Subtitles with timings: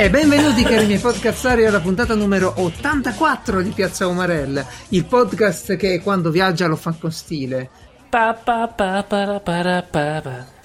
[0.00, 6.00] E benvenuti cari miei podcastari alla puntata numero 84 di Piazza Umarell, il podcast che
[6.00, 7.68] quando viaggia lo fa con stile.
[8.08, 10.22] Pa, pa, pa, para, para, pa,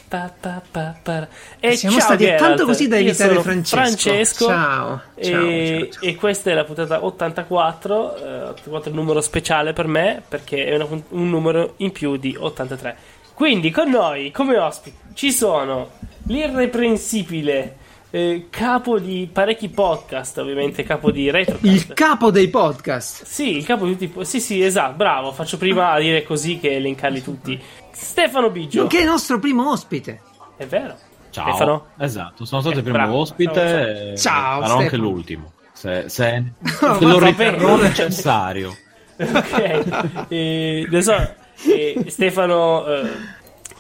[0.08, 1.28] pa, pa, pa, para.
[1.60, 2.44] E Siamo ciao, stati Geralt.
[2.46, 3.76] tanto così da evitare Francesco.
[3.76, 4.46] Francesco.
[4.46, 9.20] Ciao, E, ciao, ciao, e questa è la puntata 84, eh, 84 è un numero
[9.20, 12.96] speciale per me perché è una un numero in più di 83.
[13.34, 15.90] Quindi con noi come ospiti ci sono
[16.28, 17.84] l'irreprensibile
[18.16, 21.66] eh, capo di parecchi podcast, ovviamente capo di Retrocast.
[21.66, 23.26] Il capo dei podcast.
[23.26, 24.24] Sì, il capo di tutti.
[24.26, 25.34] Sì, sì, esatto, bravo.
[25.34, 27.62] Faccio prima a dire così che elencarli tutti.
[27.92, 28.80] Stefano Biggio.
[28.80, 30.22] Nonché il nostro primo ospite.
[30.56, 30.96] È vero.
[31.30, 31.50] Ciao.
[31.50, 31.86] Stefano?
[31.98, 33.18] Esatto, sono stato Eh, il primo bravo.
[33.18, 33.54] ospite.
[33.54, 34.62] Ciao, e ciao.
[34.62, 35.10] Sarò anche Stefano.
[35.10, 35.52] l'ultimo.
[35.74, 36.44] Se, se,
[36.82, 38.74] No, se lo riterrò necessario.
[39.18, 40.26] ok.
[40.30, 41.34] Eh, adesso,
[41.68, 43.10] eh, Stefano eh,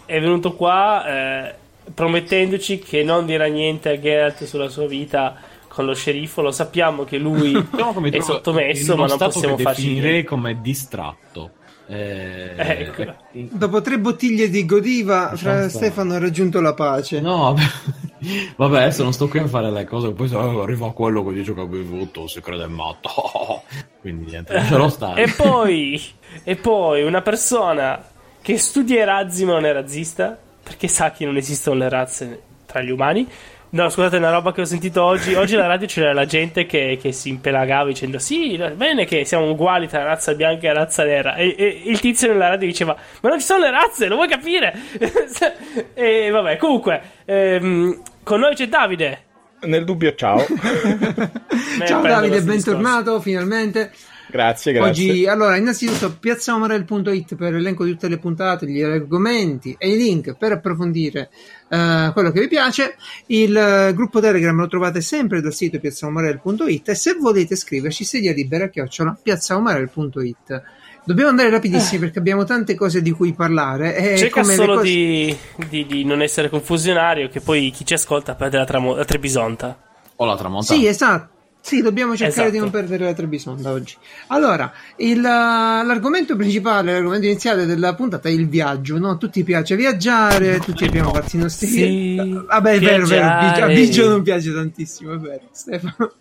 [0.05, 1.55] è venuto qua eh,
[1.93, 5.35] promettendoci che non dirà niente a Geralt sulla sua vita
[5.67, 6.41] con lo sceriffo.
[6.41, 10.23] Lo sappiamo che lui Diciamo che mi è sottomesso, ma non possiamo farci niente.
[10.23, 11.51] come distratto.
[11.87, 13.13] Eh, Ecco.
[13.31, 15.69] Dopo tre bottiglie di Godiva, fra.
[15.69, 17.21] Stefano ha raggiunto la pace.
[17.21, 17.55] No,
[18.57, 20.11] vabbè, adesso non sto qui a fare le cose.
[20.11, 23.61] Poi se arriva quello che dice che ha bevuto, si crede matto.
[24.01, 25.23] Quindi niente, lascerò stare.
[25.23, 26.01] E poi,
[26.43, 28.03] e poi una persona
[28.41, 32.41] che studia i razzi ma non è razzista, perché sa che non esistono le razze
[32.65, 33.27] tra gli umani.
[33.69, 35.35] No, scusate, è una roba che ho sentito oggi.
[35.35, 39.49] Oggi alla radio c'era la gente che, che si impelagava dicendo: Sì, bene che siamo
[39.49, 41.35] uguali tra razza bianca e razza nera.
[41.35, 44.27] E, e il tizio nella radio diceva: Ma non ci sono le razze, lo vuoi
[44.27, 44.73] capire?
[45.93, 49.19] e vabbè, comunque, ehm, con noi c'è Davide.
[49.61, 50.43] Nel dubbio, ciao.
[51.85, 53.91] Ciao Davide, bentornato finalmente.
[54.35, 55.09] Grazie, grazie.
[55.11, 60.35] Oggi, allora, innanzitutto piazzaomarel.it per l'elenco di tutte le puntate, gli argomenti e i link
[60.37, 61.29] per approfondire
[61.69, 62.95] eh, quello che vi piace.
[63.27, 68.33] Il eh, gruppo Telegram lo trovate sempre dal sito piazzaomarel.it e se volete scriverci sedia
[68.33, 70.63] libera chiocciola piazzaomarel.it.
[71.05, 73.95] Dobbiamo andare rapidissimi perché abbiamo tante cose di cui parlare.
[73.95, 75.37] E Cerca solo cose- di,
[75.69, 79.79] di- di non essere confusionario, che poi chi ci ascolta perde la, tramo- la Trebisonta.
[80.17, 80.79] Ho la tramontana.
[80.79, 81.33] Sì, esatto.
[81.65, 82.51] Sì, dobbiamo cercare Esatto.
[82.51, 83.95] di non perdere la Trebisonda oggi.
[84.27, 89.09] Allora, il, uh, l'argomento principale, l'argomento iniziale della puntata è il viaggio, no?
[89.09, 93.65] A tutti piace viaggiare, tutti abbiamo fatti i nostri Sì, Vabbè, è vero, vero, a
[93.65, 96.11] Biggio- non piace tantissimo, è vero, Stefano.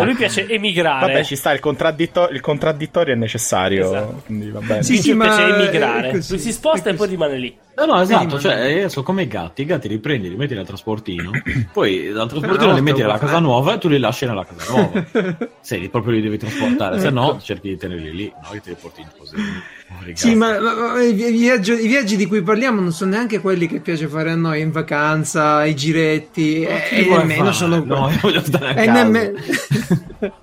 [0.00, 1.06] A lui piace emigrare.
[1.06, 3.86] Vabbè, ci sta il, contradditto- il contraddittorio è necessario.
[3.86, 4.22] Esatto.
[4.26, 4.84] Quindi va bene.
[4.84, 6.10] Sì, sì, ma piace emigrare.
[6.12, 7.56] così, lui si sposta e poi rimane lì.
[7.78, 10.54] No, no, esatto, cioè io sono come i gatti, i gatti li prendi, li metti
[10.54, 11.30] nel trasportino,
[11.72, 13.40] poi dal trasportino li no, metti nella casa fare.
[13.40, 15.06] nuova e tu li lasci nella casa nuova.
[15.60, 18.48] Se li proprio li devi trasportare, se no cerchi di tenerli lì, no?
[18.50, 19.36] Che te li porti in così.
[20.14, 23.40] Sì, ma, ma- ma i, vi- viaggio- i viaggi di cui parliamo non sono neanche
[23.40, 28.08] quelli che piace fare a noi in vacanza, i giretti, e, e nemmeno sono No,
[28.10, 28.92] io voglio stare a casa.
[28.92, 29.38] nemmeno...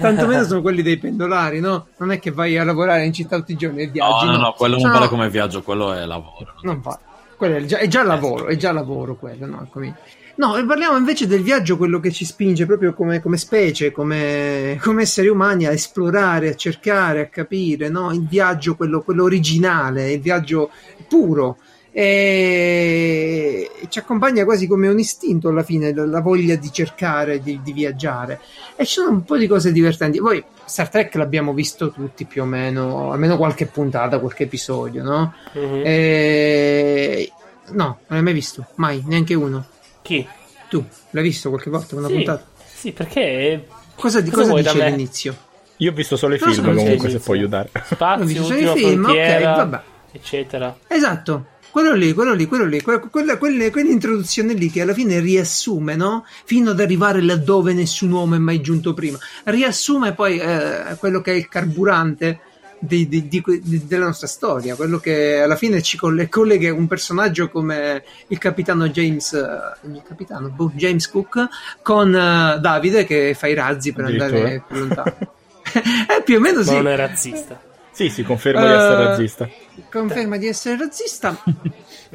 [0.00, 1.88] Tanto meno sono quelli dei pendolari, no?
[1.98, 4.26] Non è che vai a lavorare in città tutti i giorni e No, viaggi.
[4.26, 6.54] no, no, quello non vale come viaggio, quello è lavoro.
[6.62, 6.98] Non va.
[7.36, 9.68] Quello è già, è già lavoro, è già lavoro quello, no?
[9.70, 9.96] Come-
[10.40, 14.78] No, e parliamo invece del viaggio, quello che ci spinge proprio come, come specie, come,
[14.80, 18.10] come esseri umani a esplorare, a cercare, a capire, no?
[18.12, 20.70] Il viaggio, quello, quello originale, il viaggio
[21.08, 21.58] puro.
[21.92, 27.60] E ci accompagna quasi come un istinto alla fine, la la voglia di cercare di,
[27.62, 28.40] di viaggiare.
[28.76, 30.20] E ci sono un po' di cose divertenti.
[30.20, 35.34] Poi Star Trek l'abbiamo visto tutti più o meno, almeno qualche puntata, qualche episodio, no?
[35.54, 35.82] Mhm.
[35.84, 37.32] E...
[37.70, 39.64] No, non l'hai mai visto, mai, neanche uno.
[40.02, 40.24] Chi?
[40.68, 42.46] Tu l'hai visto qualche volta una Sì, puntata?
[42.72, 43.66] sì, perché
[43.96, 45.36] Cosa, di Cosa cosa dice all'inizio?
[45.78, 47.30] Io ho visto solo i film, so, comunque, se sì.
[47.32, 47.70] aiutare.
[47.74, 49.80] Ho spazio, visto solo i film, ok, frontiera, vabbè.
[50.12, 50.76] eccetera.
[50.86, 55.20] Esatto, quello lì, quello lì, quello lì, que- quella, quelle- quell'introduzione lì che alla fine
[55.20, 56.24] riassume, no?
[56.44, 59.18] Fino ad arrivare laddove nessun uomo è mai giunto prima.
[59.44, 62.40] Riassume poi eh, quello che è il carburante
[62.82, 63.42] di- di- di
[63.86, 68.88] della nostra storia, quello che alla fine ci colle- collega un personaggio come il capitano
[68.88, 71.46] James, eh, il capitano, boh, James Cook,
[71.82, 75.14] con eh, Davide che fa i razzi per andare più lontano.
[75.72, 76.74] Eh, più o meno Ma sì.
[76.74, 77.60] non è razzista.
[77.92, 79.48] Sì, sì, confermo di essere Eh, razzista.
[79.90, 81.36] Conferma di essere razzista.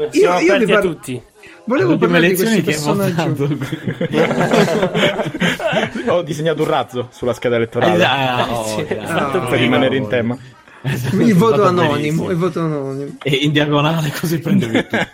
[0.09, 1.21] Siamo io aperti parlo- tutti.
[1.67, 3.47] Volevo parlare di lezioni questo personaggio.
[6.11, 8.03] ho disegnato un razzo sulla scheda elettorale.
[8.03, 9.05] Ah, oh, Sì, yeah.
[9.05, 10.37] fatto per rimanere in tema.
[10.81, 13.17] Esatto, Il voto anonimo, il voto anonimo.
[13.23, 15.07] E in diagonale così prendevi tutto.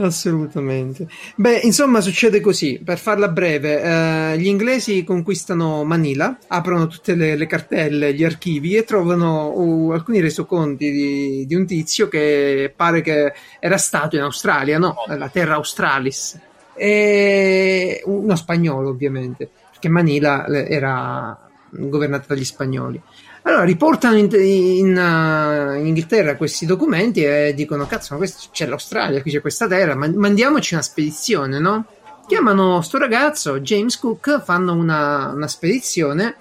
[0.00, 1.06] Assolutamente.
[1.36, 2.80] Beh, insomma, succede così.
[2.82, 8.76] Per farla breve, eh, gli inglesi conquistano Manila, aprono tutte le, le cartelle, gli archivi
[8.76, 14.22] e trovano uh, alcuni resoconti di, di un tizio che pare che era stato in
[14.22, 14.94] Australia, no?
[15.06, 16.38] La terra Australis.
[16.74, 21.38] e uno spagnolo ovviamente, perché Manila eh, era
[21.68, 23.00] governata dagli spagnoli.
[23.42, 28.66] Allora riportano in, in, uh, in Inghilterra questi documenti e dicono: Cazzo, ma questo, c'è
[28.66, 31.86] l'Australia, qui c'è questa terra, ma mandiamoci una spedizione, no?
[32.26, 36.36] Chiamano sto ragazzo, James Cook, fanno una, una spedizione.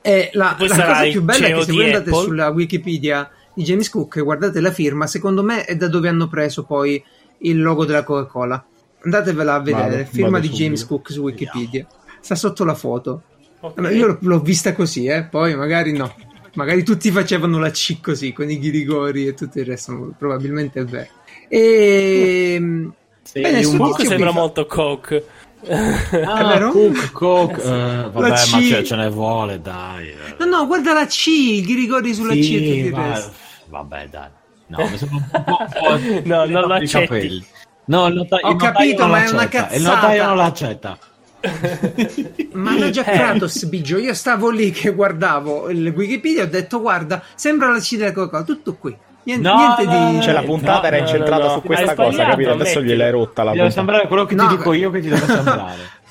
[0.00, 2.22] E la, la cosa più bella è che se voi andate Apple.
[2.22, 6.28] sulla Wikipedia di James Cook e guardate la firma, secondo me è da dove hanno
[6.28, 7.02] preso poi
[7.38, 8.62] il logo della Coca-Cola.
[9.02, 10.62] Andatevela a vedere, Vado, firma vado di subito.
[10.62, 11.86] James Cook su Wikipedia.
[12.20, 13.22] Sta sotto la foto.
[13.60, 13.78] Ok.
[13.78, 16.14] Allora, io l'ho, l'ho vista così, eh, poi magari no.
[16.54, 20.84] Magari tutti facevano la C così, con i ghirigori e tutto il resto, probabilmente è
[20.84, 21.08] vero.
[21.48, 22.88] E...
[23.22, 25.24] Sì, Bene, un po' sembra fa- molto Coke.
[25.66, 26.70] Ah, È vero?
[26.72, 28.60] Cook, Cook, eh, vabbè, ma C.
[28.68, 30.08] ce, ce ne vuole, dai.
[30.08, 30.16] eh.
[30.38, 33.32] No, no, guarda la C, i ghirigori sulla C e Sì, il va- resto.
[33.70, 34.28] vabbè, dai.
[34.66, 36.20] No, mi sembra un po'...
[36.24, 37.06] No, non lo i accetti.
[37.06, 37.44] capelli.
[37.86, 38.04] No,
[38.42, 39.74] Ho capito, ma è una l'accetta.
[39.74, 39.94] Il cazzata.
[39.94, 40.98] notaio non l'accetta.
[42.52, 43.12] Ma l'ha già Eh.
[43.16, 43.98] Kratos, Biggio.
[43.98, 48.12] Io stavo lì che guardavo il Wikipedia e ho detto, guarda, sembra la C della
[48.12, 48.96] Coca-Cola, tutto qui.
[49.24, 50.16] Niente, No, niente no, di...
[50.16, 51.52] no, Cioè, la puntata no, era no, incentrata no, no.
[51.54, 52.50] su questa cosa, capito?
[52.50, 53.70] Adesso gliel'hai rotta la Deve puntata.
[53.80, 54.76] sembrare quello che No, ti dico beh.
[54.76, 56.02] io che ti deve sembrare.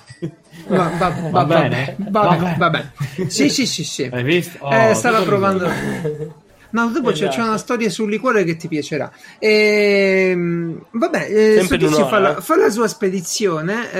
[0.68, 1.96] Va, va- va- Va bene?
[1.98, 2.56] va- Va va- bene.
[2.58, 2.92] va bene.
[3.28, 4.10] Sì, sì, sì, sì.
[4.12, 4.58] Hai visto?
[4.66, 5.70] Oh, Eh, stava provando.
[6.74, 7.48] No, dopo c'è, c'è Esatto.
[7.48, 9.12] una storia sul liquore che ti piacerà.
[9.38, 12.42] Ehm, vabbè, eh, fa, la, eh.
[12.42, 13.92] fa la sua spedizione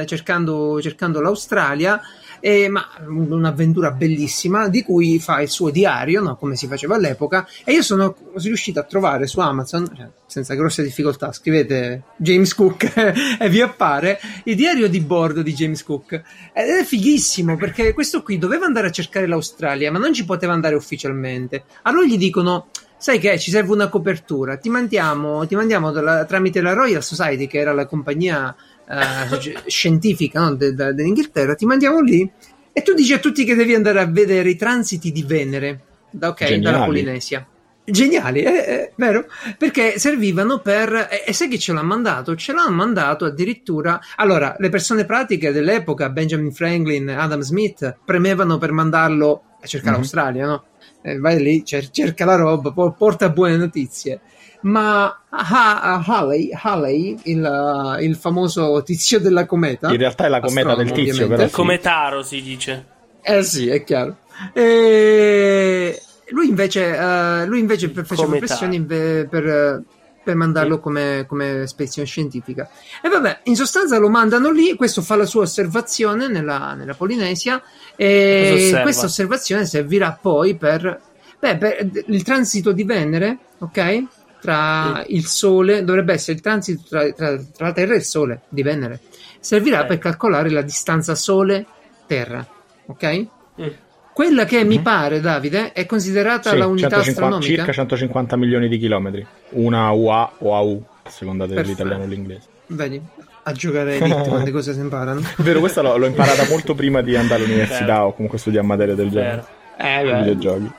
[0.00, 2.00] eh, cercando, cercando l'Australia.
[2.46, 6.36] Eh, ma un'avventura bellissima di cui fa il suo diario, no?
[6.36, 7.44] come si faceva all'epoca.
[7.64, 12.92] E io sono riuscito a trovare su Amazon, cioè, senza grosse difficoltà, scrivete James Cook
[13.40, 16.22] e vi appare il diario di bordo di James Cook.
[16.52, 20.52] Ed è fighissimo perché questo qui doveva andare a cercare l'Australia, ma non ci poteva
[20.52, 21.64] andare ufficialmente.
[21.82, 26.60] Allora gli dicono: Sai che ci serve una copertura, ti mandiamo, ti mandiamo dalla- tramite
[26.60, 28.54] la Royal Society, che era la compagnia
[28.88, 32.28] eh, scientifica no, de- de- dell'Inghilterra, ti mandiamo lì
[32.72, 35.80] e tu dici a tutti che devi andare a vedere i transiti di Venere,
[36.10, 36.62] da, ok, Geniali.
[36.62, 37.46] dalla Polinesia.
[37.88, 39.26] Geniali, eh, eh, vero?
[39.56, 40.92] Perché servivano per.
[41.08, 42.34] E, e sai chi ce l'ha mandato?
[42.34, 44.00] Ce l'hanno mandato addirittura.
[44.16, 49.96] Allora, le persone pratiche dell'epoca, Benjamin Franklin, Adam Smith, premevano per mandarlo a cercare Mhm.
[49.98, 50.64] l'Australia, no?
[51.02, 54.20] Eh, vai lì, cer- cerca la roba, po- porta buone notizie.
[54.62, 59.90] Ma Ha- Halley, Halley il, uh, il famoso tizio della cometa.
[59.90, 61.36] In realtà è la cometa del tizio, ovviamente.
[61.36, 61.48] però.
[61.48, 61.54] sì.
[61.54, 62.86] Come Taro si dice.
[63.22, 64.16] Eh sì, è chiaro.
[64.52, 66.00] E
[66.30, 69.82] lui invece, eh, lui invece fece Come pressioni per, eh,
[70.24, 72.68] per mandarlo come, come spedizione scientifica.
[73.00, 77.62] E vabbè, in sostanza lo mandano lì, questo fa la sua osservazione nella, nella Polinesia
[77.96, 78.82] e osserva?
[78.82, 81.00] questa osservazione servirà poi per,
[81.38, 84.04] beh, per il transito di Venere, ok?
[84.40, 88.42] Tra il Sole, dovrebbe essere il transito tra, tra- tra la Terra e il Sole
[88.48, 89.00] di Venere.
[89.40, 89.86] Servirà Eh.
[89.86, 92.46] per calcolare la distanza Sole-Terra,
[92.86, 93.26] ok?
[93.60, 93.66] Mm.
[94.12, 97.54] Quella che mi pare, Davide, è considerata Sì, la unità 150 astronomica.
[97.56, 99.26] circa 150 milioni di chilometri.
[99.50, 102.46] Una UA o AU, a seconda dell'italiano o l'inglese.
[102.68, 103.00] Vedi,
[103.48, 105.20] a giocare Elite quante cose si imparano.
[105.36, 108.04] Vero, questa l'ho, l'ho imparata molto prima di andare all'università Vero.
[108.06, 109.44] o comunque studiare materie del genere.
[109.78, 110.10] Vero.
[110.10, 110.72] Eh, Videogiochi.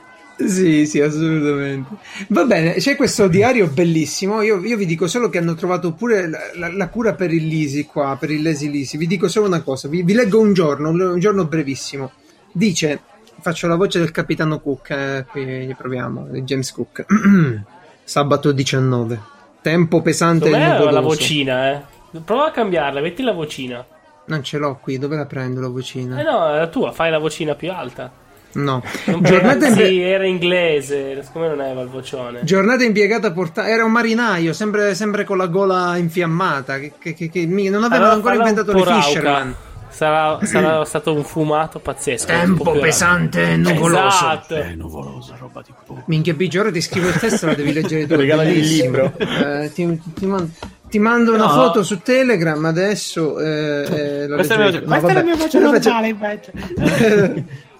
[0.46, 1.88] Sì, sì, assolutamente.
[2.28, 4.42] Va bene, c'è questo diario bellissimo.
[4.42, 7.46] Io, io vi dico solo che hanno trovato pure la, la- la cura per il
[7.46, 8.96] Lisi qua, per il Lazy Lisi.
[8.98, 12.12] Vi dico solo una cosa, vi, vi leggo un giorno, un, un giorno brevissimo.
[12.52, 13.00] Dice,
[13.40, 17.06] faccio la voce del capitano Cook, eh, qui proviamo, di James Cook.
[18.04, 19.20] Sabato 19.
[19.60, 21.00] Tempo pesante e Dov'è la nuvoloso.
[21.02, 21.82] vocina, eh?
[22.24, 23.84] Prova a cambiarla, metti la vocina.
[24.26, 26.18] Non ce l'ho qui, dove la prendo la vocina?
[26.20, 28.10] Eh no, è la tua, fai la vocina più alta.
[28.50, 28.82] No.
[29.06, 32.40] Non Giornata, pensi, impe- era inglese, siccome non aveva il vocione.
[32.44, 33.70] giornata impiegata a portare.
[33.70, 36.78] Era un marinaio, sempre, sempre con la gola infiammata.
[36.78, 38.82] Che, che- che- che- non avevano Allora ancora inventato le.
[38.84, 39.54] Fisherman.
[39.90, 42.26] Sarà, sarà stato un fumato pazzesco.
[42.26, 44.06] Tempo pesante e nuvoloso.
[44.06, 44.54] Esatto.
[44.54, 46.02] È nuvolosa, roba di culo.
[46.06, 48.12] Minchia, Biggio, ora ti scrivo il testo, la devi leggere tu.
[48.14, 49.12] è Regalami il libro.
[49.18, 50.50] Eh, ti, ti man-
[50.88, 51.50] ti mando una No.
[51.52, 53.38] foto su Telegram adesso.
[53.40, 55.22] eh, eh, Questa è la mia, No, questa è la vabbè.
[55.24, 56.52] mia voce normale invece.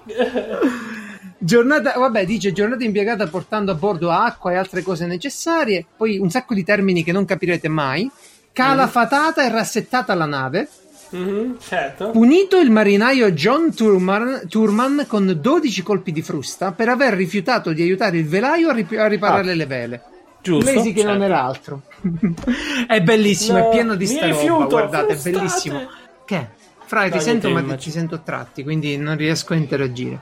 [1.41, 6.31] Giornata, vabbè, dice giornata impiegata portando a bordo acqua e altre cose necessarie, poi un
[6.31, 8.11] sacco di termini che non capirete mai.
[8.53, 10.69] Calafatata e rassettata la nave.
[11.11, 12.11] Mhm, certo.
[12.11, 17.83] Punito il marinaio John Turman, Turman con 12 colpi di frusta per aver rifiutato di
[17.83, 19.55] aiutare il velaio a, rip- a riparare Ah.
[19.55, 20.03] le vele.
[20.43, 20.73] Giusto.
[20.73, 21.25] Lazy che non certo.
[21.25, 21.83] era altro.
[22.87, 25.31] è bellissimo, No, è pieno di sta roba, rifiuto, guardate, è frustate.
[25.31, 25.89] bellissimo.
[26.25, 26.49] Che?
[26.87, 27.77] Fra, ti No, sento ma immagino.
[27.81, 30.21] ti sento a tratti, quindi non riesco a interagire.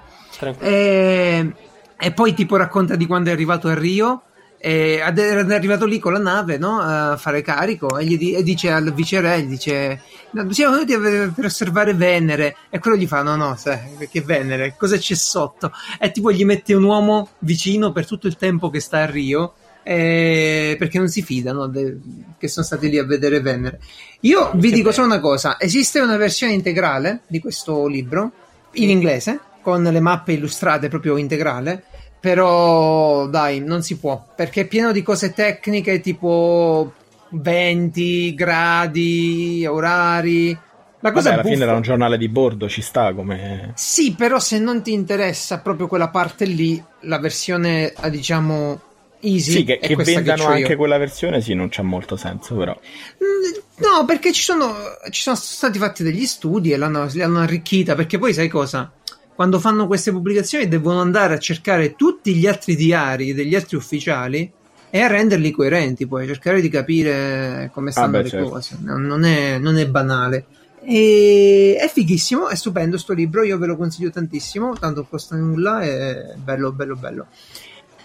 [0.59, 1.53] E,
[1.99, 4.23] e poi tipo racconta di quando è arrivato a Rio
[4.59, 8.43] E era arrivato lì con la nave no, a fare carico e, gli di- e
[8.43, 10.01] dice al viceré, gli dice
[10.33, 14.75] "No, siamo venuti per osservare Venere e quello gli fa no no sai, perché Venere
[14.77, 15.71] cosa c'è sotto
[16.01, 19.55] e tipo gli mette un uomo vicino per tutto il tempo che sta a Rio
[19.89, 21.97] eh, perché non si fidano de-
[22.39, 23.79] che sono stati lì a vedere Venere.
[24.21, 25.61] Io vi dico solo una cosa.
[25.61, 28.33] Esiste una versione integrale di questo libro
[28.73, 31.85] in inglese con le mappe illustrate proprio integrale
[32.19, 36.93] però dai, non si può, perché è pieno di cose tecniche tipo
[37.29, 40.59] venti, gradi, orari.
[40.99, 43.71] La cosa Vabbè, alla buffa- fine era un giornale di bordo, ci sta come...
[43.77, 48.81] Sì, però se non ti interessa proprio quella parte lì, la versione eh, diciamo
[49.21, 50.57] easy Sì, che, che vendano c'ho io.
[50.57, 52.73] anche quella versione, sì, non c'ha molto senso, però.
[52.73, 54.75] Mm, No, perché ci sono,
[55.11, 57.95] ci sono stati fatti degli studi e l'hanno, l'hanno arricchita.
[57.95, 58.91] Perché poi sai cosa?
[59.35, 64.51] Quando fanno queste pubblicazioni devono andare a cercare tutti gli altri diari degli altri ufficiali
[64.89, 68.49] e a renderli coerenti, poi cercare di capire come stanno beh, le certo.
[68.49, 68.79] cose.
[68.81, 70.47] Non non è, non è banale.
[70.83, 75.37] E è fighissimo, è stupendo sto libro, io ve lo consiglio tantissimo, tanto non costa
[75.37, 77.27] nulla, è bello, bello, bello.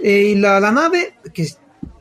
[0.01, 1.49] E il- la nave, che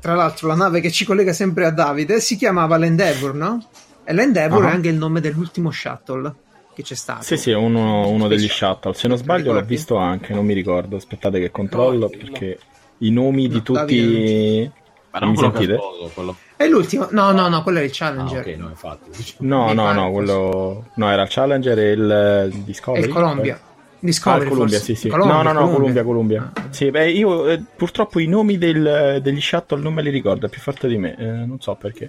[0.01, 3.63] tra l'altro la nave che ci collega sempre a Davide, si chiamava l'Endeavour, no?
[4.05, 4.71] E l'Endeavour Ah.
[4.71, 6.35] è anche il nome dell'ultimo shuttle
[6.75, 7.23] che c'è stato.
[7.23, 8.95] Sì, sì, è uno, uno degli shuttle.
[8.95, 10.97] Se non sbaglio l'ho visto anche, non mi ricordo.
[10.97, 12.59] Aspettate che controllo, No, perché
[12.99, 14.71] i nomi di No, tutti...
[15.13, 15.75] Ma Non mi sentite?
[15.75, 16.37] sposo, quello...
[16.57, 18.41] È l'ultimo, no, no, no, quello è il Ah, Challenger.
[18.47, 19.11] ok, no, infatti.
[19.39, 20.85] No, no, no, quello...
[20.95, 23.07] No, era il Challenger e il È Discovery.
[23.07, 23.55] il Columbia.
[23.61, 23.69] Ah,
[24.01, 24.95] Discovery, il Columbia, forse.
[24.95, 25.09] sì, sì.
[25.09, 26.53] Columbia, no, no, no, Columbia, Columbia.
[26.55, 26.63] Ah.
[26.71, 30.49] Sì, beh, io eh, purtroppo i nomi del- degli shuttle non me li ricordo, è
[30.49, 32.09] più forte di me, eh, non so perché.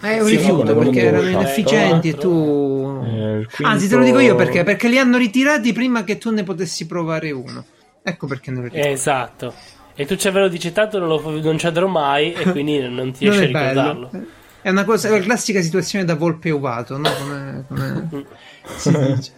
[0.00, 3.02] È un Sì, rifiuto no, perché erano inefficienti e tu...
[3.04, 6.18] Eh, il Anzi, te lo dico io quinto- perché, perché li hanno ritirati prima che
[6.18, 7.64] tu ne potessi provare uno.
[8.02, 8.92] Ecco perché non li ritirati.
[8.92, 9.54] Esatto.
[9.96, 13.10] E tu ci avevo dice tanto non, lo, non ci andrò mai e quindi non
[13.12, 14.08] ti non riesci a ricordarlo.
[14.12, 14.26] bello.
[14.62, 17.08] È una cosa, è la classica situazione da volpe ovato, no?
[17.18, 18.26] Come, come
[18.76, 19.32] si dice.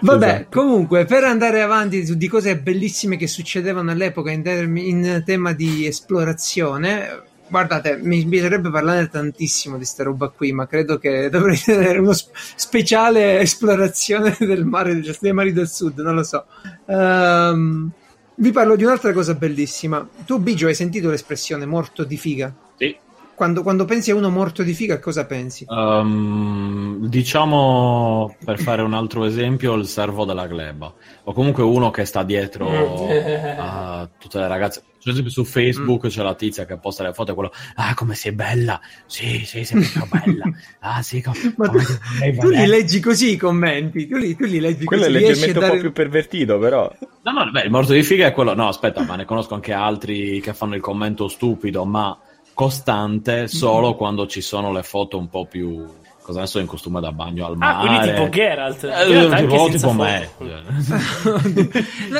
[0.00, 0.60] Vabbè, Esatto.
[0.60, 5.52] comunque, per andare avanti su di cose bellissime che succedevano all'epoca in, termi- in tema
[5.52, 11.58] di esplorazione, guardate, mi piacerebbe parlare tantissimo di sta roba qui, ma credo che dovrei
[11.58, 16.46] tenere uno sp- speciale esplorazione del mare, dei mari del sud, non lo so.
[16.86, 17.90] Ehm,
[18.36, 20.08] vi parlo di un'altra cosa bellissima.
[20.24, 22.52] Tu, Bigio, hai sentito l'espressione morto di figa?
[22.76, 22.96] Sì.
[23.42, 25.66] Quando, quando pensi a uno morto di figa, cosa pensi?
[25.68, 30.94] Ehm, diciamo, per fare un altro esempio, il servo della gleba.
[31.24, 33.58] O comunque uno che sta dietro Mm.
[33.58, 34.84] a tutte le ragazze.
[35.02, 38.14] Per esempio su Facebook c'è la tizia che posta le foto e quello, ah come
[38.14, 40.44] sei bella, sì sì sei proprio bella,
[40.78, 41.82] ah sì com- Ma tu, tu
[42.22, 45.40] li vedere." leggi così i commenti, tu li, tu li leggi Quello è così, riesci
[45.40, 45.74] leggermente a un dare...
[45.74, 46.92] po' più pervertito, però.
[47.24, 48.54] No, no, beh, il morto di figa è quello.
[48.54, 52.16] No, aspetta, ma ne conosco anche altri che fanno il commento stupido, ma
[52.54, 55.84] costante solo quando ci sono le foto un po' più.
[56.22, 57.86] Cosa ne so, in costume da bagno al Ah, mare.
[57.88, 58.84] quindi tipo Geralt.
[58.84, 60.28] Eh, tipo, tipo me.
[61.24, 62.18] No,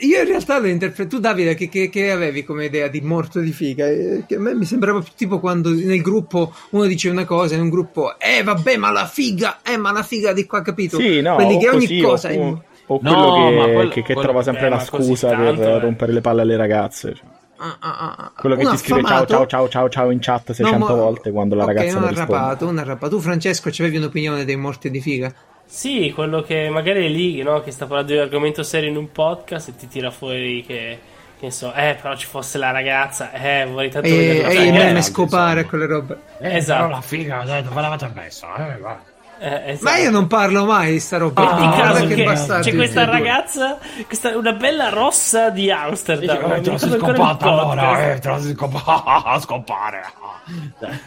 [0.00, 1.16] io in realtà lo interpreto.
[1.16, 3.86] Tu, Davide, che, che- che avevi come idea di morto di figa?
[3.86, 7.54] Eh, Che a me mi sembrava più tipo quando nel gruppo uno dice una cosa,
[7.54, 10.96] in un gruppo, eh vabbè, ma la figa, eh, ma la figa di qua, capito?
[10.98, 12.32] Sì, no, Quelli o che ogni così, cosa.
[12.32, 15.28] o, o No, quello che, ma quello- che- che quello- trova sempre eh, la scusa
[15.28, 15.78] tanto, per eh.
[15.78, 17.14] rompere le palle alle ragazze.
[17.14, 17.26] cioè.
[17.64, 18.32] Ah, ah, ah.
[18.36, 21.30] Quello che ti scrive ciao, ciao, ciao, ciao, ciao in chat 600 No, ma- volte
[21.30, 22.34] quando la ok, ragazza non risponde.
[22.34, 23.14] arrapato, un arrapato.
[23.16, 25.32] Tu, Francesco, ci avevi un'opinione dei morti di figa?
[25.64, 27.60] Sì, quello che magari è lì, no?
[27.62, 30.98] Che sta parlando di un argomento serio in un podcast e ti tira fuori che,
[31.50, 34.56] so, eh, però ci fosse la ragazza, eh, vorrei tanto E, vedere la e i
[34.68, 35.10] eh, meme ragazza.
[35.10, 35.68] scopare insomma.
[35.68, 36.18] quelle robe.
[36.40, 36.82] Eh, Esatto.
[36.82, 38.74] però la figa, dai, dove l'avete messa?
[38.74, 39.00] Eh, va.
[39.44, 39.90] Eh, esatto.
[39.90, 41.42] Ma io non parlo mai di sta roba.
[41.42, 46.36] Metti Guarda caso che c'è questa ragazza, questa, una bella rossa di Amsterdam.
[46.52, 50.02] Eh, mi te la sei scopata allora, eh, te la sei scopata, scopare.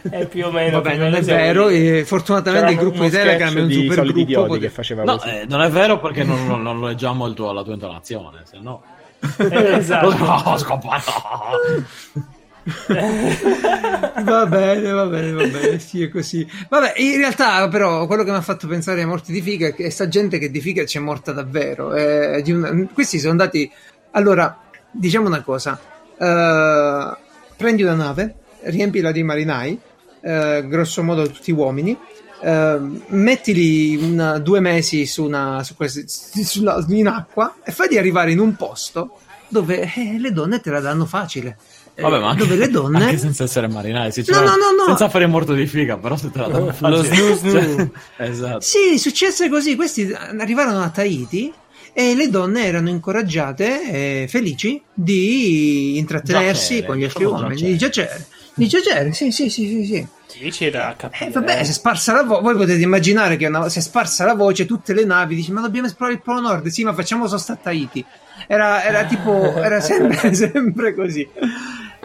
[0.10, 0.82] È più o meno.
[0.82, 1.70] Vabbè, non è vero.
[1.70, 4.58] e fortunatamente il gruppo di Telegram è un super gruppo.
[4.58, 5.30] che faceva No, così.
[5.30, 8.58] eh, non è vero perché non, non- non leggiamo il tuo- la tua intonazione, se
[8.60, 8.84] no...
[9.38, 10.12] Eh, esatto.
[10.18, 11.01] No, scopare.
[14.24, 16.48] Va bene, va bene, va bene, sì, è così.
[16.69, 19.75] Vabbè, in realtà, però, quello che mi ha fatto pensare ai morti di figa è
[19.75, 21.93] che sta gente che di figa c'è morta davvero.
[21.93, 23.72] eh, una- Questi sono andati.
[24.12, 24.57] Allora,
[24.91, 25.79] diciamo una cosa:
[26.17, 27.17] eh,
[27.55, 29.79] prendi una nave, riempila di marinai,
[30.22, 31.98] eh, grosso modo tutti uomini.
[32.41, 36.05] eh, mettili una- due mesi su una, su questi-
[36.43, 40.81] sulla- in acqua e fagli arrivare in un posto dove eh, le donne te la
[40.81, 41.57] danno facile.
[41.98, 44.50] Eh, Vabbè, ma anche, dove le donne anche senza essere marinai, sì, No, cioè, no,
[44.52, 44.86] no, no.
[44.86, 46.75] senza fare morto di figa, però se te la danno.
[46.90, 47.52] Lo snoo snoo.
[47.52, 47.90] Cioè,
[48.28, 48.60] esatto.
[48.60, 49.75] Sì, successe così.
[49.75, 51.54] Questi arrivarono a Tahiti
[51.94, 57.72] e le donne erano incoraggiate e felici di intrattenersi Giacere, con gli altri uomini, giacere.
[57.72, 58.28] di giacere.
[58.58, 60.08] Di giacere, sì, sì, sì, sì, sì.
[60.40, 61.28] Lì da capire.
[61.28, 62.42] Eh, vabbè, si è sparsa la voce.
[62.42, 63.70] Voi potete immaginare che una...
[63.70, 66.68] si è sparsa la voce, tutte le navi dici: Ma dobbiamo esplorare il Polo Nord?
[66.68, 68.04] Sì, ma facciamo sosta a Tahiti.
[68.48, 71.28] Era, era tipo, era sempre, sempre così.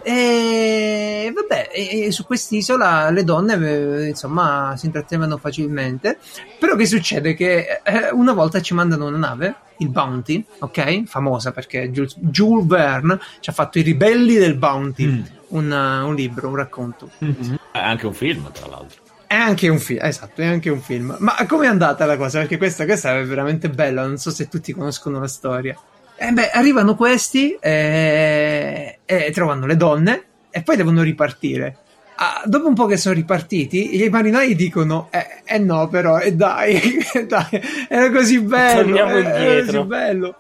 [0.03, 6.19] E vabbè, e- su quest'isola le donne eh, insomma si intrattenevano facilmente.
[6.59, 7.35] Però che succede?
[7.35, 11.05] Che eh, una volta ci mandano una nave, il Bounty, ok?
[11.05, 15.23] Famosa perché Jules, Jules Verne ci ha fatto I ribelli del Bounty, Mm.
[15.49, 17.11] un, uh, un libro, un racconto.
[17.73, 18.99] È anche un film, tra l'altro.
[19.27, 21.15] È anche un film, esatto, è anche un film.
[21.21, 22.41] Ma com'è andata la cosa?
[22.41, 25.79] Perché questa, questa è veramente bella, non so se tutti conoscono la storia.
[26.23, 31.79] Eh beh, arrivano questi e, e trovano le donne e poi devono ripartire.
[32.17, 36.35] Ah, dopo un po' che sono ripartiti, i marinai dicono: Eh, eh no, però, eh
[36.35, 36.75] dai,
[37.15, 38.97] eh dai, era così bello.
[38.97, 40.37] Eh, Era indietro." così bello.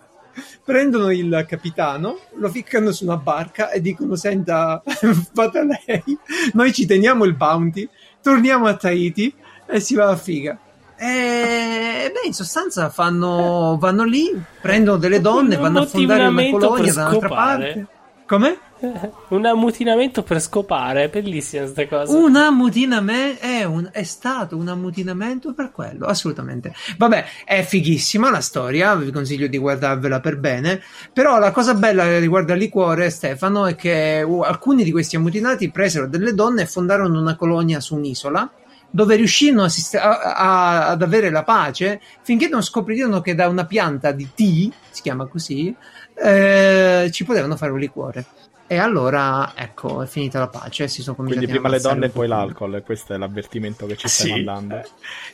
[0.62, 4.82] Prendono il capitano, lo ficcano su una barca e dicono: Senta,
[5.32, 6.04] vada lei,
[6.52, 7.88] noi ci teniamo il bounty,
[8.20, 9.34] torniamo a Tahiti
[9.66, 10.58] e si va a figa.
[11.02, 16.50] E beh, in sostanza fanno, vanno lì, prendono delle donne, Un vanno a fondare una
[16.50, 17.86] colonia da un'altra parte.
[18.26, 18.58] Come?
[19.28, 22.16] Un ammutinamento per scopare, è bellissima questa cosa.
[22.16, 26.74] Un ammutinamento è, è stato un ammutinamento per quello, assolutamente.
[26.96, 30.80] Vabbè, è fighissima la storia, vi consiglio di guardarvela per bene.
[31.12, 35.70] Però la cosa bella riguardo al liquore, Stefano, è che uh, alcuni di questi ammutinati
[35.70, 38.50] presero delle donne e fondarono una colonia su un'isola.
[38.92, 39.70] Dove riuscirono a
[40.00, 44.68] a- a- ad avere la pace finché non scoprirono che da una pianta di tea,
[44.90, 45.74] si chiama così,
[46.22, 48.24] eh, ci potevano fare un liquore.
[48.66, 50.86] E allora, ecco, è finita la pace.
[50.86, 53.84] Si sono cominciati Quindi prima a le donne e un poi l'alcol, questo è l'avvertimento
[53.86, 54.32] che ci stai Sì.
[54.44, 54.82] mandando.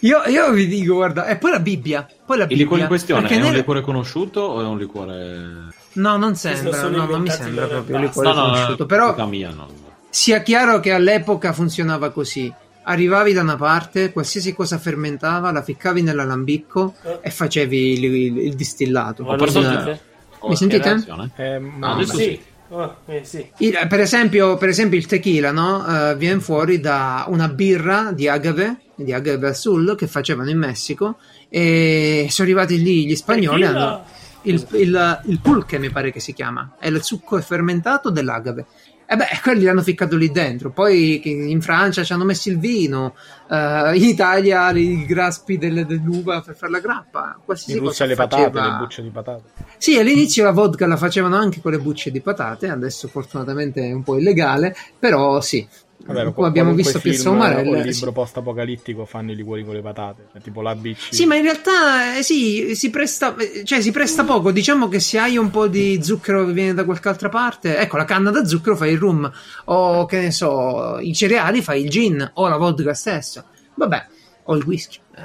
[0.01, 2.07] Io, io vi dico, guarda, e poi la Bibbia.
[2.25, 2.63] Poi la Il Bibbia.
[2.65, 5.69] liquore in questione perché è un nel- liquore conosciuto o è un liquore...
[5.93, 8.77] No, non sembra, no, non mi sembra proprio un liquore No, no, conosciuto.
[8.83, 9.69] no, Però mia, no.
[10.09, 12.51] sia chiaro che all'epoca funzionava così.
[12.89, 18.55] Arrivavi da una parte, qualsiasi cosa fermentava, la ficcavi nell'alambicco e facevi il, il- il
[18.55, 19.23] distillato.
[19.25, 20.01] Ma Ho lo perso Quindi, sentite?
[20.39, 21.05] Oh, Mi sentite?
[21.37, 22.23] Eh, ma- adesso sì.
[22.23, 22.41] sì.
[22.69, 23.49] Oh, eh, sì.
[23.59, 25.85] il- per, esempio, per esempio il tequila no?
[26.11, 31.19] Eh, viene fuori da una birra di agave, di agave azul che facevano in Messico
[31.49, 34.05] e sono arrivati lì gli spagnoli hanno
[34.43, 38.67] il, il, il pulque mi pare che si chiama è il succo fermentato dell'agave
[39.07, 43.15] e beh quelli l'hanno ficcato lì dentro poi in Francia ci hanno messo il vino
[43.49, 48.15] eh, in Italia i graspi delle- dell'uva per fare la grappa qualsiasi cosa buccia le
[48.15, 49.43] patate, faceva- le bucce di patate.
[49.79, 53.93] sì, all'inizio la vodka la facevano anche con le bucce di patate, adesso fortunatamente è
[53.93, 55.67] un po' illegale, però sì.
[56.07, 57.79] Vabbè, Come qua- abbiamo visto Piazza Umarella.
[57.79, 57.89] o sì.
[57.89, 61.09] libro post-apocalittico fanno i liquori con le patate, cioè, tipo l'ABC.
[61.11, 64.53] Sì, ma in realtà eh, sì, si presta, cioè, si presta poco.
[64.53, 67.97] Diciamo che se hai un po' di zucchero che viene da qualche altra parte, ecco,
[67.97, 69.31] la canna da zucchero fai il rum,
[69.65, 73.45] o che ne so, i cereali fai il gin, o la vodka stessa.
[73.75, 74.07] Vabbè,
[74.45, 74.99] o il whisky.
[75.19, 75.23] Eh,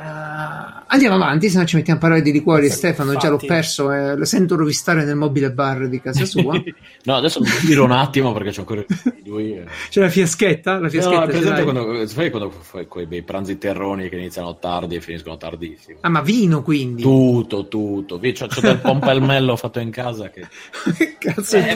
[0.88, 2.70] andiamo avanti, se no ci mettiamo a parlare di liquori.
[2.70, 3.48] Stefano, già l'ho infatti.
[3.48, 6.62] perso, eh, lo sento rovistare nel mobile bar di casa sua.
[7.04, 8.86] No, adesso mi giro un attimo perché c'ho ancora
[9.26, 9.54] lui.
[9.58, 9.66] eh.
[9.90, 10.74] C'è la fiaschetta?
[10.74, 11.64] La No, fiaschetta ce presente l'hai?
[11.64, 15.98] quando, sai quando fai quei bei pranzi terroni che iniziano tardi e finiscono tardissimo?
[16.02, 17.02] Ah, ma vino quindi?
[17.02, 18.20] Tutto, tutto.
[18.20, 20.48] Vi- C'ho, c'ho del pompelmello fatto in casa che...
[20.96, 21.72] Che cazzo Eh, è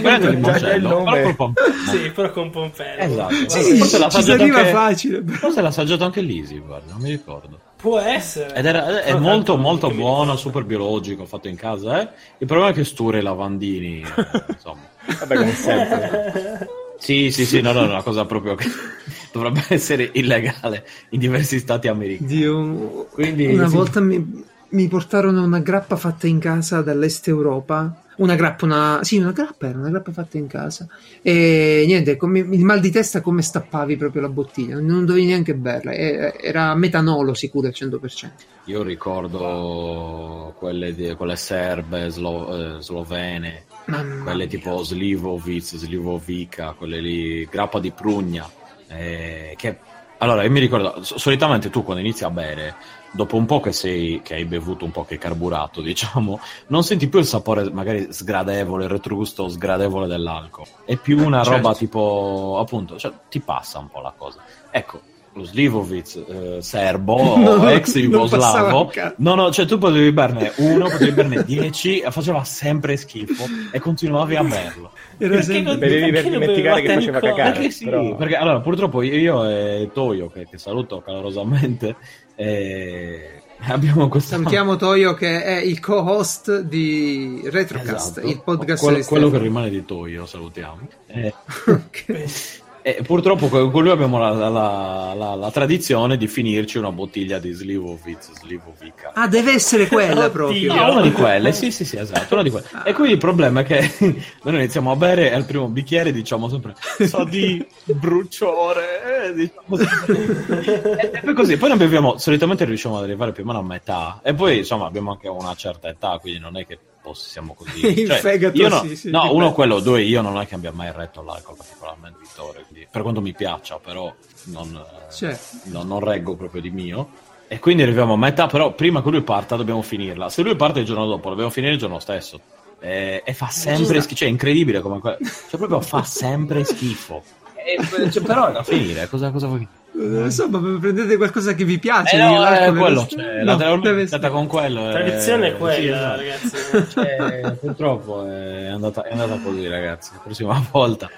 [0.76, 1.22] il nome.
[1.22, 1.54] però pompelmello.
[1.90, 3.02] Sì, però con Pompello.
[3.02, 3.50] Esatto.
[3.50, 4.66] Sì, Forse l'ha anche...
[4.72, 5.22] facile.
[5.24, 5.38] però.
[5.40, 7.60] Forse l'ha assaggiato anche l'Isi, guarda, non mi ricordo.
[7.86, 8.56] Può essere.
[8.56, 12.10] Ed era, è Però molto molto buono, super biologico, fatto in casa, eh?
[12.40, 14.82] Il problema è che stura i lavandini, eh, insomma.
[15.20, 16.68] Vabbè, come sempre.
[16.98, 18.66] Sì, sì, sì, no, no, è una cosa proprio che
[19.32, 22.28] dovrebbe essere illegale in diversi stati americani.
[22.28, 23.76] Dio, Quindi, una sì.
[23.76, 28.02] volta mi, mi portarono una grappa fatta in casa dall'est Europa.
[28.18, 30.88] Una grappa, una, sì, una grappa era una grappa fatta in casa.
[31.22, 35.54] E niente, come, il mal di testa come stappavi proprio la bottiglia, non dovevi neanche
[35.54, 35.94] berla.
[35.94, 38.32] Era metanolo sicuro al 100%.
[38.66, 44.48] Io ricordo quelle, di- quelle serbe, slo- eh, slovene, Mamma quelle mia.
[44.48, 48.50] tipo Slivovic, Slivovica, quelle lì, grappa di prugna.
[48.88, 49.78] eh, che...
[50.20, 52.76] Allora, io mi ricordo, so- solitamente tu quando inizi a bere,
[53.16, 56.84] dopo un po' che, sei, che hai bevuto un po' che hai carburato, diciamo, non
[56.84, 60.66] senti più il sapore magari sgradevole, il retrogusto sgradevole dell'alcol.
[60.86, 61.62] È più una Certo.
[61.62, 64.40] roba tipo, appunto, cioè, ti passa un po' la cosa.
[64.70, 65.00] Ecco,
[65.34, 68.92] lo Slivovic eh, serbo, No, ex jugoslavo.
[69.18, 73.80] No, no, cioè tu potevi berne uno, potevi berne dieci, e faceva sempre schifo e
[73.80, 74.92] continuavi a berlo.
[75.18, 77.34] Era Perché sempre- per dimenticare che faceva ancora?
[77.34, 77.52] cagare.
[77.52, 81.96] Perché sì, però- perché allora purtroppo io e Toyo, che, che saluto calorosamente,
[82.36, 83.30] eh,
[83.68, 88.28] Abbiamo questo Salutiamo Toyo che è il co-host di Retrocast, Esatto.
[88.28, 90.88] il podcast quello, quello che rimane di Toyo, salutiamo.
[91.08, 91.34] Eh,
[91.68, 92.64] Ok.
[92.88, 97.40] E purtroppo con lui abbiamo la, la- la- la- la tradizione di finirci una bottiglia
[97.40, 99.10] di Slivovic, Slivovica.
[99.16, 100.30] Ah, deve essere quella Oddio.
[100.30, 100.72] proprio.
[100.76, 102.68] No, una di quelle, sì, sì, sì, esatto, una di quelle.
[102.86, 103.92] E quindi il problema è che
[104.44, 106.76] noi iniziamo a bere e al primo bicchiere diciamo sempre
[107.08, 111.10] sa di bruciore, eh", diciamo sempre.
[111.12, 114.20] e poi così, poi ne beviamo, solitamente riusciamo ad arrivare più o meno a metà
[114.24, 117.86] e poi insomma abbiamo anche una certa età, quindi non è che possiamo così...
[118.02, 120.72] Il Cioè, fegato, no, sì, sì, no, uno quello, due, io non è che abbia
[120.72, 124.12] mai retto l'alcol particolarmente Vittorio, quindi, per quanto mi piaccia, però
[124.46, 125.40] non, eh, Cioè.
[125.66, 127.10] no- non reggo proprio di mio.
[127.48, 130.30] E quindi arriviamo a metà, però prima che lui parta dobbiamo finirla.
[130.30, 132.40] Se lui parte il giorno dopo, dobbiamo finire il giorno stesso.
[132.80, 135.18] E, e fa sempre schifo, cioè è incredibile come cioè
[135.58, 137.24] proprio fa sempre schifo.
[137.66, 139.68] E, cioè, però è da finire, cosa, cosa vuoi?
[139.98, 142.16] Eh, Insomma, prendete qualcosa che vi piace.
[142.16, 144.84] Eh no, è quello, lo- cioè, no, la deve è stata con quello.
[144.84, 146.22] La eh, tradizione è quella, sì, esatto.
[146.22, 146.92] ragazzi.
[146.92, 150.12] Cioè, purtroppo è andata, è andata così, ragazzi.
[150.14, 151.10] La prossima volta.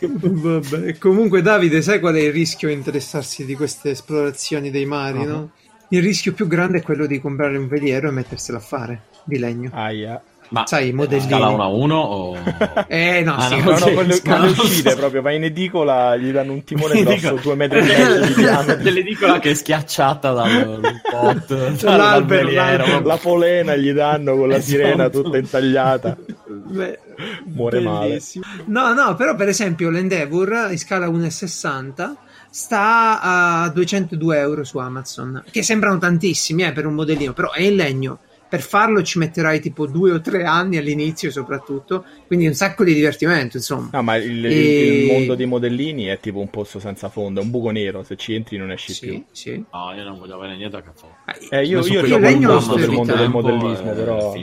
[0.00, 5.26] Vabbè, comunque Davide, sai qual è il rischio interessarsi di queste esplorazioni dei mari, Ah.
[5.26, 5.50] no?
[5.90, 9.38] Il rischio più grande è quello di comprare un veliero e metterselo a fare di
[9.38, 9.70] legno.
[9.72, 10.20] Aia.
[10.48, 11.28] Ma Sai, i modellini.
[11.28, 12.36] scala 1 a 1 o...
[12.86, 16.30] Eh no, Ah, sì, no, No, no, scala- quelle uscite proprio, vai in edicola, gli
[16.30, 18.82] danno un timone grosso, due metri e mezzo di diametro.
[18.82, 23.00] Dell'edicola che è schiacciata dal, dal pot, dal, dal L'albero.
[23.02, 24.70] La polena gli danno con la Esatto.
[24.70, 26.16] sirena tutta intagliata.
[26.46, 26.98] Beh,
[27.46, 28.08] Muore male.
[28.08, 28.44] bellissimo.
[28.66, 32.12] No, no, però per esempio l'Endeavour in scala 1,60
[32.50, 37.62] sta a 202 euro su Amazon, che sembrano tantissimi eh, per un modellino, però è
[37.62, 38.18] in legno.
[38.48, 42.94] Per farlo ci metterai tipo due o tre anni all'inizio soprattutto, quindi un sacco di
[42.94, 43.90] divertimento, insomma.
[43.92, 47.40] No, ma il, il- E- il mondo dei modellini è tipo un posto senza fondo,
[47.40, 49.12] è un buco nero, se ci entri non esci più.
[49.12, 49.64] Sì, sì.
[49.72, 51.14] No, io non voglio avere niente a che fare.
[51.24, 54.34] Ah, Eh, io, Messo io del finito, mondo del modellismo, è però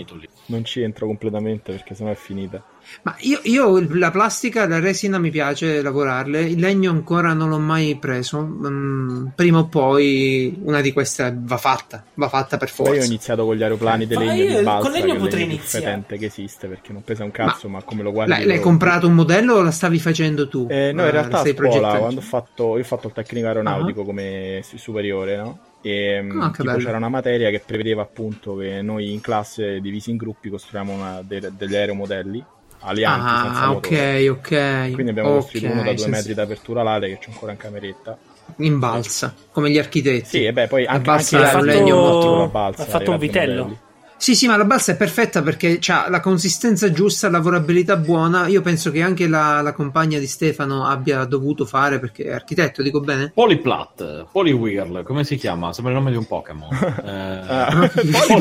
[0.47, 2.61] non ci entro completamente perché sennò è finita.
[3.03, 7.59] Ma io, io la plastica, la resina mi piace lavorarle, il legno ancora non l'ho
[7.59, 8.41] mai preso.
[8.41, 13.05] Mm, prima o poi una di queste va fatta, va fatta per Poi ho forza.
[13.05, 15.19] iniziato con gli aeroplani di Ma legno io di balsa, con legno che è il
[15.21, 16.03] potrei legno iniziare.
[16.07, 18.31] che esiste perché non pesa un cazzo, ma, come lo guardi...
[18.31, 20.67] L'hai, l'hai lo- comprato un modello o la stavi facendo tu?
[20.69, 23.47] Eh, no, in Eh, realtà a scuola, quando ho fatto, io ho fatto il tecnico
[23.47, 25.59] aeronautico come si- superiore, no?
[25.81, 30.11] E mm, Ah, tipo, c'era una materia che prevedeva appunto che noi in classe, divisi
[30.11, 32.43] in gruppi, costruiamo una- de- degli aeromodelli
[32.83, 34.91] alianti Ah, ok, ok.
[34.93, 37.57] Quindi abbiamo Ok, costruito uno da due senza- metri d'apertura alare che c'è ancora in
[37.57, 38.17] cameretta.
[38.57, 40.25] In balsa, come gli architetti.
[40.27, 42.81] Sì, e beh, poi anche, balsa anche legno la balsa.
[42.83, 43.61] ha fatto un vitello.
[43.63, 43.77] modelli.
[44.23, 48.47] Sì, sì, ma la balsa è perfetta perché ha la consistenza giusta, lavorabilità buona.
[48.47, 52.81] Io penso che anche la, la compagna di Stefano abbia dovuto fare perché è architetto,
[52.81, 53.31] dico bene?
[53.33, 55.73] Polyplat, Poliwhirl, come si chiama?
[55.73, 56.69] Sembra il nome di un Pokémon.
[57.03, 57.11] Eh,
[57.49, 58.27] Ah, Polyplat.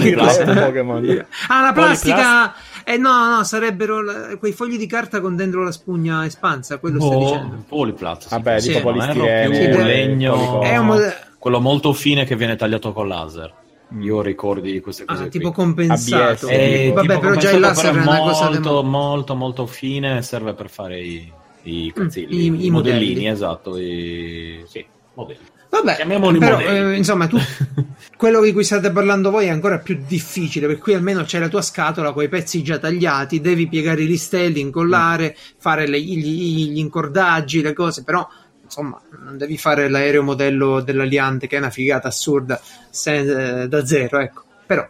[0.45, 1.27] Polyplat, Pokémon.
[1.49, 2.55] Ah, la plastica!
[2.85, 7.01] Eh no, no, sarebbero la- quei fogli di carta con dentro la spugna espansa, quello
[7.01, 7.65] stai boh, dicendo.
[7.67, 8.23] Polyplat.
[8.23, 8.29] sì.
[8.31, 8.73] Vabbè, Sì.
[8.73, 10.63] tipo Non erano polistirene, più Sì, legno.
[10.63, 13.53] È un mode- quello molto fine che viene tagliato con laser.
[14.01, 15.39] Io ho ricordi di queste cose Ah, qui.
[15.39, 16.47] tipo compensato.
[16.47, 16.57] ABS.
[16.57, 19.67] Eh, tipo- Vabbè, tipo però già laser è però una cosa molto, demo- molto, molto
[19.67, 21.31] fine, serve per fare i,
[21.65, 23.27] i, cazzilli, Mm, i- i i modellini, modelli.
[23.29, 25.41] esatto, i, sì, modelli.
[25.73, 27.39] Vabbè, Chiamiamoli però, eh, insomma, tu,
[28.19, 31.49] quello di cui state parlando voi è ancora più difficile, per cui almeno c'è la
[31.49, 36.73] tua scatola con i pezzi già tagliati, devi piegare i listelli, incollare, fare le- gli,
[36.73, 38.27] gli incordaggi, le cose, però
[38.73, 42.59] insomma, non devi fare l'aereo modello dell'Aliante, che è una figata assurda,
[42.91, 44.43] se- eh, da zero, ecco.
[44.67, 44.89] Però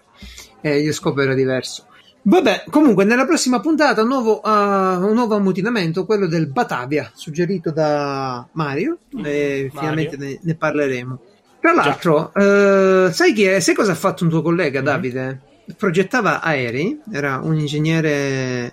[0.60, 1.86] eh, lo scopo era diverso.
[2.24, 7.72] Vabbè, comunque, nella prossima puntata un nuovo, uh, un nuovo ammutinamento, quello del Batavia, suggerito
[7.72, 9.70] da Mario, e Mario.
[9.72, 11.20] finalmente ne, ne parleremo.
[11.60, 14.84] Tra l'altro, eh, sai, chi è, sai cosa ha fatto un tuo collega, Mhm.
[14.84, 15.40] Davide?
[15.76, 18.72] Progettava aerei, era un ingegnere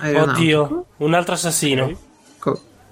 [0.00, 0.40] aeronautico.
[0.62, 1.96] Oddio, un altro assassino.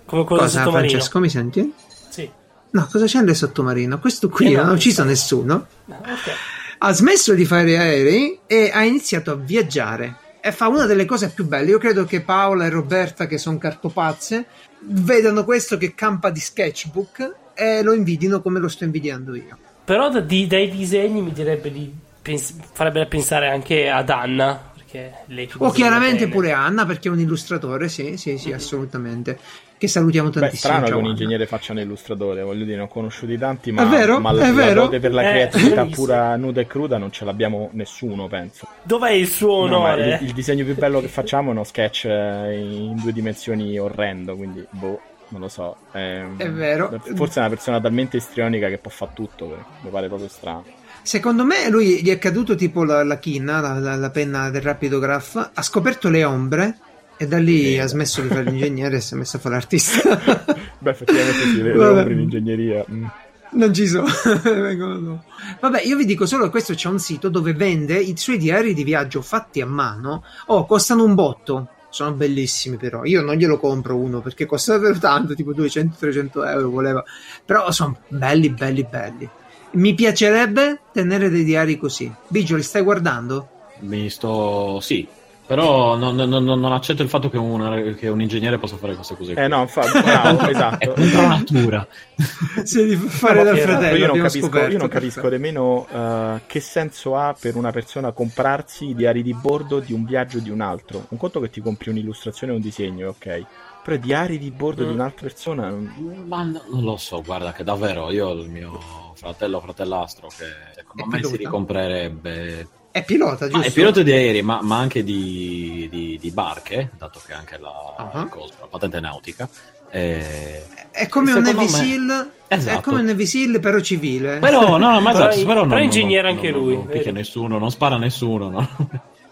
[0.07, 0.63] Co- Come quello cosa.
[0.71, 1.73] Francesco, mi senti?
[2.09, 2.31] Sì.
[2.71, 3.99] No, cosa c'è nel sottomarino?
[3.99, 5.67] Questo qui Eh no, non ha ucciso nessuno.
[5.87, 6.31] Ok.
[6.79, 11.31] ha smesso di fare aerei e ha iniziato a viaggiare e fa una delle cose
[11.31, 11.71] più belle.
[11.71, 14.47] Io credo che Paola e Roberta, che sono cartopazze,
[14.81, 19.57] vedano questo che campa di sketchbook e lo invidino come lo sto invidiando io.
[19.85, 21.93] Però di- dai disegni mi direbbe di
[22.23, 24.73] pens- farebbe pensare anche ad Anna.
[24.75, 26.31] Perché lei O chiaramente bene.
[26.31, 29.39] pure Anna, perché è un illustratore, sì, sì, sì, assolutamente.
[29.79, 30.73] Che salutiamo Beh, tantissimo.
[30.73, 33.87] strano che un ingegnere faccia un illustratore, voglio dire, ne ho conosciuti tanti, ma, È
[33.87, 34.81] vero, ma è la vero.
[34.85, 38.67] dote per la Eh, creatività pura nuda e cruda non ce l'abbiamo nessuno, penso.
[38.83, 40.19] Dov'è il suo No, onore?
[40.21, 44.35] il, il disegno più bello che facciamo è uno sketch eh, in due dimensioni orrendo,
[44.35, 44.99] quindi boh.
[45.29, 45.77] non lo so.
[45.93, 46.99] È, È vero.
[47.15, 50.65] Forse è una persona talmente istrionica che può fare tutto, mi pare proprio strano.
[51.03, 54.63] Secondo me lui gli è caduto tipo la, la china, la, la- la penna del
[54.63, 56.79] rapidograph, ha scoperto le ombre
[57.17, 57.79] e da lì Sì.
[57.79, 60.17] ha smesso di fare l'ingegnere e si è messo a fare l'artista.
[60.79, 62.85] Beh, effettivamente sì, le, ombre in ingegneria.
[62.91, 63.05] mm.
[63.49, 64.07] Non ci sono.
[64.43, 65.25] Vengono dopo.
[65.61, 68.75] Vabbè, io vi dico solo che questo c'è un sito dove vende i suoi diari
[68.75, 70.25] di viaggio fatti a mano.
[70.47, 71.69] Oh, costano un botto.
[71.89, 73.05] Sono bellissimi però.
[73.05, 77.03] Io non glielo compro uno perché costa davvero tanto, tipo 200-300 euro voleva.
[77.45, 79.27] Però sono belli, belli, belli.
[79.73, 82.13] Mi piacerebbe tenere dei diari così.
[82.29, 83.49] Biggio, li stai guardando?
[83.81, 84.81] Mi sto.
[84.81, 85.07] Sì,
[85.47, 89.17] però non, non- non- accetto il fatto che un, che un ingegnere possa fare queste
[89.17, 89.33] cose.
[89.35, 89.43] qui.
[89.43, 90.93] Eh no, infatti, bravo, È esatto.
[90.95, 91.87] contro natura.
[92.65, 93.97] Sì, di fare esatto, fratello.
[93.97, 94.73] io non capisco, scoperto.
[94.73, 99.35] io non capisco nemmeno eh, che senso ha per una persona comprarsi i diari di
[99.35, 101.07] bordo di un viaggio di un altro.
[101.11, 103.43] Un conto che ti compri un'illustrazione o un disegno, ok.
[103.85, 104.89] Però i diari di bordo Mm.
[104.89, 105.69] di un'altra persona.
[105.69, 108.81] non- Ma no- non lo so, guarda che davvero io il mio
[109.15, 113.67] fratello fratellastro che secondo È me si ricomprerebbe È pilota, ma giusto?
[113.69, 117.95] è pilota di aerei ma, ma anche di, di- di barche dato che anche la,
[118.13, 118.27] Ah.
[118.27, 119.47] cosa, la patente nautica
[119.91, 122.31] eh, È come un Navy me- Seal.
[122.49, 122.81] È Esatto.
[122.81, 124.39] come un Navy Seal, però civile.
[124.39, 126.87] però no, no ma Però- esatto, però, però non- ingegnere non- anche non- lui, non
[126.87, 128.69] picchia nessuno non spara nessuno no?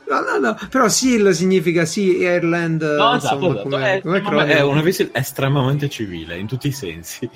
[0.07, 3.69] No, no, no, però Seal significa Sea Airland, No, insomma, esatto, esatto.
[3.71, 7.27] come, È, come è una visita estremamente civile in tutti i sensi.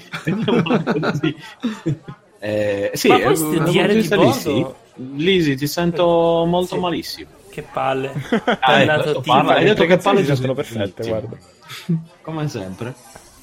[2.41, 4.65] Eh, sì, Ma eh, diari di vista lì, bordo- sì.
[5.17, 6.81] Lisi, ti sento molto Sì.
[6.81, 7.29] malissimo.
[7.51, 8.13] Che palle.
[8.61, 11.37] Ah, ecco, parla, hai detto che palle sentono sono perfette, guarda.
[12.23, 12.95] Come sempre.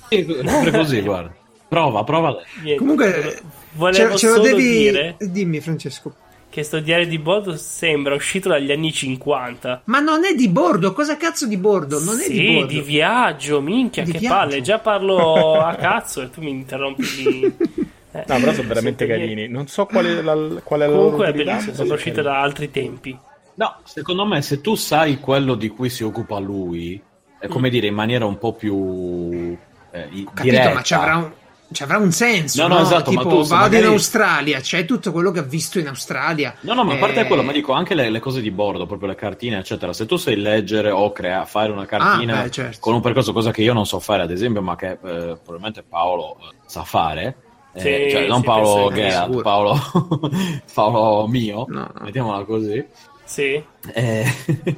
[0.10, 1.34] Sì, sempre così, guarda.
[1.68, 2.38] Prova, prova.
[2.62, 2.76] Niente.
[2.80, 3.42] Comunque,
[3.74, 6.14] volevo ce, ce devi dire Dimmi, Francesco.
[6.50, 9.82] che sto diario di bordo sembra uscito dagli anni 50.
[9.86, 12.00] Ma non è di bordo, cosa cazzo di bordo?
[12.02, 12.82] Non è sì, di bordo.
[12.84, 14.36] viaggio, minchia, Di che viaggio.
[14.36, 14.62] palle.
[14.62, 17.54] Già parlo a cazzo e tu mi interrompi di...
[18.16, 19.34] Eh, No, però sono veramente carini.
[19.36, 19.54] niente.
[19.54, 22.22] Non so qual è la, qual è la loro Comunque è utilità, bellissimo, sono uscite
[22.22, 23.18] da altri tempi.
[23.56, 27.02] No, secondo me se tu sai quello di cui si occupa lui,
[27.40, 29.58] è come dire in maniera un po' più
[29.92, 30.74] eh, capito, diretta.
[30.74, 31.32] ma ci avrà un,
[31.72, 32.68] ci avrà un senso.
[32.68, 35.40] No, no, esatto, ma tipo, tu se vado magari- in Australia, c'è tutto quello che
[35.40, 36.54] ha visto in Australia.
[36.62, 38.86] No, no, ma a parte Eh, quello, ma dico anche le, le cose di bordo,
[38.86, 39.94] proprio le cartine, eccetera.
[39.94, 42.78] Se tu sai leggere o crea, fare una cartina Ah, beh, certo.
[42.82, 45.84] con un percorso, cosa che io non so fare, ad esempio, ma che eh, probabilmente
[45.88, 47.36] Paolo eh, sa fare.
[47.76, 49.42] Eh, Sì, cioè, non sì, Paolo Gerard.
[49.42, 49.80] Paolo,
[50.74, 52.02] Paolo mio, No, no.
[52.04, 52.84] mettiamola così.
[53.24, 53.62] Sì.
[53.94, 54.26] Eh,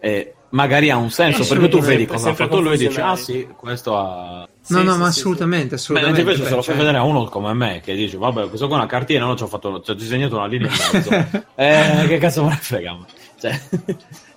[0.00, 3.00] eh, magari ha un senso perché tu Assolutamente, vedi cosa ha fatto lui e dici,
[3.00, 4.48] ah sì, questo ha.
[4.60, 6.20] Sì, no, no, sì, ma sì, assolutamente, Beh, assolutamente.
[6.20, 8.68] invece se beh, lo fai cioè- vedere a uno come me che dice vabbè questo
[8.68, 11.10] qua è una cartina non ci ho fatto ci ho disegnato una linea in mezzo
[11.56, 12.96] eh, che cazzo me ne frega
[13.40, 13.60] cioè,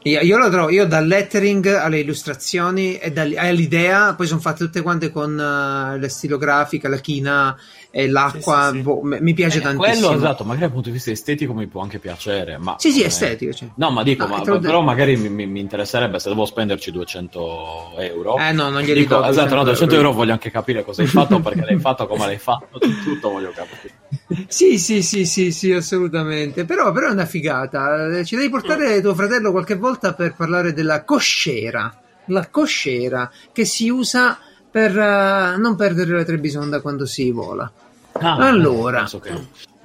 [0.04, 4.64] Io, io lo trovo, io dal lettering alle illustrazioni e dal- all'idea, poi sono fatte
[4.66, 7.56] tutte quante con eh, la stilografica, la china
[7.98, 8.72] e l'acqua.
[8.72, 10.08] Sì, sì, boh, mi piace eh, tantissimo.
[10.08, 12.96] quello esatto magari dal punto di vista estetico mi può anche piacere ma Sì, sì,
[12.98, 13.54] come- estetico.
[13.54, 13.70] Cioè.
[13.76, 17.94] no ma dico No, ma- però magari mi, mi- mi interesserebbe se devo spenderci 200
[17.98, 20.08] euro Eh no, non glieli dico, do esatto no 200 200 euro.
[20.08, 23.52] euro voglio anche capire cosa hai fatto perché l'hai fatto come l'hai fatto tutto voglio
[23.56, 23.94] capire
[24.50, 26.66] Sì, sì, sì, sì, sì, assolutamente.
[26.66, 28.18] Però, però è una figata.
[28.18, 31.94] Eh, Ci devi portare tuo fratello qualche volta per parlare della coscera.
[32.28, 34.38] La coscera che si usa
[34.70, 37.72] per eh, non perdere la trebisonda quando si vola.
[38.20, 39.00] Ah, Allora.
[39.00, 39.34] penso che-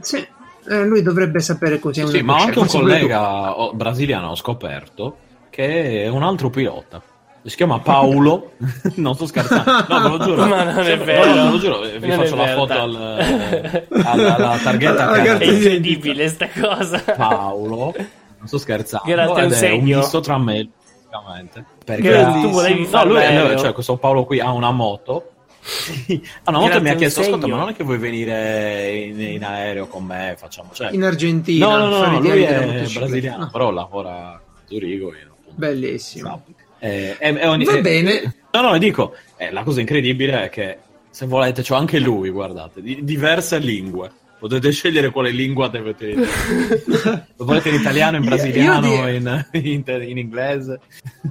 [0.00, 0.26] Sì,
[0.68, 2.78] eh, lui dovrebbe sapere cos'è una Sì, ma ho anche un pure tu.
[2.78, 5.16] collega oh, brasiliano ho scoperto
[5.50, 7.02] che è un altro pilota.
[7.42, 8.52] Si chiama Paolo,
[8.96, 10.44] non sto scherzando, no, ve lo giuro.
[10.48, 11.24] Ma non è Sempre- vero.
[11.34, 15.22] no, ve lo giuro, vi Non faccio la vero, foto al, alla, alla targhetta Alla
[15.22, 16.98] che È incredibile sta cosa.
[17.16, 17.94] Paolo,
[18.38, 19.76] non sto scherzando, Grazie, un è segno.
[19.78, 20.68] un misto tra me,
[21.08, 21.64] praticamente.
[21.84, 25.30] Perché tu volevi no, fare lui, cioè, questo Paolo qui ha una moto.
[26.44, 29.44] Ha una e mi ha chiesto: Ascolta, ma non è che vuoi venire in, in
[29.44, 30.34] aereo con me?
[30.38, 31.66] Facciamo, cioè, In Argentina.
[31.76, 35.08] No, no, no, lui è brasiliano, No, però lavora a Zurigo.
[35.08, 36.44] io, Bellissimo.
[36.78, 38.34] Eh, è- è ogni- Va è- bene.
[38.52, 40.78] No, no, dico, eh, la cosa incredibile è che,
[41.10, 44.10] se volete, c'ho anche lui, guardate, di diverse lingue.
[44.40, 46.14] Potete scegliere quale lingua dovete.
[46.14, 46.24] Lo
[47.44, 50.80] volete in italiano, in Io- brasiliano, io in, in, in inglese.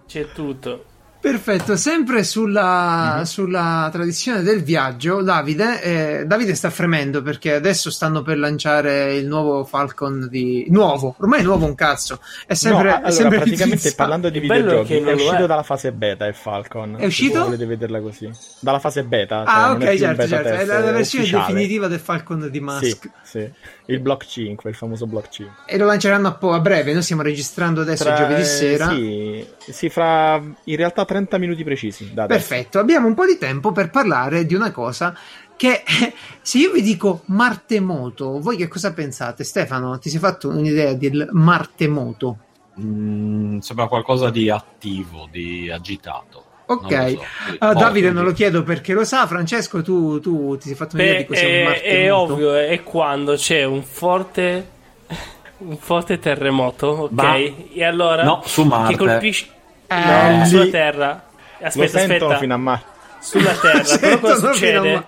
[0.08, 0.86] C'è tutto.
[1.22, 5.82] Perfetto, sempre sulla, sulla tradizione del viaggio, Davide,
[6.22, 10.66] eh, Davide sta fremendo perché adesso stanno per lanciare il nuovo Falcon di...
[10.70, 14.38] Nuovo, ormai è nuovo un cazzo, è sempre, No, è allora, sempre praticamente parlando di
[14.38, 15.48] è videogiochi, è, lo uscito è.
[15.48, 16.96] dalla fase beta il Falcon.
[16.98, 17.34] È uscito?
[17.34, 18.32] Se volete vederla così.
[18.60, 19.46] Dalla fase beta.
[19.52, 21.54] cioè Ah, non è ok, certo, beta certo, è test la, la versione ufficiale.
[21.54, 23.12] definitiva del Falcon di Sì, Musk.
[23.24, 23.52] sì.
[23.90, 25.64] Il Block 5, il famoso Block 5.
[25.66, 28.90] E lo lanceranno a, po' a breve, noi stiamo registrando adesso Tra- giovedì sera.
[28.90, 32.06] Sì, sì, fra in realtà 30 minuti precisi.
[32.14, 35.18] Perfetto, abbiamo un po' di tempo per parlare di una cosa
[35.56, 35.84] che
[36.42, 39.44] se io vi dico martemoto, voi che cosa pensate?
[39.44, 42.38] Stefano, ti sei fatto un'idea del martemoto?
[42.80, 46.46] Mm, sembra qualcosa di attivo, di agitato.
[46.72, 47.66] Ok, so.
[47.66, 51.18] Oh, Davide non lo chiedo perché lo sa, Francesco tu, tu ti sei fatto un'idea
[51.18, 51.98] di cos'è un è, martemoto?
[51.98, 54.70] è ovvio, è quando c'è un forte
[55.58, 57.12] un forte terremoto, ok?
[57.12, 58.92] Ma- E allora No, su Marte.
[58.96, 59.48] che colpisce
[59.88, 59.96] Eh,
[60.38, 61.24] no, sulla Terra.
[61.62, 62.38] Aspetta, aspetta.
[62.38, 62.86] fino a Marte.
[63.20, 63.84] sulla Terra.
[64.00, 65.06] Però cosa succede?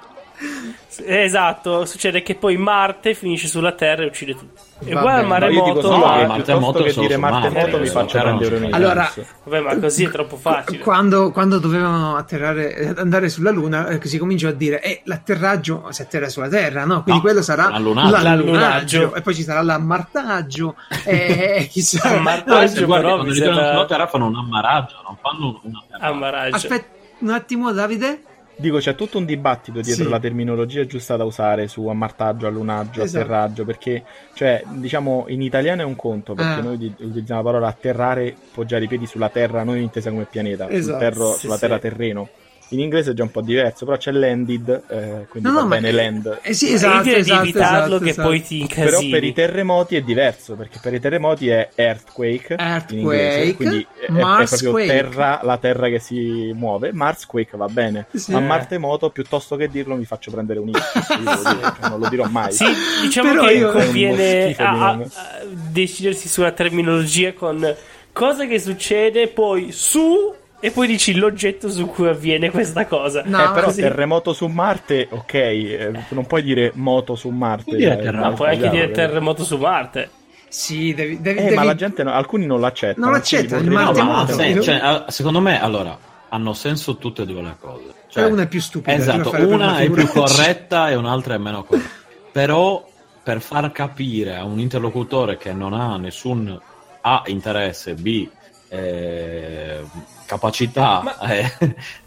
[1.06, 4.70] Esatto, succede che poi Marte finisce sulla Terra e uccide tutti.
[4.84, 7.78] E uguale al maremoto, No, ma- che il Martemoto che dire su Marte Marte, moto
[7.80, 9.14] mi non prendere un Allora.
[9.44, 10.80] Vabbè, ma così è troppo facile.
[10.80, 15.86] Quando, quando dovevano atterrare, eh, andare sulla Luna, eh, si comincia a dire: eh, l'atterraggio
[15.92, 17.04] si atterra sulla Terra, no?
[17.04, 18.10] Quindi No, quello sarà l'allunaggio.
[18.12, 19.14] l'allunaggio, L'allunaggio.
[19.16, 22.10] e poi ci sarà l'ammartaggio, e chissà.
[22.18, 22.62] Ammartaggio.
[22.64, 25.60] Eh, se guardi, però quando mi ritornano sembra- sulla Terra fanno un ammaraggio, non fanno
[25.64, 26.08] una terra.
[26.08, 26.56] Ammaraggio.
[26.56, 26.88] Aspetta
[27.20, 28.24] un attimo, Davide.
[28.62, 30.10] Dico, c'è tutto un dibattito dietro Sì.
[30.12, 33.24] la terminologia giusta da usare su ammartaggio, allunaggio, Esatto.
[33.24, 34.04] atterraggio, perché,
[34.36, 36.62] cioè, diciamo, in italiano è un conto, perché Ah.
[36.62, 40.76] noi utilizziamo la parola atterrare, poggiare i piedi sulla terra, non intesa come pianeta, sul
[40.76, 41.00] Esatto.
[41.00, 42.30] terro- Sì, sulla terra terreno.
[42.72, 45.68] In inglese è già un po' diverso, però c'è landed, eh, quindi No, va no,
[45.68, 46.40] ma bene land.
[46.42, 48.28] eh, sì, esatto, esatto, di evitarlo esatto, che esatto.
[48.30, 49.10] poi ti Però incasini.
[49.12, 53.86] per i terremoti è diverso, perché per i terremoti è earthquake, Earthquake, in inglese, quindi
[54.00, 56.94] è, è proprio terra, la terra che si muove.
[56.94, 58.32] Marsquake va bene, Sì.
[58.32, 62.54] ma Martemoto piuttosto che dirlo mi faccio prendere un X, cioè, non lo dirò mai.
[62.54, 62.66] Sì,
[63.02, 65.08] diciamo Però che conviene a- a
[65.46, 67.76] decidersi sulla terminologia con
[68.14, 73.24] cosa che succede, poi su e poi dici l'oggetto su cui avviene questa cosa.
[73.26, 73.82] No, eh, però così.
[73.82, 77.64] terremoto su Marte, ok, eh, non puoi dire moto su Marte.
[77.66, 78.12] Puoi dire eh.
[78.12, 79.00] Ma puoi anche dire capito?
[79.00, 80.10] terremoto su Marte.
[80.48, 83.06] Sì, devi, devi, Eh, devi- ma la gente, no- alcuni non l'accettano.
[83.06, 85.98] Non l'accettano, il vorrei- No, sen- Io- cioè, eh, secondo me, allora,
[86.30, 87.84] hanno senso tutte e due le cose.
[88.08, 91.64] Cioè, una è più stupida, Esatto, una una è più corretta e un'altra è meno
[91.64, 91.90] corretta.
[92.32, 92.86] Però
[93.24, 96.60] per far capire a un interlocutore che non ha nessun
[97.02, 98.28] A interesse, B
[98.72, 99.80] eh,
[100.26, 101.52] capacità Ma- eh,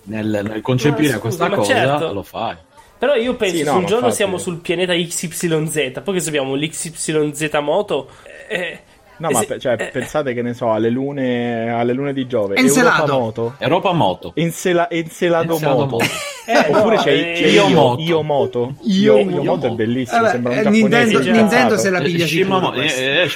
[0.05, 2.13] nel, nel concepire scusa, questa cosa, certo.
[2.13, 2.57] lo fai.
[2.97, 6.55] Però io penso Sì, se no, un giorno siamo sul pianeta XYZ, poi che sappiamo
[6.55, 8.09] l'XYZ moto.
[8.49, 8.79] eh,
[9.17, 12.13] No, eh, ma se- pe- cioè, eh, pensate che ne so, alle lune, alle lune
[12.13, 13.03] di Giove, Encelado.
[13.03, 14.33] Europa Moto, Europa Moto.
[14.35, 15.91] Ensela- Encelado Encelado Moto.
[15.97, 16.05] Moto.
[16.47, 18.03] eh, Oppure no, c'è, eh, c'è Io io, Moto.
[18.03, 18.75] io Moto.
[18.85, 19.43] Io Io, Moto.
[19.45, 20.21] Moto è bellissimo.
[20.21, 21.19] Vabbè, sembra un eh, Nintendo.
[21.21, 22.27] Nintendo se la piglia
[22.73, 23.01] questa.
[23.01, 23.29] eh, eh,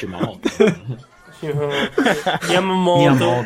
[2.46, 3.44] Miyamoto.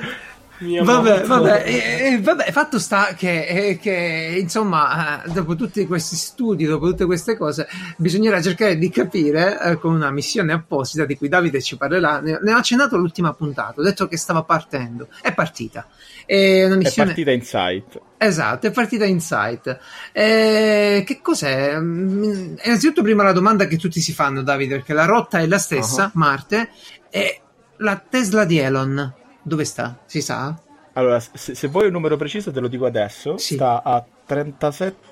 [0.59, 1.03] Miyamoto.
[1.03, 6.15] Vabbè, vabbè, e- e vabbè, fatto sta che, eh, che, insomma, eh, dopo tutti questi
[6.15, 11.17] studi, dopo tutte queste cose, bisognerà cercare di capire eh, con una missione apposita di
[11.17, 12.21] cui Davide ci parlerà.
[12.21, 15.89] Ne, ne ho accennato l'ultima puntata, ho detto che stava partendo, è partita.
[16.25, 17.09] È una È missione.
[17.09, 18.01] partita Insight.
[18.19, 19.79] Esatto, è partita Insight.
[20.13, 21.77] Eh, che cos'è?
[21.77, 25.59] Mm, Innanzitutto, prima la domanda che tutti si fanno, Davide, perché la rotta è la
[25.59, 26.11] stessa, Uh-huh.
[26.21, 26.69] Marte,
[27.11, 27.41] e
[27.83, 29.99] la Tesla di Elon, dove sta?
[30.07, 30.57] Si sa?
[30.95, 33.37] Allora, se, se vuoi un numero preciso te lo dico adesso.
[33.37, 33.55] Sì.
[33.55, 35.12] Sta a 37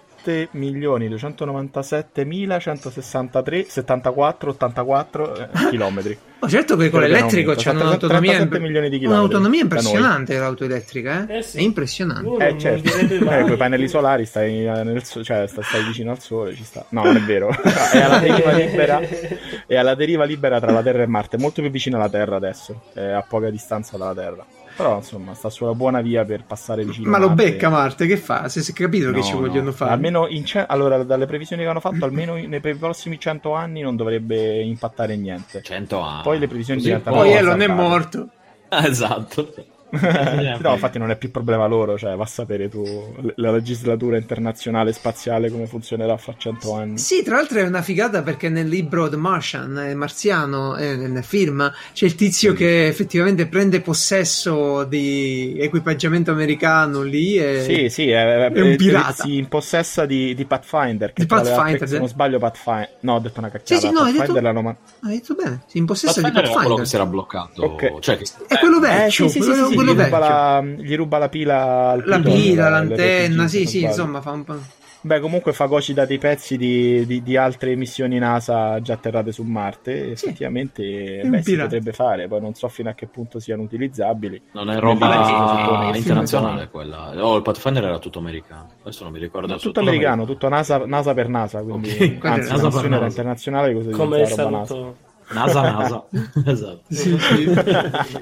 [0.52, 6.18] milioni 297 mila 163 74 84 eh, chilometri.
[6.42, 11.26] Oh, certo che con l'elettrico c'è un'autonomia, 37 milioni di chilometri un'autonomia impressionante l'auto elettrica,
[11.28, 11.38] eh?
[11.38, 11.58] Eh sì.
[11.58, 12.46] È impressionante.
[12.46, 12.96] Eh, certo.
[12.96, 16.64] Eh, con i pannelli solari stai, eh, nel cioè, sta- stai vicino al sole, ci
[16.64, 16.86] sta.
[16.90, 17.50] No, non è vero.
[17.92, 19.00] è alla deriva libera.
[19.66, 22.36] È alla deriva libera tra la Terra e Marte, è molto più vicino alla Terra
[22.36, 24.46] adesso, è a poca distanza dalla Terra.
[24.80, 27.42] Però insomma, sta sulla buona via per passare vicino Ma lo Marte.
[27.44, 28.48] becca Marte, che fa?
[28.48, 29.40] Se si è capito che No, ci no.
[29.40, 29.92] vogliono fare.
[29.92, 33.80] Almeno in ce- allora, dalle previsioni che hanno fatto, almeno in- nei prossimi 100 anni
[33.82, 35.60] non dovrebbe impattare niente.
[35.62, 36.22] 100 anni.
[36.22, 38.28] Poi le previsioni diventano- Poi Elon è morto.
[38.68, 39.52] Ah, esatto.
[39.90, 42.84] No, infatti non è più problema loro, cioè va a sapere tu
[43.36, 46.98] la legislatura internazionale spaziale come funzionerà fra 100 anni.
[46.98, 51.24] Sì, tra l'altro è una figata perché nel libro The Martian, eh, Marziano, eh, nel
[51.24, 57.62] film, c'è il tizio che effettivamente prende possesso di equipaggiamento americano lì e...
[57.62, 59.24] Sì, sì, è, È un pirata.
[59.24, 61.12] Si impossessa di, di Pathfinder.
[61.12, 61.98] Che Di Pathfinder, se eh.
[61.98, 62.88] non sbaglio, Pathfinder.
[63.00, 63.80] No, ho detto una cacchiata.
[63.80, 66.52] Sì, sì, no, hai Pathfinder detto- man- Hai detto bene, si impossessa di Pathfinder era
[66.52, 66.82] quello Pathfinder.
[66.82, 67.62] che si era bloccato.
[67.62, 67.98] Ok.
[68.00, 70.62] Cioè, che- È quello Eh, vecchio, sì, sì, sì, quello, sì, quello gli, ruba la,
[70.62, 74.44] gli ruba la pila al La pilota, pila, le- l'antenna, sì, sì, insomma, fa un
[74.44, 74.56] po'.
[75.02, 80.14] Beh, comunque fagocita dei pezzi di, di- di altre missioni NASA già atterrate su Marte.
[80.14, 80.26] Sì.
[80.26, 82.28] Effettivamente, È beh, si potrebbe fare.
[82.28, 84.42] Poi non so fino a che punto siano utilizzabili.
[84.52, 87.12] Non è roba internazionale quella.
[87.24, 88.68] Oh, il Pathfinder era tutto americano.
[88.82, 89.56] Adesso non mi ricordo.
[89.56, 91.62] Tutto americano, tutto NASA, NASA per NASA.
[91.62, 92.24] Quindi, Ok.
[92.26, 93.06] anzi, NASA la per missione era NASA.
[93.06, 93.72] internazionale.
[93.90, 94.94] Come diventa roba
[95.32, 95.60] NASA.
[95.62, 96.04] NASA,
[96.46, 96.82] esatto.
[96.88, 97.52] Sì, sì.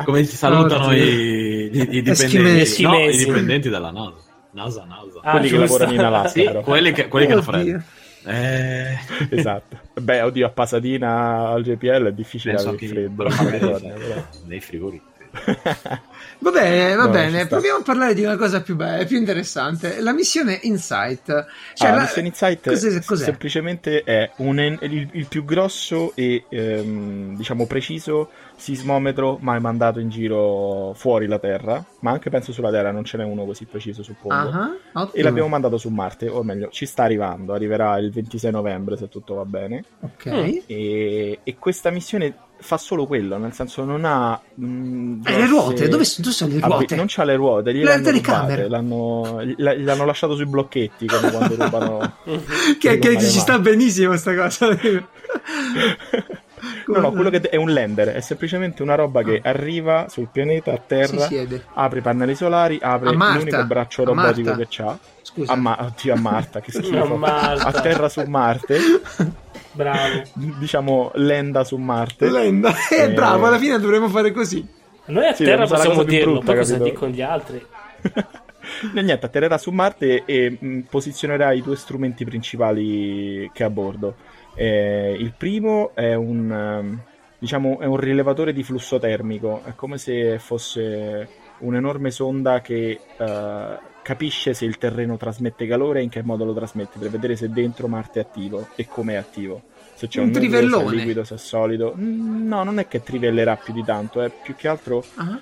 [0.05, 4.15] Come si salutano Oh, i, i, i dipendenti, no, i dipendenti della NASA.
[4.53, 5.21] NASA, NASA.
[5.23, 5.73] Ah, quelli che giusto.
[5.79, 6.61] lavorano in Alaska, però.
[6.63, 7.53] quelli che, quelli che lo Oddio.
[7.53, 7.83] freddo.
[8.25, 8.99] Eh,
[9.31, 9.79] Esatto.
[10.01, 13.11] Beh, oddio, a Pasadena al GPL è difficile avere freddo.
[13.25, 15.18] però magari nei frigoriferi.
[16.41, 17.47] Va bene, va No, bene.
[17.47, 20.01] Proviamo a parlare di una cosa più bella, più interessante.
[20.01, 21.47] La missione Insight.
[21.75, 23.25] Cioè, Ah, la- Mission Insight cos'è- cos'è?
[23.25, 30.09] semplicemente è un il, il più grosso e ehm, diciamo preciso sismometro mai mandato in
[30.11, 34.03] giro fuori la Terra, ma anche penso sulla Terra non ce n'è uno così preciso
[34.03, 34.35] suppongo.
[34.93, 35.13] Ottimo.
[35.13, 39.09] E l'abbiamo mandato su Marte, o meglio, ci sta arrivando, arriverà il 26 novembre se
[39.09, 39.83] tutto va bene.
[40.01, 40.27] Ok.
[40.67, 44.39] E, e questa missione fa solo quello, nel senso non ha...
[44.55, 46.97] mh, Eh, le grosse- ruote, dove sono, dove sono le Ah, ruote?
[46.97, 48.69] non c'ha le ruote, Le gliel'hanno telecamere.
[48.69, 52.13] l'hanno, gli- l'hanno lasciato sui blocchetti come quando rubano...
[52.79, 54.69] che, che le ci sta benissimo sta cosa.
[56.89, 60.73] No, no, quello che è un lander, è semplicemente una roba che arriva sul pianeta
[60.73, 61.29] a terra,
[61.75, 64.99] apre i pannelli solari, apre l'unico braccio robotico che c'ha.
[65.23, 65.53] Scusa.
[65.53, 66.97] A, Ma- oddio, a Marta, che schifo.
[67.15, 67.67] A Marta.
[67.67, 68.79] A terra su Marte,
[69.79, 70.23] Bravo.
[70.59, 72.29] diciamo lenda su Marte.
[72.29, 72.71] Lenda.
[72.91, 73.13] Eh, Eh.
[73.13, 74.67] bravo, alla fine dovremmo fare così.
[75.07, 76.91] Noi a Sì, terra possiamo dirlo, brutta, poi cosa capito?
[76.91, 77.67] dicono gli altri?
[78.95, 83.71] E niente, atterrerà su Marte e mh, posizionerà i due strumenti principali che ha a
[83.71, 84.17] bordo.
[84.55, 87.01] Eh, il primo è un, ehm,
[87.39, 91.29] diciamo, è un rilevatore di flusso termico, è come se fosse
[91.61, 93.79] un'enorme sonda che eh,
[94.09, 97.51] capisce se il terreno trasmette calore e in che modo lo trasmette, per vedere se
[97.51, 99.61] dentro Marte è attivo e come è attivo.
[99.95, 100.93] Se c'è Un un, nucleo, se trivellone.
[100.93, 101.95] è liquido, se è solido.
[101.95, 105.41] Mm, No, non è che trivellerà più di tanto, è più che altro Ah.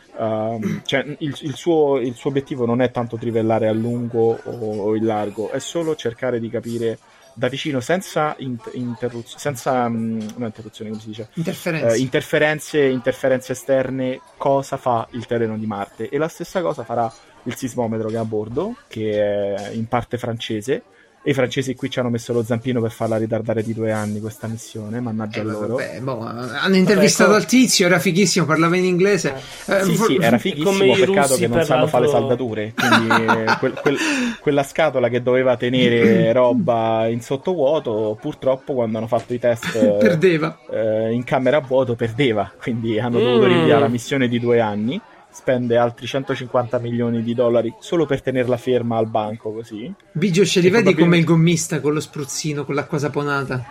[0.55, 4.77] Um, cioè, il, il suo, il suo obiettivo non è tanto trivellare a lungo o,
[4.81, 6.99] o in largo, è solo cercare di capire
[7.35, 11.95] da vicino, senza int- interruzioni, senza no, interruzioni, come si dice, Interferenze.
[11.95, 16.09] eh, interferenze, interferenze esterne, cosa fa il terreno di Marte.
[16.09, 17.13] E la stessa cosa farà
[17.47, 19.13] il sismometro che è a bordo, che
[19.55, 20.83] è in parte francese.
[21.27, 24.21] E i francesi qui ci hanno messo lo zampino per farla ritardare di due anni
[24.21, 25.75] questa missione, mannaggia Eh, loro.
[25.75, 29.35] vabbè, boh, hanno intervistato Vabbè, al tizio, era fighissimo, parlava in inglese.
[29.67, 32.73] Eh, Sì, for- sì, era fighissimo, peccato che non sanno fare le saldature.
[32.77, 33.99] Quindi eh, quel- quel-
[34.41, 39.97] quella scatola che doveva tenere roba in sottovuoto, purtroppo quando hanno fatto i test eh,
[39.99, 40.57] Perdeva.
[40.71, 42.53] eh, in camera a vuoto perdeva.
[42.57, 43.49] Quindi hanno dovuto Mm.
[43.53, 45.01] rinviare la missione di due anni.
[45.37, 49.93] Spende altri 150 milioni di dollari solo per tenerla ferma al banco così.
[50.11, 53.63] Bigio, ce li vedi probabilmente- come il gommista con lo spruzzino, con l'acqua saponata?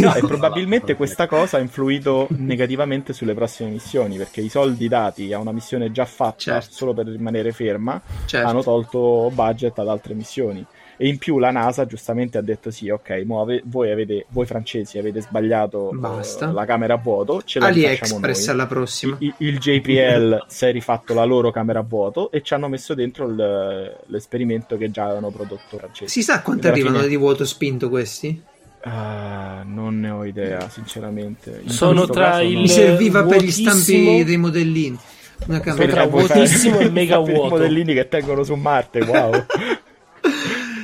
[0.00, 5.32] No, e probabilmente questa cosa ha influito negativamente sulle prossime missioni perché i soldi dati
[5.32, 6.72] a una missione già fatta Certo.
[6.74, 8.46] solo per rimanere ferma Certo.
[8.48, 10.64] hanno tolto budget ad altre missioni.
[10.98, 14.98] E in più la NASA giustamente ha detto sì, ok, ave- voi, avete, voi francesi
[14.98, 16.50] avete sbagliato eh, Basta.
[16.50, 18.54] la camera a vuoto, ce la AliExpress noi.
[18.54, 19.16] alla prossima.
[19.20, 22.94] Il, il JPL si è rifatto la loro camera a vuoto e ci hanno messo
[22.94, 26.10] dentro il- l'esperimento che già avevano prodotto francesi.
[26.10, 28.42] Si sa quanto arrivano fine- di vuoto spinto questi?
[28.84, 31.60] Ah, non ne ho idea, sinceramente.
[31.64, 34.96] In Sono tra caso il- non- Mi serviva per gli stampi dei modellini.
[35.48, 37.46] Una camera tra vuotissimo e mega fai vuoto.
[37.48, 39.32] I modellini che tengono su Marte, wow.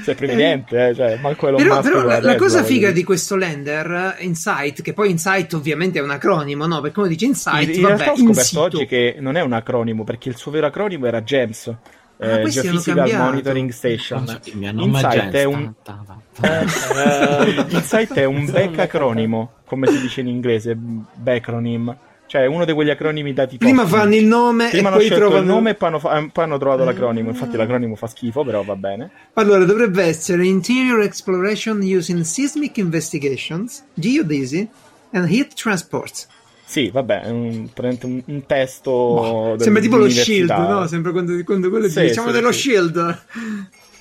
[0.03, 0.95] Sei previdente, eh?
[0.95, 2.93] cioè, manco Elon Però, Musk però la, la cosa figa dire.
[2.93, 6.81] di questo lander, eh, Insight, che poi Insight ovviamente è un acronimo, no?
[6.81, 8.61] Perché come dice Insight, in, in vabbè, realtà ho scoperto situ.
[8.61, 11.75] oggi che non è un acronimo perché il suo vero acronimo era GEMS
[12.19, 13.11] Ah, eh, hanno Geophysical.
[13.17, 15.73] Monitoring Station è Insight è un-
[16.41, 21.97] Eh, Insight è un back acronimo come si dice in inglese backronym
[22.33, 23.95] cioè uno di quegli acronimi dati Prima pochi.
[23.95, 26.57] fanno il nome Prima e poi trovano il nome e poi hanno, fa- poi hanno
[26.57, 32.23] trovato l'acronimo infatti l'acronimo fa schifo però va bene Allora, dovrebbe essere Interior Exploration Using
[32.23, 34.67] Seismic Investigations, Geodesy
[35.11, 36.27] and Heat Transport.
[36.65, 38.91] Sì, vabbè, è un, un, un testo.
[38.91, 40.09] Boh, del- sembra tipo lo.
[40.09, 40.87] Shield, no?
[40.87, 42.61] Sembra quando, quando quello Sì, diciamo sì, dello sì.
[42.61, 43.23] Shield.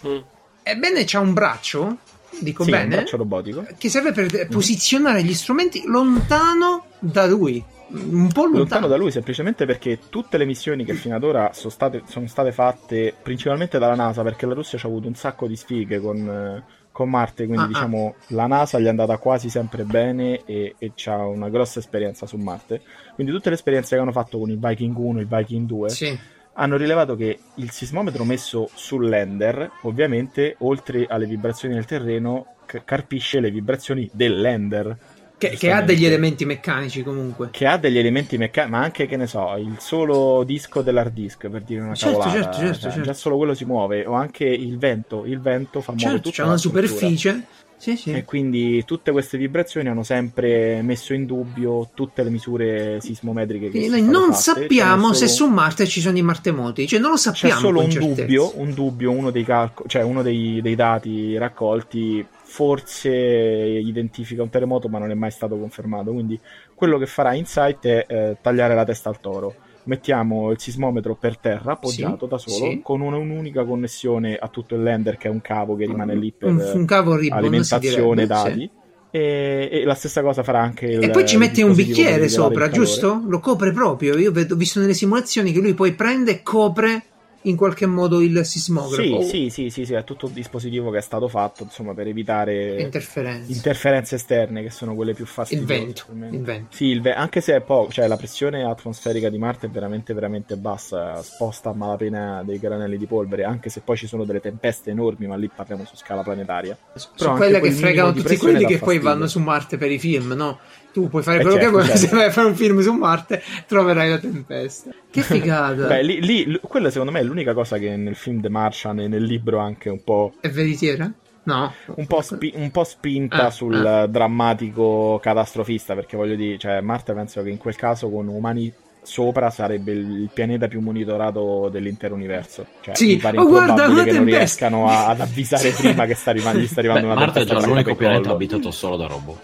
[0.07, 0.17] mm.
[0.63, 1.97] Ebbene, c'ha un braccio,
[2.39, 3.65] dico Sì, un bene, braccio robotico.
[3.77, 7.61] che serve per posizionare gli strumenti lontano da lui.
[7.93, 8.57] Un po' lontano.
[8.57, 12.27] Lontano da lui, semplicemente perché tutte le missioni che fino ad ora sono state, sono
[12.27, 15.99] state fatte principalmente dalla NASA, perché la Russia ci ha avuto un sacco di sfighe
[15.99, 17.69] con, con Marte, quindi Ah, ah.
[17.69, 22.25] diciamo la NASA gli è andata quasi sempre bene e, e ha una grossa esperienza
[22.25, 22.81] su Marte.
[23.15, 25.89] Quindi tutte le esperienze che hanno fatto con il Viking 1 e il Viking 2
[25.89, 26.17] Sì.
[26.53, 32.83] hanno rilevato che il sismometro messo sul lander, ovviamente, oltre alle vibrazioni del terreno, c-
[32.85, 34.97] carpisce le vibrazioni del lander.
[35.41, 37.47] Che, che ha degli elementi meccanici comunque.
[37.49, 41.47] Che ha degli elementi meccanici, ma anche, che ne so, il solo disco dell'hard disk,
[41.49, 42.41] per dire una Certo, cavolata.
[42.51, 43.05] certo, certo, cioè, certo.
[43.07, 46.41] Già solo quello si muove, o anche il vento, il vento fa muovere Certo, tutta
[46.43, 47.45] c'è una superficie.
[47.75, 48.11] Sì, sì.
[48.11, 53.87] E quindi tutte queste vibrazioni hanno sempre messo in dubbio tutte le misure sismometriche che
[53.87, 54.35] noi non fatte.
[54.35, 57.59] sappiamo Ce se solo- su Marte ci sono i martemoti, cioè non lo c'è sappiamo
[57.59, 58.21] solo con un certezza.
[58.21, 64.49] dubbio, un dubbio, uno dei, calco- cioè uno dei, dei dati raccolti forse identifica un
[64.49, 66.37] terremoto ma non è mai stato confermato, quindi
[66.75, 69.55] quello che farà Insight è eh, tagliare la testa al toro.
[69.83, 72.81] Mettiamo il sismometro per terra appoggiato Sì, da solo sì.
[72.83, 76.31] con una- un'unica connessione a tutto il lander che è un cavo che rimane lì
[76.37, 78.59] per un, un cavo ribbon, alimentazione direbbe, dati.
[78.59, 78.69] sì.
[79.13, 82.69] E, e la stessa cosa farà anche il E poi ci mette un bicchiere sopra,
[82.69, 83.23] giusto?
[83.27, 84.17] Lo copre proprio.
[84.17, 87.03] Io vedo- ho visto nelle simulazioni che lui poi prende e copre
[87.43, 89.21] in qualche modo il sismografo.
[89.23, 92.81] Sì, sì, sì, sì, è tutto un dispositivo che è stato fatto insomma per evitare
[92.81, 93.51] Interferenze.
[93.51, 95.73] interferenze esterne che sono quelle più il fastidiose.
[95.73, 96.03] vento.
[96.07, 96.29] per me.
[96.31, 96.75] Il vento.
[96.75, 100.13] Sì, il ve- anche se è poco, cioè la pressione atmosferica di Marte è veramente,
[100.13, 104.39] veramente bassa, sposta a malapena dei granelli di polvere, anche se poi ci sono delle
[104.39, 106.77] tempeste enormi, ma lì parliamo su scala planetaria.
[107.15, 109.01] Sono anche quelle che fregano tutti quelli che poi fastidio.
[109.01, 110.59] vanno su Marte per i film, no?
[110.93, 111.99] Tu puoi fare Eh, quello certo, che vuoi, certo.
[112.07, 114.91] se vai a fare un film su Marte troverai la tempesta.
[115.09, 115.87] Che figata!
[115.87, 118.99] Beh, lì, lì- l- quella secondo me è l'unica cosa che nel film The Martian
[118.99, 121.11] e nel libro anche un po', È veritiera?
[121.43, 121.73] No.
[121.95, 124.05] un po', spi- un po' spinta Ah, sul ah.
[124.05, 128.71] drammatico catastrofista, perché voglio dire, cioè Marte penso che in quel caso con umani
[129.03, 132.65] sopra sarebbe il pianeta più monitorato dell'intero universo.
[132.81, 136.29] Cioè, Sì, mi pare oh, guarda, che non riescano a- ad avvisare prima che sta
[136.29, 139.39] arrivando, gli sta arrivando Beh, una Marte è già l'unico pianeta abitato solo da robot.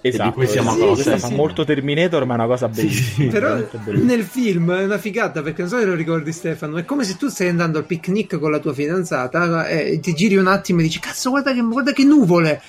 [0.00, 0.92] Esatto, di cui siamo esatto.
[0.92, 3.30] Questa fa molto Terminator, ma è una cosa bellissima.
[3.30, 4.12] Però veramente bellissima.
[4.12, 7.16] nel film è una figata perché non so se lo ricordi Stefano, è come se
[7.16, 10.84] tu stai andando al picnic con la tua fidanzata e ti giri un attimo e
[10.84, 12.60] dici cazzo guarda che, guarda che nuvole,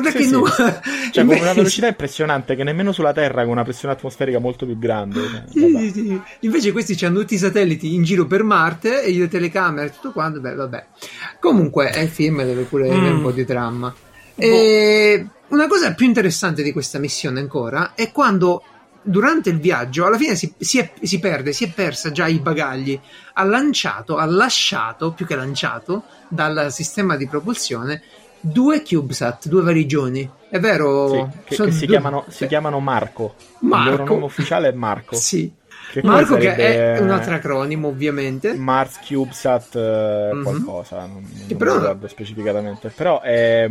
[0.00, 0.30] guarda Sì, che sì.
[0.30, 0.80] nuvole.
[1.12, 4.78] Cioè, con una velocità impressionante che nemmeno sulla Terra con una pressione atmosferica molto più
[4.78, 5.20] grande.
[5.20, 5.90] cioè, Sì, vabbè.
[5.92, 6.20] sì.
[6.40, 10.12] Invece questi hanno tutti i satelliti in giro per Marte e le telecamere e tutto
[10.12, 10.40] quanto.
[10.40, 10.86] Beh, vabbè.
[11.40, 13.16] Comunque, è il film deve pure avere Mm.
[13.16, 13.94] un po' di dramma.
[14.38, 18.62] E una cosa più interessante di questa missione ancora è quando
[19.00, 22.38] durante il viaggio alla fine si, si è- si perde, si è persa già i
[22.40, 22.98] bagagli.
[23.34, 28.02] Ha lanciato, ha lasciato più che lanciato dal sistema di propulsione
[28.52, 30.28] due CubeSat, due varigioni.
[30.48, 31.08] È vero?
[31.08, 33.34] Sì, che, che si, due- chiamano, si chiamano Marco.
[33.60, 33.88] Marco.
[33.90, 35.16] Il loro nome ufficiale è Marco.
[35.16, 35.52] Sì.
[35.92, 38.54] Che Marco che è un altro acronimo ovviamente.
[38.54, 40.42] Mars CubeSat eh, Mhm.
[40.42, 42.88] qualcosa, non, Che non però- ricordo specificatamente.
[42.94, 43.68] Però è,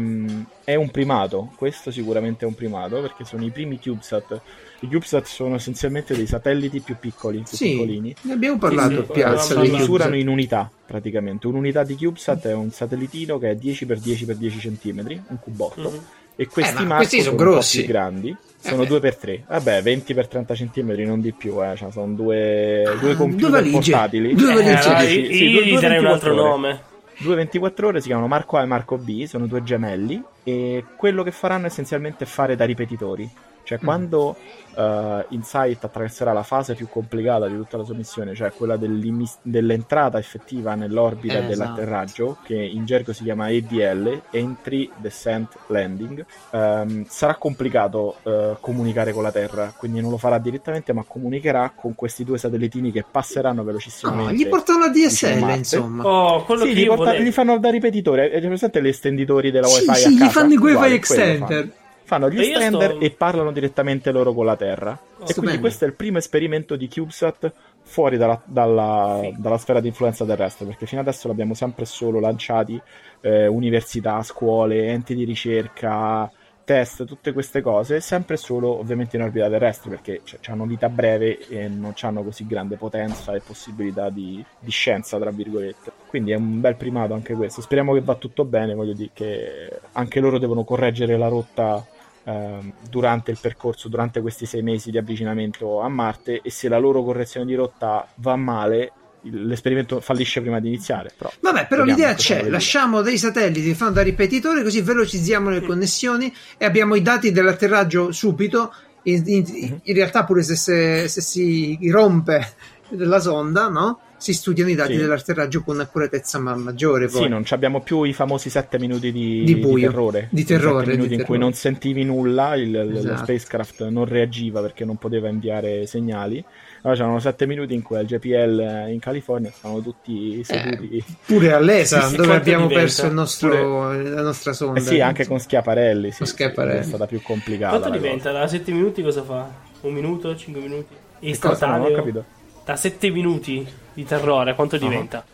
[0.63, 4.41] è un primato, questo sicuramente è un primato perché sono i primi CubeSat.
[4.81, 8.15] I CubeSat sono essenzialmente dei satelliti più piccoli, più Sì, piccolini.
[8.21, 9.77] ne abbiamo parlato a piazza avevamo dei parlato.
[9.77, 11.47] misurano in unità praticamente.
[11.47, 15.89] Un'unità di CubeSat è un satellitino che è 10x10x10 cm, un cubotto.
[15.89, 15.99] Mhm.
[16.35, 17.77] E questi Eh, questi sono sono un po' grossi.
[17.83, 18.35] più grandi.
[18.59, 19.43] Sono Eh, 2x3.
[19.47, 21.75] Vabbè, 20x30 cm, non di più, eh.
[21.75, 24.33] Cioè, sono due, due Ah, computer due portatili.
[24.33, 24.71] Due Eh, valigie.
[24.79, 26.49] allora, sì, sì, due- gli due darei un altro 24 ore.
[26.49, 26.79] nome.
[27.17, 31.23] Due 24 ore si chiamano Marco A e Marco B, sono due gemelli e quello
[31.23, 33.29] che faranno essenzialmente è fare da ripetitori.
[33.65, 33.83] Cioè, Mm.
[33.83, 34.35] quando
[34.77, 40.17] eh, Insight attraverserà la fase più complicata di tutta la sua missione, cioè quella dell'entrata
[40.19, 41.47] effettiva nell'orbita Esatto.
[41.49, 49.13] dell'atterraggio, che in gergo si chiama EDL, Entry Descent Landing, ehm, sarà complicato eh, comunicare
[49.13, 53.03] con la Terra, quindi non lo farà direttamente, ma comunicherà con questi due satellitini che
[53.09, 54.33] passeranno No, velocissimamente.
[54.35, 56.03] gli portano la DSL, insomma.
[56.05, 58.25] Oh, quello Sì, che gli, porta- gli fanno da ripetitore.
[58.25, 60.29] Avete presente gli estenditori della Sì, wifi sì, a gli casa?
[60.31, 61.71] fanno i wifi extender.
[62.05, 62.29] Fanno.
[62.29, 64.91] Gli E extender sto- e parlano direttamente loro con la Terra.
[64.93, 65.59] e quindi stupendo.
[65.59, 67.51] questo è il primo esperimento di CubeSat
[67.81, 72.79] fuori dalla, dalla- dalla sfera di influenza terrestre, perché fino adesso l'abbiamo sempre solo lanciati
[73.21, 76.31] eh, università, scuole, enti di ricerca,
[76.63, 81.39] test, tutte queste cose, sempre e solo ovviamente in orbita terrestre, perché hanno vita breve
[81.47, 85.91] e non hanno così grande potenza e possibilità di, di scienza, tra virgolette.
[86.07, 87.61] Quindi è un bel primato anche questo.
[87.61, 91.85] Speriamo che va tutto bene, voglio dire che anche loro devono correggere la rotta
[92.25, 96.77] ehm, durante il percorso, durante questi sei mesi di avvicinamento a Marte e se la
[96.77, 101.11] loro correzione di rotta va male, l'esperimento fallisce prima di iniziare.
[101.17, 105.61] Però Vabbè, però l'idea c'è, lasciamo dei satelliti che fanno da ripetitore così velocizziamo le
[105.61, 108.73] connessioni e abbiamo i dati dell'atterraggio subito.
[109.07, 109.79] In, in- Mhm.
[109.83, 112.53] in realtà pure se, se- se si rompe
[112.89, 113.99] la sonda, no?
[114.17, 114.99] Si studiano i dati Sì.
[114.99, 117.07] dell'atterraggio con accuratezza ma- maggiore.
[117.07, 117.23] Poi.
[117.23, 119.89] Sì, non ci abbiamo più i famosi sette minuti di, Di buio.
[119.89, 120.27] terrore.
[120.31, 123.17] Di terrore, sette minuti di in cui non sentivi nulla, il, il- lo Esatto.
[123.23, 126.43] spacecraft non reagiva perché non poteva inviare segnali.
[126.81, 131.03] Allora c'erano sette minuti in cui al JPL in California stavano tutti seduti.
[131.25, 132.83] Pure all'ESA, dove abbiamo diventa?
[132.85, 134.79] perso il nostro, la nostra sonda.
[134.79, 136.11] Eh sì, anche con Schiaparelli.
[136.11, 136.79] Sì, Con sì, Schiaparelli.
[136.79, 137.77] è stata più complicata.
[137.77, 138.31] Quanto diventa?
[138.31, 139.49] Da 7 minuti cosa fa?
[139.81, 140.35] Un minuto?
[140.35, 140.93] 5 minuti?
[141.19, 141.65] Che cosa?
[141.67, 141.95] Non ho Istantaneo?
[141.95, 142.25] capito.
[142.65, 144.53] Da 7 minuti di terrore, Ah.
[144.53, 145.25] quanto diventa?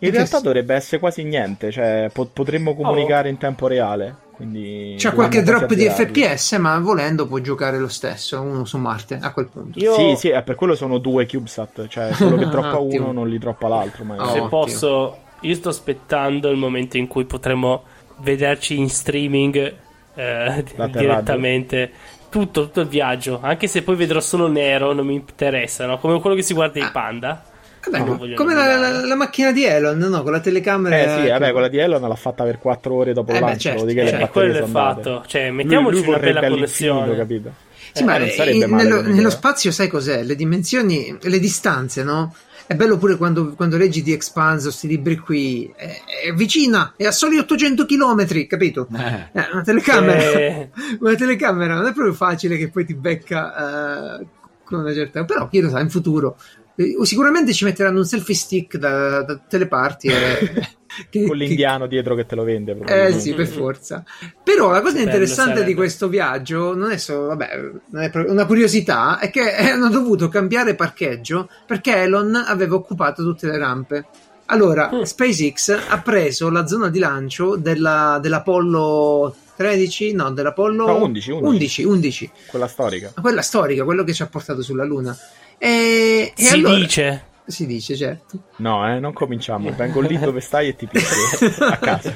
[0.00, 4.14] In realtà dovrebbe essere quasi niente, cioè po- potremmo comunicare in tempo reale.
[4.40, 5.86] Quindi C'è qualche drop di.
[5.88, 9.78] FPS, ma volendo può giocare lo stesso uno su Marte a quel punto.
[9.78, 13.04] Io, Sì, sì, eh, per quello sono due CubeSat, cioè quello che Ottimo.
[13.04, 14.04] uno non li droppa l'altro.
[14.04, 14.28] Ma Oh.
[14.32, 17.84] se posso, io sto aspettando il momento in cui potremo
[18.18, 19.74] vederci in streaming
[20.14, 21.90] eh, direttamente.
[22.30, 25.98] Tutto, tutto il viaggio, anche se poi vedrò solo nero, non mi interessa, no?
[25.98, 26.86] Come quello che si guarda Ah.
[26.86, 27.44] i panda.
[27.82, 30.22] Vabbè, No, come la, la- la macchina di Elon, no?
[30.22, 30.96] Con la telecamera.
[30.98, 33.40] Eh sì, vabbè, che- quella di Elon l'ha fatta per 4 ore dopo Eh, il
[33.40, 34.24] lancio, certo, che certo.
[34.24, 35.02] Eh, quello è andate.
[35.02, 35.24] fatto.
[35.26, 37.16] Cioè, Lui- mettiamoci lui una vorrebbe bella connessione.
[37.16, 37.52] capito?
[37.92, 40.22] Sì, Eh, ma non eh, sarebbe in- male nello, nello spazio sai cos'è?
[40.22, 42.34] Le dimensioni, le distanze, no?
[42.66, 45.72] È bello pure quando, quando leggi di Expanse, questi libri qui.
[45.74, 45.90] È,
[46.28, 48.86] è vicina, è a soli 800 km, capito?
[48.96, 49.40] Eh.
[49.40, 50.20] Eh, una telecamera.
[50.20, 50.70] Eh,
[51.00, 54.26] una telecamera non è proprio facile che poi ti becca eh,
[54.62, 55.24] con una certa.
[55.24, 56.36] Però chi lo sa, in futuro.
[56.82, 60.08] Eh, sicuramente ci metteranno un selfie stick da, da tutte le parti.
[60.08, 60.68] e-
[61.10, 62.76] che- Con che- l'indiano dietro che te lo vende.
[62.86, 64.02] eh sì, per forza.
[64.42, 65.66] Però la cosa Bello interessante sarebbe.
[65.68, 69.88] di questo viaggio non è solo, vabbè, non è proprio una curiosità, è che hanno
[69.88, 74.04] dovuto cambiare parcheggio perché Elon aveva occupato tutte le rampe.
[74.46, 75.02] Allora, Mm.
[75.02, 81.44] SpaceX ha preso la zona di lancio della, dell'Apollo 13, no, dell'Apollo No, 11, 11.
[81.46, 82.30] 11, 11.
[82.48, 83.12] Quella storica.
[83.20, 85.16] quella storica, quello che ci ha portato sulla Luna.
[85.62, 87.24] E, e si allora- dice.
[87.50, 88.38] Si dice, certo.
[88.58, 89.72] No, eh, non cominciamo.
[89.76, 92.14] Vengo lì dove stai e ti picchio a casa.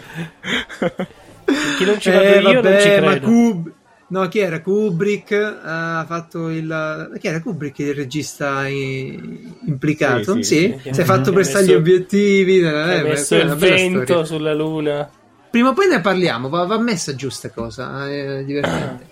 [1.76, 3.26] Chi non ci vado Eh, io non vabbè, ci ma credo.
[3.26, 3.72] Kub-
[4.06, 4.60] No, chi era?
[4.60, 7.16] Kubrick eh, ha fatto il.
[7.18, 10.34] Chi era Kubrick il regista i- implicato?
[10.34, 10.94] Sì, Sì, sì, sì.
[10.94, 12.60] si è fatto prestare gli obiettivi.
[12.60, 14.24] eh, Ha messo il vento storia.
[14.24, 15.10] sulla luna.
[15.50, 19.06] Prima o poi ne parliamo, va, va messa giù sta cosa, è divertente.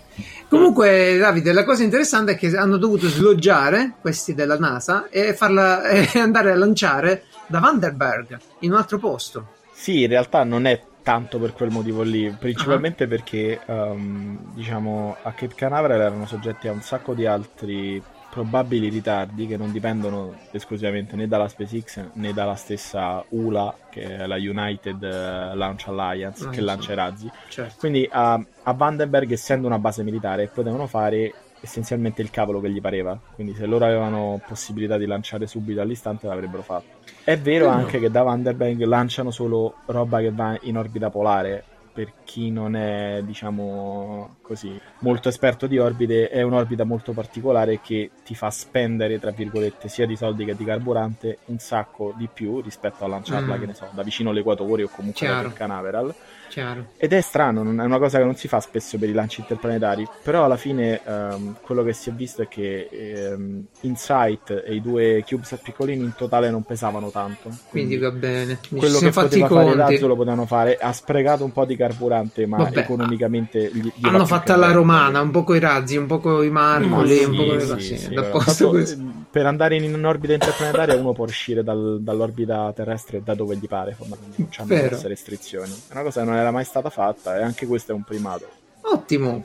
[0.47, 5.83] Comunque, Davide, la cosa interessante è che hanno dovuto sloggiare questi della NASA e, farla,
[5.89, 9.47] e andare a lanciare da Vandenberg in un altro posto.
[9.73, 15.31] Sì, in realtà non è tanto per quel motivo lì, principalmente perché ehm, diciamo a
[15.33, 18.01] Cape Canaveral erano soggetti a un sacco di altri
[18.33, 24.25] probabili ritardi che non dipendono esclusivamente né dalla SpaceX né dalla stessa ULA, che è
[24.25, 27.31] la United eh, Launch Alliance, Ah, che lancia i razzi.
[27.49, 27.75] Certo.
[27.77, 32.81] Quindi a, a Vandenberg, essendo una base militare, potevano fare essenzialmente il cavolo che gli
[32.81, 33.17] pareva.
[33.35, 37.01] Quindi se loro avevano possibilità di lanciare subito all'istante l'avrebbero fatto.
[37.23, 37.73] È vero Mm.
[37.73, 41.63] anche che da Vandenberg lanciano solo roba che va in orbita polare.
[41.93, 48.09] Per chi non è, diciamo così, molto esperto di orbite, è un'orbita molto particolare che
[48.23, 52.61] ti fa spendere, tra virgolette, sia di soldi che di carburante un sacco di più
[52.61, 53.59] rispetto a lanciarla, Mm.
[53.59, 55.47] che ne so, da vicino all'equatore o comunque da Chiaro.
[55.49, 56.15] Cape Canaveral.
[56.53, 56.85] Chiaro.
[56.97, 59.39] Ed è strano, non- è una cosa che non si fa spesso per i lanci
[59.39, 64.75] interplanetari, però alla fine ehm, quello che si è visto è che ehm, Insight e
[64.75, 67.49] i due CubeSat piccolini in totale non pesavano tanto.
[67.71, 68.59] Quindi va bene.
[68.69, 71.75] Mi quello che i poteva fare razzo lo potevano fare, ha sprecato un po' di
[71.75, 76.05] carburante, ma Vabbè, economicamente gli, gli Hanno fatto alla romana, un po' coi razzi, un
[76.05, 78.93] po' coi marcoli, sì, un po' con le Sì, sì, così.
[78.93, 78.97] eh,
[79.31, 83.67] per andare in, in orbita interplanetaria uno può uscire dal- dall'orbita terrestre da dove gli
[83.67, 84.41] pare, fondamentalmente.
[84.41, 85.71] non c'hanno grosse restrizioni.
[85.87, 88.47] È una cosa che non era mai stata fatta e anche questo è un primato.
[88.81, 89.43] Ottimo.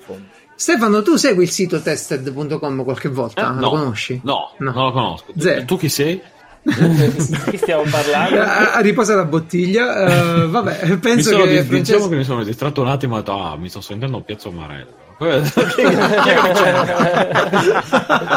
[0.55, 3.51] Stefano, tu segui il sito tested.com qualche volta?
[3.51, 3.69] Eh, Lo no.
[3.71, 4.21] conosci?
[4.25, 4.73] No, No.
[4.73, 5.33] non lo conosco.
[5.39, 5.65] Zero.
[5.65, 6.21] Tu chi sei?
[6.61, 8.41] Di chi stiamo parlando?
[8.43, 10.43] A, riposa la bottiglia.
[10.43, 13.21] eh, vabbè, penso che dis- Francesco- diciamo che mi sono distratto un attimo e ho
[13.23, 15.07] detto, ah, mi sto sentendo Piazza Marello.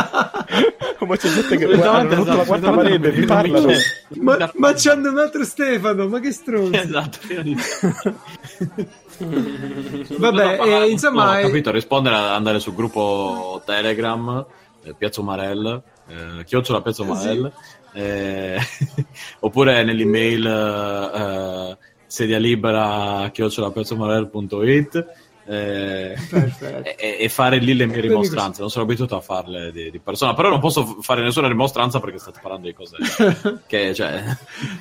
[1.02, 3.68] Come c'è gente che Solitamente, hanno rotto la quarta parete, vi parlano.
[3.70, 3.78] c'è.
[4.20, 6.80] Ma, ma c'hanno un altro Stefano, ma che stronzo.
[6.80, 7.18] Esatto,
[10.20, 14.46] Vabbè, eh, insomma, no, ho eh, capito, rispondere ad andare sul gruppo Telegram,
[14.84, 17.52] eh, Piazza Marel, eh, chiocciola Piazza Marel,
[17.94, 18.60] eh,
[19.42, 25.06] oppure nell'email eh, sedia libera chiocciolapiazzamarel.it
[25.52, 26.16] eh,
[26.98, 28.62] e, e fare lì le mie rimostranze.
[28.62, 32.18] Non sono abituato a farle di, di persona, però non posso fare nessuna rimostranza perché
[32.20, 32.96] state parlando di cose
[33.68, 34.24] che, cioè,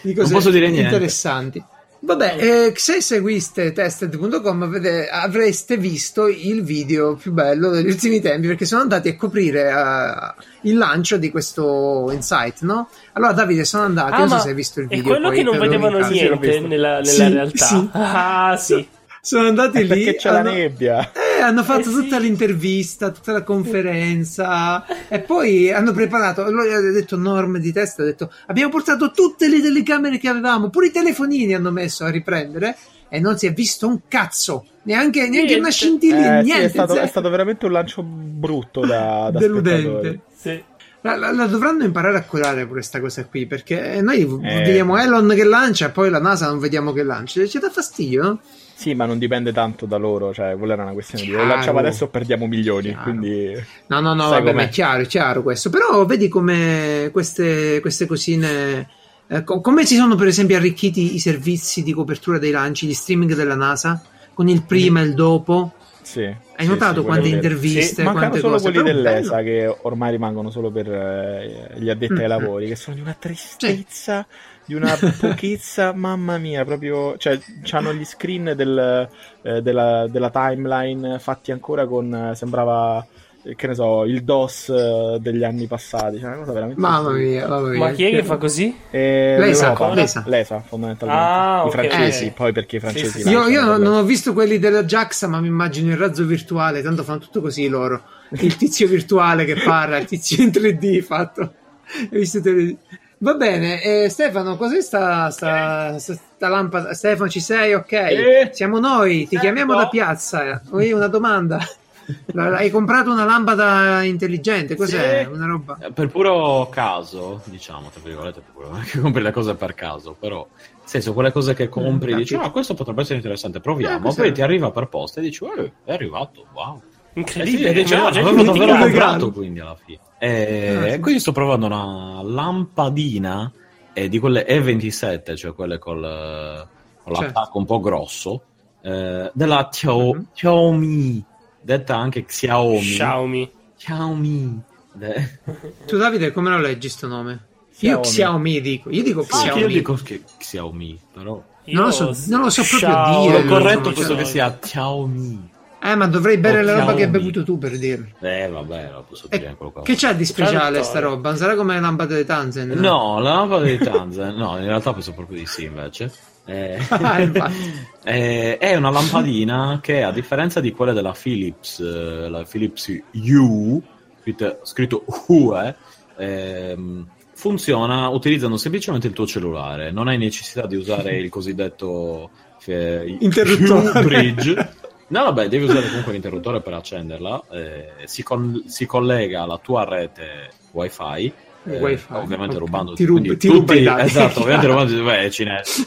[0.02, 0.88] di non cose posso dire niente.
[0.90, 1.64] interessanti.
[2.02, 8.46] Vabbè, eh, se seguiste tested.com vede- avreste visto il video più bello degli ultimi tempi
[8.46, 12.88] perché sono andati a coprire eh, il lancio di questo Insight, no?
[13.12, 15.10] Allora Davide sono andati, Ah, non so se hai visto il è video.
[15.12, 17.66] quello poi che non vedevano niente nella, nella Sì, realtà.
[17.66, 17.88] sì.
[17.92, 18.88] Ah, sì.
[19.22, 19.86] Sono andati lì.
[19.86, 21.12] perché c'è la hanno- nebbia.
[21.12, 22.02] Eh, hanno fatto Eh, sì.
[22.02, 26.50] tutta l'intervista, tutta la conferenza e poi hanno preparato.
[26.50, 30.70] Lui ha detto Norm di testa, ha detto abbiamo portato tutte le telecamere che avevamo,
[30.70, 32.76] pure i telefonini hanno messo a riprendere
[33.08, 36.64] e non si è visto un cazzo, neanche, neanche una scintilla, Eh, sì, niente.
[36.66, 37.04] è, stato, zero.
[37.04, 40.20] è stato veramente un lancio brutto da, da deludente.
[40.36, 40.62] sì.
[41.02, 44.62] La, la- la dovranno imparare a curare pure questa cosa qui, perché noi Eh.
[44.62, 47.44] vediamo Elon che lancia e poi la NASA non vediamo che lancia.
[47.46, 48.40] Ci dà fastidio, no?
[48.81, 51.47] Sì, ma non dipende tanto da loro, cioè quella era una questione di o Chiaro.
[51.47, 53.03] lanciamo adesso o perdiamo milioni, Chiaro.
[53.03, 53.53] quindi
[53.89, 54.55] No, no, no, Sai vabbè, com'è.
[54.55, 55.68] ma è chiaro, è chiaro questo.
[55.70, 58.89] Però vedi come queste, queste cosine.
[59.28, 62.95] eh, co- come si sono per esempio arricchiti i servizi di copertura dei lanci, gli
[62.95, 64.01] streaming della NASA
[64.33, 65.72] con il prima e il dopo?
[66.03, 66.35] sì.
[66.57, 68.70] Hai notato quante interviste, Mancano quante solo cose?
[68.70, 72.97] quelli dell'ESA che ormai rimangono solo per eh, gli addetti ai Mm, lavori, che sono
[72.97, 74.26] di una tristezza,
[74.70, 77.38] di una pochezza, mamma mia, proprio, cioè,
[77.72, 79.08] hanno gli screen del,
[79.42, 83.04] eh, della, della timeline fatti ancora con, eh, sembrava,
[83.42, 86.80] eh, che ne so, il DOS eh, degli anni passati, cioè, una cosa veramente...
[86.80, 87.78] Mamma mia, mamma mia.
[87.80, 88.76] Ma chi è che fa così?
[88.90, 90.22] Eh, L'ESA, l'ESA.
[90.26, 91.24] L'ESA, fondamentalmente.
[91.24, 93.10] Ah, I francesi, Eh, poi perché i francesi...
[93.10, 95.96] Sì, sì, Io, io non, non ho visto quelli della JAXA, ma mi immagino il
[95.96, 98.02] razzo virtuale, tanto fanno tutto così loro.
[98.34, 101.54] Il tizio virtuale che parla, il tizio in 3D fatto.
[101.92, 102.76] Hai visto te-
[103.22, 106.94] Va bene, eh, Stefano, cos'è sta, sta, sta- sta lampada?
[106.94, 107.74] Stefano, ci sei?
[107.74, 108.50] Ok, Eh.
[108.52, 110.62] siamo noi, ti chiamiamo da piazza.
[110.70, 111.58] Ho io una domanda.
[112.34, 114.74] Hai comprato una lampada intelligente?
[114.74, 115.24] Cos'è?
[115.26, 115.30] Sì.
[115.34, 115.76] Una roba?
[115.82, 120.16] Eh, Per puro caso, diciamo, tra virgolette, per puro- che compri le cose per caso,
[120.18, 123.60] però, nel senso, quelle cose che compri, Mm, dici, ah, questo potrebbe essere interessante, Eh,
[123.60, 124.22] proviamo, cos'è?
[124.22, 126.76] poi ti arriva per posta e dici, eh, è arrivato, wow.
[126.78, 126.80] Eh
[127.12, 127.72] sì, Incredibile.
[127.74, 129.98] dici, ah, già avevo davvero comprato quindi alla fine.
[130.22, 130.98] E Ah, sì.
[131.00, 133.50] quindi sto provando una lampadina
[133.94, 136.66] eh, di quelle E27, cioè quelle col, eh,
[137.02, 137.32] con Certo.
[137.32, 138.42] l'attacco un po' grosso,
[138.82, 140.26] eh, della Xiao- Mhm.
[140.34, 141.24] Xiaomi,
[141.62, 142.80] detta anche Xiaomi.
[142.80, 143.50] Xiaomi.
[143.78, 144.62] Xiaomi.
[144.92, 145.38] De-
[145.86, 147.46] Tu Davide come lo leggi sto nome?
[147.80, 148.06] Io Xiaomi.
[148.06, 149.60] Xiaomi dico, io dico Ah, Xiaomi.
[149.62, 153.26] io dico che Xiaomi, però Non lo so- non lo so proprio Xiaomi.
[153.26, 153.42] dire.
[153.42, 154.14] lo corretto penso so.
[154.16, 155.50] che sia Xiaomi.
[155.83, 158.07] Eh, ma dovrei bere la roba che hai bevuto tu per dirlo.
[158.20, 159.83] Eh, vabbè, lo posso E dire quello qua.
[159.83, 161.35] che c'ha di speciale sta roba?
[161.37, 162.68] Sarà come le lampade di Tanzen?
[162.68, 166.12] No, la lampada di Tanzan, no, in realtà penso proprio di sì invece.
[166.45, 167.18] Eh, Ah,
[168.05, 173.81] eh, è una lampadina che a differenza di quelle della Philips, eh, la Philips U,
[174.20, 175.74] scritto, scritto UE,
[176.18, 182.28] ehm, funziona utilizzando semplicemente il tuo cellulare, non hai necessità di usare il cosiddetto
[182.66, 184.03] eh, Interruttore.
[184.03, 184.72] bridge.
[185.11, 187.42] No, vabbè, devi usare comunque l'interruttore per accenderla.
[187.50, 191.32] eh, si, con- si collega alla tua rete wifi.
[191.64, 192.61] eh, Wifi, ovviamente ok.
[192.61, 194.00] rubando Ti rub- ti ruba i dati.
[194.02, 195.84] esatto ovviamente rubando beh, è cinese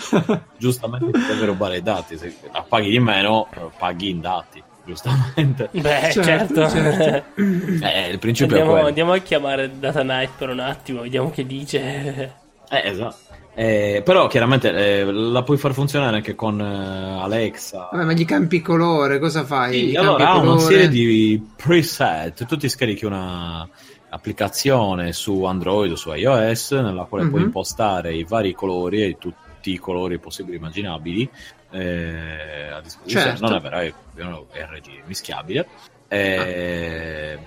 [0.58, 4.62] giustamente ti deve rubare i dati se la paghi di meno eh, paghi in dati
[4.86, 6.70] giustamente Beh, Certo, certo.
[6.70, 7.42] certo.
[7.82, 11.32] eh, il principio è Andiamo, quello andiamo a chiamare Data Knight per un attimo, vediamo
[11.32, 11.80] che dice.
[12.70, 13.18] Eh, esatto
[13.56, 18.26] Eh, però chiaramente eh, la puoi far funzionare anche con eh, Alexa Vabbè, ma gli
[18.26, 19.90] campi colore, cosa fai?
[19.90, 23.68] Sì, allora ha una serie di preset, tu ti scarichi una
[24.10, 27.46] applicazione su Android o su iOS nella quale puoi Mhm.
[27.48, 31.30] impostare i vari colori e tutti i colori possibili e immaginabili
[31.72, 33.26] eh, a disposizione.
[33.38, 33.46] Certo.
[33.48, 33.94] Non è vero, è,
[34.52, 35.68] è RG mischiabile.
[36.08, 37.38] Eh,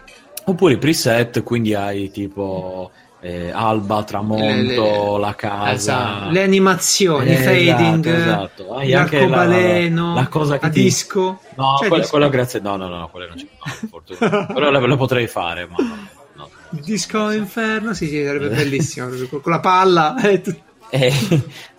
[0.49, 2.93] Oppure i preset, quindi hai tipo
[3.27, 5.73] eh, alba, tramonto, Le- le- la casa.
[5.73, 6.31] Esatto.
[6.31, 8.75] Le animazioni, Eh, i fading, esatto, esatto.
[8.75, 11.41] Anche la- l'arcobaleno, la cosa che a ti- disco.
[11.57, 12.61] No, Cioè, quella, disco- quella grazie.
[12.61, 13.47] No, no, no, no, quelle non c'è.
[13.65, 14.47] No, fortuna.
[14.55, 15.97] Però le, le potrei fare, ma no.
[16.35, 16.51] no.
[16.71, 19.09] Disco Inferno, sì, sì, sarebbe bellissimo.
[19.31, 20.63] con la palla e tutto.
[20.91, 21.13] E,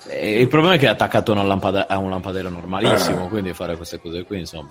[0.07, 3.53] e il problema è che è attaccato a, una lampada- a un lampadero normalissimo, quindi
[3.53, 4.69] fare queste cose qui, insomma.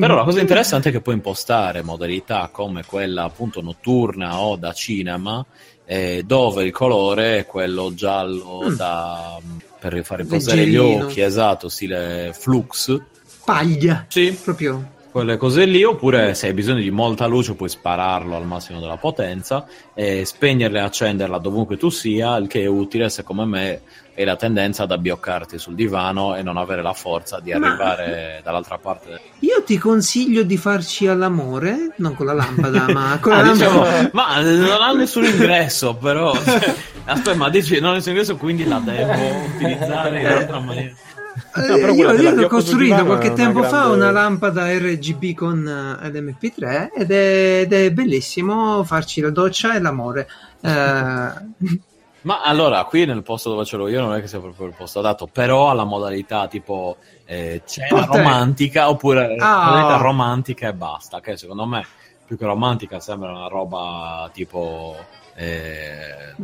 [0.00, 4.72] Però la cosa interessante è che puoi impostare modalità come quella appunto notturna o da
[4.72, 5.44] cinema,
[5.84, 8.74] eh, dove il colore è quello giallo Mm.
[8.74, 9.38] da,
[9.78, 13.00] per far riposare gli occhi, esatto, stile flux.
[13.44, 14.96] Paglia, Sì, proprio.
[15.10, 18.96] Quelle cose lì, oppure se hai bisogno di molta luce puoi spararlo al massimo della
[18.96, 23.80] potenza e spegnerla e accenderla dovunque tu sia, il che è utile secondo me
[24.14, 28.40] è la tendenza ad abbioccarti sul divano e non avere la forza di Ma- arrivare
[28.42, 29.20] dall'altra parte.
[29.40, 33.82] Io ti consiglio di farci all'amore, non con la lampada, ma con la Ah, diciamo,
[33.84, 34.10] lampada.
[34.12, 36.34] ma non ha nessun ingresso, però.
[36.34, 39.12] cioè, aspetta, ma dici non ha nessun ingresso, quindi la devo
[39.54, 40.92] utilizzare in un'altra maniera.
[41.54, 45.34] Eh, però io io ho costruito qualche è una tempo fa grande- una lampada RGB
[45.34, 50.28] con eh, l'MP3 ed è, ed è bellissimo farci la doccia e l'amore.
[50.60, 50.70] Eh,
[52.22, 54.74] Ma allora, qui nel posto dove ce l'ho io non è che sia proprio il
[54.76, 58.16] posto adatto, però ha la modalità tipo eh, cena Portè.
[58.18, 59.64] romantica oppure Ah.
[59.70, 61.86] modalità romantica e basta, che secondo me
[62.26, 64.96] più che romantica sembra una roba tipo
[65.34, 66.34] eh,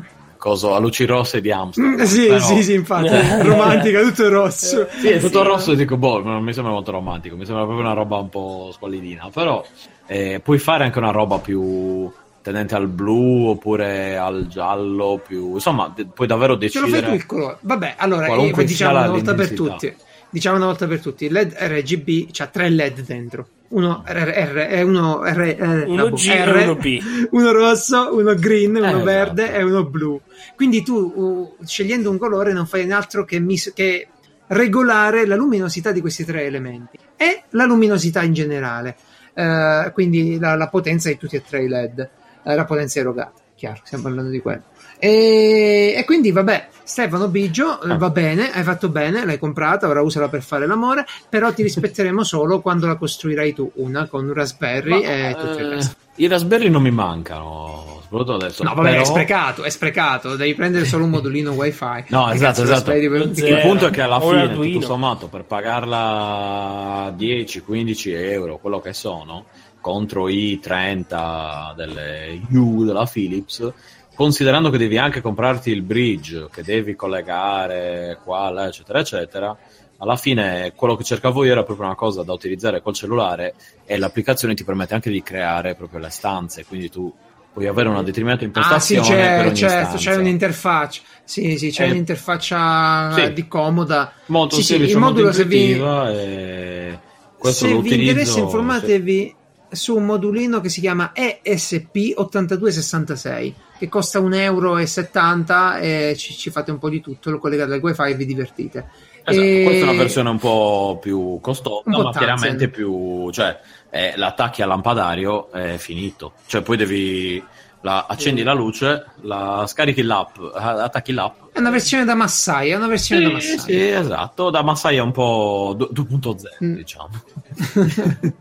[0.45, 1.95] coso a luci rosse di Amsterdam.
[2.03, 3.09] Mm, sì, però- sì, sì, infatti,
[3.49, 4.87] romantica, tutto rosso.
[4.91, 7.65] Sì, è tutto Sì, rosso e dico, boh, non mi sembra molto romantico, mi sembra
[7.65, 9.65] proprio una roba un po' squallidina, però
[10.07, 15.91] eh, puoi fare anche una roba più tendente al blu oppure al giallo più insomma
[15.97, 17.57] de- puoi davvero Ce lo fai tu decidere il colore.
[17.63, 19.97] Vabbè, allora eh, diciamo una volta per tutti.
[20.29, 21.25] Diciamo una volta per tutti.
[21.25, 23.47] Il LED RGB c'ha tre LED dentro.
[23.69, 27.29] Uno R, R, eh, uno R, R, Uno vabbè, G R, uno B.
[27.33, 29.05] uno rosso, uno green, uno esatto.
[29.05, 30.21] verde e uno blu.
[30.55, 34.09] Quindi tu uh, scegliendo un colore non fai altro che, mis- che
[34.49, 38.97] regolare la luminosità di questi tre elementi e la luminosità in generale.
[39.35, 42.11] Eh, quindi la, la potenza di tutti e tre i LED,
[42.45, 43.43] eh, la potenza erogata.
[43.55, 44.63] Chiaro, stiamo parlando di quello.
[45.07, 47.97] E, e quindi vabbè, Stefano Biggio, eh, Ah.
[47.99, 52.23] va bene, hai fatto bene, l'hai comprata, ora usala per fare l'amore, però ti rispetteremo
[52.25, 55.95] solo quando la costruirai tu, una con un Raspberry Ma, e tutto il eh, resto.
[56.17, 60.55] i raspberry non mi mancano soprattutto adesso No, vabbè, però- è sprecato, è sprecato, devi
[60.55, 62.05] prendere solo un modulino wifi.
[62.09, 62.91] No, esatto, esatto.
[62.93, 64.73] per- il punto è che alla fine Arduino.
[64.75, 69.45] tutto sommato per pagarla 10-15 euro quello che sono
[69.83, 73.71] contro i 30 delle U della Philips
[74.15, 79.57] considerando che devi anche comprarti il bridge che devi collegare qua là, eccetera eccetera
[79.99, 83.55] alla fine quello che cercavo io era proprio una cosa da utilizzare col cellulare
[83.85, 87.13] e l'applicazione ti permette anche di creare proprio le stanze quindi tu
[87.53, 91.03] puoi avere una determinata Ah sì, impostazione per c'è, ogni certo, c'è un'interfaccia.
[91.23, 93.33] Sì, sì, c'è Eh, un'interfaccia sì.
[93.33, 94.13] di comoda.
[94.27, 96.99] molto Sì, sì, semplice, il molto se vi, intuitiva e
[97.39, 99.35] questo se lo vi utilizzo interessa informatevi
[99.71, 106.71] su un modulino che si chiama ESP8266 che costa 1,70 euro e ci, ci fate
[106.71, 108.89] un po' di tutto, lo collegate al wifi e vi divertite.
[109.25, 112.23] Esatto, E- questa è una versione un po' più costosa, po' ma Tanzen.
[112.23, 113.59] chiaramente più, cioè,
[113.91, 117.43] eh, l'attacchi al lampadario è finito, cioè poi devi,
[117.85, 121.53] la- accendi la luce, la scarichi l'app, a- attacchi l'app.
[121.53, 123.61] È una versione da massaia, è una versione da Sì, massaia.
[123.61, 126.75] sì, esatto, da massaia un po' du- 2.0, Mm.
[126.77, 127.09] diciamo.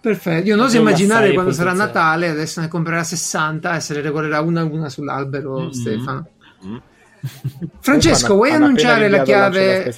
[0.00, 1.72] Perfetto, io non oso Io immaginare Massai quando sarà.
[1.72, 5.70] Natale, adesso ne comprerà 60 e se le regolerà una a una sull'albero, Mm-mm.
[5.70, 6.28] Stefano.
[6.64, 6.76] Mm.
[7.80, 9.92] Francesco, vuoi annunciare la chiave?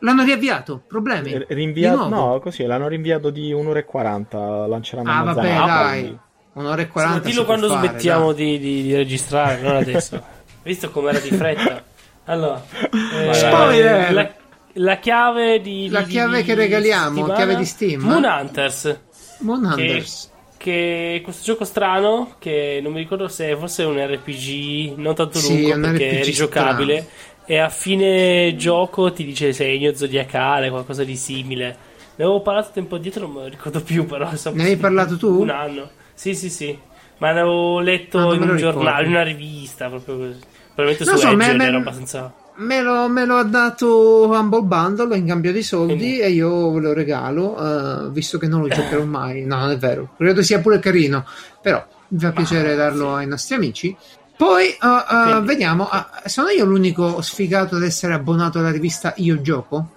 [0.00, 0.82] L'hanno riavviato?
[0.86, 1.32] Problemi?
[1.32, 2.32] R- Di Rinviato, nuovo?
[2.34, 4.66] no, così l'hanno rinviato di un'ora e 40.
[4.66, 6.18] Lanceranno Ah, vabbè, dai.
[6.56, 7.18] Un'ora e 40.
[7.20, 10.22] Dillo si può quando fare, smettiamo di, di- di registrare, non adesso.
[10.62, 11.82] Visto com'era di fretta.
[12.24, 14.12] Allora, eh, Spoiler!
[14.12, 14.34] La,
[14.72, 17.34] la chiave di, La di- chiave di- che regaliamo, settimana?
[17.34, 18.00] chiave di Steam.
[18.02, 19.00] Moon Hunters.
[19.40, 20.30] Moon Che, Hunters.
[20.56, 25.38] che è questo gioco strano che non mi ricordo se fosse un RPG non tanto
[25.38, 27.08] Sì, lungo un perché RPG è rigiocabile
[27.44, 31.76] e a fine gioco ti dice segno zodiacale qualcosa di simile
[32.16, 35.38] ne avevo parlato tempo dietro non me lo ricordo più però Ne sì, parlato tu?
[35.42, 36.76] un anno sì sì sì
[37.18, 40.38] ma ne avevo letto Ah, in un giornale in una rivista proprio così
[40.74, 45.14] probabilmente Non su so, Edge me- abbastanza Me lo, me lo ha dato Humble Bundle
[45.14, 48.68] in cambio di soldi Quindi- e io ve lo regalo, eh, visto che non lo
[48.68, 49.44] giocherò mai.
[49.44, 50.08] No, non è vero.
[50.16, 51.26] Credo sia pure carino,
[51.60, 53.94] però mi fa piacere darlo ai nostri amici.
[54.38, 59.38] Poi eh, Quindi- vediamo, ah, sono io l'unico sfigato ad essere abbonato alla rivista Io
[59.42, 59.88] Gioco?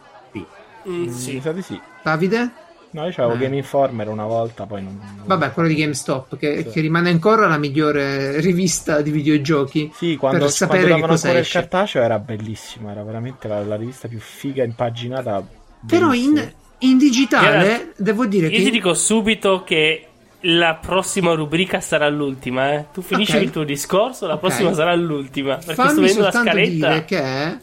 [0.86, 1.39] Mm, sì.
[1.53, 1.80] di sì.
[2.03, 2.51] Davide?
[2.91, 3.37] No, io c'avevo Eh.
[3.37, 4.99] Game Informer una volta, poi non...
[5.25, 6.69] Vabbè, quello di GameStop, che, Sì.
[6.69, 9.91] che rimane ancora la migliore rivista di videogiochi.
[9.93, 11.59] Sì, quando, per sapere quando che davano cosa ancora il esce.
[11.59, 15.45] cartaceo era bellissimo, era veramente la, la rivista più figa impaginata.
[15.85, 18.63] Però in, in digitale, Era- devo dire io che...
[18.63, 20.05] ti dico subito che
[20.43, 22.85] la prossima rubrica sarà l'ultima eh.
[22.93, 23.41] tu finisci Ok.
[23.43, 24.39] il tuo discorso la Ok.
[24.39, 27.57] prossima sarà l'ultima perché sto fammi vedendo la scaletta dire che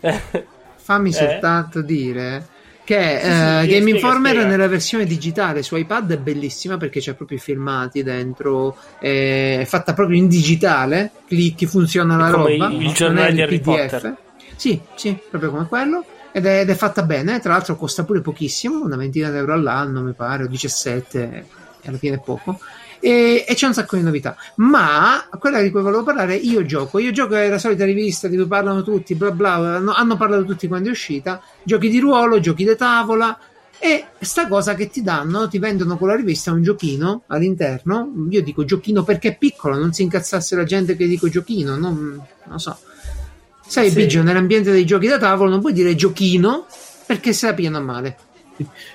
[0.77, 1.13] fammi Eh?
[1.13, 2.47] soltanto dire
[2.87, 4.49] che Sì, sì, eh, Game spiega, Informer spiega.
[4.49, 9.93] nella versione digitale su iPad è bellissima perché c'è proprio i filmati dentro è fatta
[9.93, 13.59] proprio in digitale clicchi funziona la Come roba il non giornale è di il Harry
[13.61, 13.91] PDF.
[13.91, 14.17] Potter.
[14.57, 18.21] sì sì proprio come quello ed è, ed è fatta bene tra l'altro costa pure
[18.21, 21.45] pochissimo una ventina di euro all'anno mi pare o 17
[21.83, 22.61] e alla fine è poco
[23.01, 24.37] e, e c'è un sacco di novità.
[24.57, 26.99] Ma quella di cui volevo parlare, io gioco.
[26.99, 30.45] Io gioco è la solita rivista di cui parlano tutti, bla bla, hanno, hanno parlato
[30.45, 31.41] tutti quando è uscita.
[31.63, 33.39] Giochi di ruolo, giochi di tavola.
[33.79, 38.11] E sta cosa che ti danno, ti vendono con la rivista un giochino all'interno.
[38.31, 41.99] Io dico giochino perché è piccolo, non si incazzasse la gente che dico giochino, non,
[42.03, 42.79] non lo so.
[43.67, 43.97] Sai, Sì.
[43.97, 46.67] Biggio, nell'ambiente dei giochi da tavolo non puoi dire giochino
[47.05, 48.17] perché se la pigliano a male.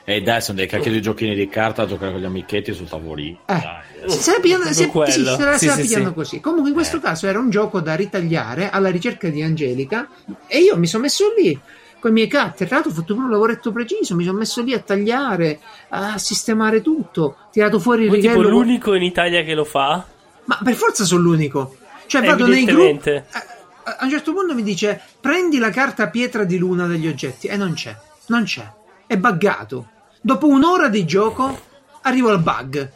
[0.04, 2.88] E dai, sono dei cacchio di giochini di carta a giocare con gli amichetti sul
[2.88, 3.40] tavolino.
[3.46, 3.54] Eh.
[3.54, 4.10] Dai.
[4.10, 5.58] Se la pigliano, Proprio se, quello.
[5.58, 6.14] sì, sì.
[6.14, 6.40] così.
[6.40, 7.02] Comunque, in questo Eh.
[7.02, 10.08] caso era un gioco da ritagliare alla ricerca di Angelica.
[10.48, 11.58] E io mi sono messo lì
[12.00, 12.68] con i miei cutter.
[12.68, 14.16] Tra l'altro, ho fatto pure un lavoretto preciso.
[14.16, 15.60] Mi sono messo lì a tagliare,
[15.90, 17.36] a sistemare tutto.
[17.52, 18.50] Tirato fuori il tipo righello.
[18.50, 20.06] l'unico in Italia che lo fa
[20.46, 21.76] Ma per forza sono l'unico.
[22.08, 23.10] Cioè, vado nei gruppi.
[23.12, 23.24] A
[23.84, 27.48] a un certo punto mi dice: Prendi la carta pietra di luna degli oggetti.
[27.48, 27.96] E non c'è,
[28.28, 28.66] non c'è.
[29.12, 29.90] È buggato.
[30.22, 31.60] Dopo un'ora di gioco
[32.04, 32.90] arrivo al bug.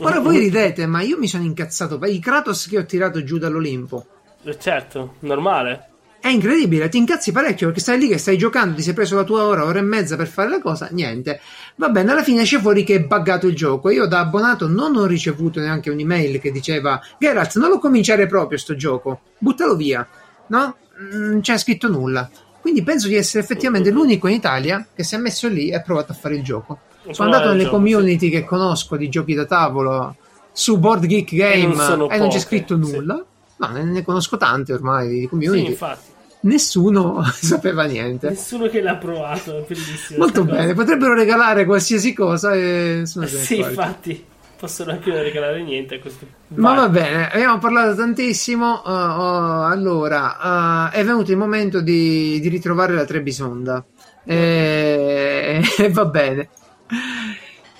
[0.00, 3.38] Ora voi ridete, ma io mi sono incazzato per i Kratos che ho tirato giù
[3.38, 4.06] dall'Olimpo.
[4.42, 5.90] Eh, Certo, normale.
[6.18, 9.22] È incredibile, ti incazzi parecchio perché stai lì che stai giocando, ti sei preso la
[9.22, 11.40] tua ora, ora e mezza per fare la cosa, niente.
[11.76, 13.90] Va bene, alla fine esce fuori che è buggato il gioco.
[13.90, 18.58] Io da abbonato non ho ricevuto neanche un'email che diceva Geralt, non lo cominciare proprio
[18.58, 20.04] sto gioco, buttalo via.
[20.48, 20.76] No?
[21.12, 22.28] Non c'è scritto nulla.
[22.66, 25.80] Quindi penso di essere effettivamente l'unico in Italia che si è messo lì e ha
[25.82, 26.80] provato a fare il gioco.
[27.10, 30.16] Sono andato nelle gioco, community che conosco di giochi da tavolo
[30.50, 32.90] su Board Geek Game non sono e non c'è scritto sì.
[32.90, 33.24] nulla.
[33.58, 35.68] No, ne, ne conosco tante ormai di Sì, community.
[35.68, 36.08] infatti.
[36.40, 38.30] Nessuno sapeva niente.
[38.30, 40.18] Nessuno che l'ha provato, bellissimo.
[40.18, 40.60] Molto sta cosa.
[40.60, 44.24] bene, potrebbero regalare qualsiasi cosa e sono Sì, infatti.
[44.58, 46.76] Possono anche non regalare niente a questo Ma Vai.
[46.76, 48.82] va bene, abbiamo parlato tantissimo.
[48.84, 53.84] uh, uh, allora, uh, è venuto il momento di, di ritrovare la Trebisonda.
[54.24, 56.48] E e va bene.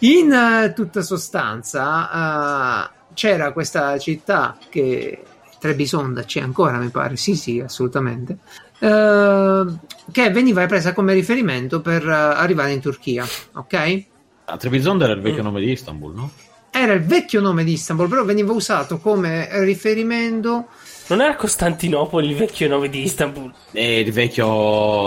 [0.01, 5.23] In eh, tutta sostanza, eh, c'era questa città che
[5.59, 7.17] Trebisonda c'è ancora, mi pare.
[7.17, 8.39] Sì, sì, assolutamente.
[8.79, 9.65] eh,
[10.13, 13.25] che veniva presa come riferimento per eh, arrivare in Turchia,
[13.55, 14.05] ok?
[14.49, 15.23] A Trebizonda era il Mm.
[15.23, 16.31] vecchio nome di Istanbul, no?
[16.79, 20.67] Era il vecchio nome di Istanbul, però veniva usato come riferimento.
[21.09, 23.53] Non era Costantinopoli il vecchio nome di Istanbul?
[23.73, 24.47] E il vecchio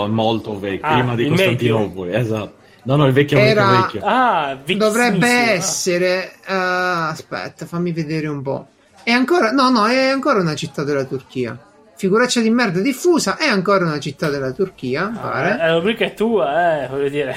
[0.08, 2.54] molto vecchio, Ah, prima di Costantinopoli, esatto.
[2.84, 4.00] No, no, il vecchio Era- vecchio vecchio.
[4.04, 6.32] Ah, Dovrebbe essere.
[6.46, 8.66] eh, aspetta, fammi vedere un po'.
[9.02, 9.50] È ancora.
[9.52, 11.58] No, no, è ancora una città della Turchia.
[11.96, 15.52] Figuraccia di merda diffusa, è ancora una città della Turchia, Ah, pare.
[15.52, 17.36] eh, la rubrica è tua, eh, voglio dire.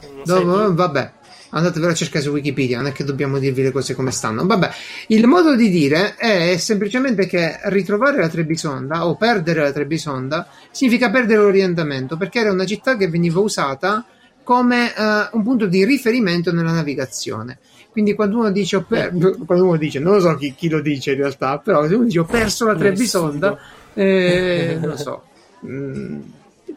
[0.00, 0.74] Non Dopo- tu.
[0.74, 1.12] vabbè,
[1.50, 4.44] andatevelo a cercare su Wikipedia, non è che dobbiamo dirvi le cose come stanno.
[4.46, 4.70] Vabbè,
[5.08, 11.10] il modo di dire è semplicemente che ritrovare la Trebisonda o perdere la Trebisonda significa
[11.10, 14.04] perdere l'orientamento, perché era una città che veniva usata
[14.42, 17.58] come eh, un punto di riferimento nella navigazione.
[17.90, 19.10] Quindi quando uno dice, ho per-
[19.46, 22.04] quando uno dice, non lo so chi, chi lo dice in realtà, però se uno
[22.04, 23.58] dice ho perso la Trebisonda,
[23.94, 25.22] eh, non lo so.
[25.66, 26.20] Mm,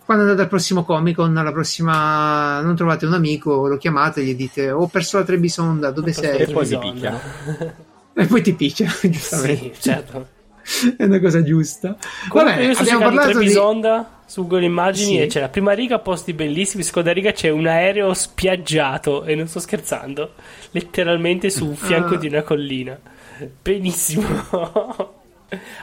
[0.10, 4.24] quando andate al prossimo Comic Con, alla prossima non trovate un amico, lo chiamate e
[4.24, 6.39] gli dite ho perso la Trebisonda, dove sei?
[6.39, 7.20] E poi ti picchiano.
[8.14, 9.72] E poi ti picchia, giustamente.
[9.76, 10.28] Sì, certo.
[10.97, 11.89] È una cosa giusta.
[11.89, 13.34] Va Comunque bene, io sto abbiamo parlato di...
[13.36, 15.22] Trebisonda su Google Immagini Sì.
[15.22, 19.45] e c'è la prima riga posti bellissimi, seconda riga c'è un aereo spiaggiato e non
[19.47, 20.34] sto scherzando,
[20.72, 22.18] letteralmente su un fianco Ah.
[22.18, 22.99] di una collina.
[23.62, 24.26] Benissimo.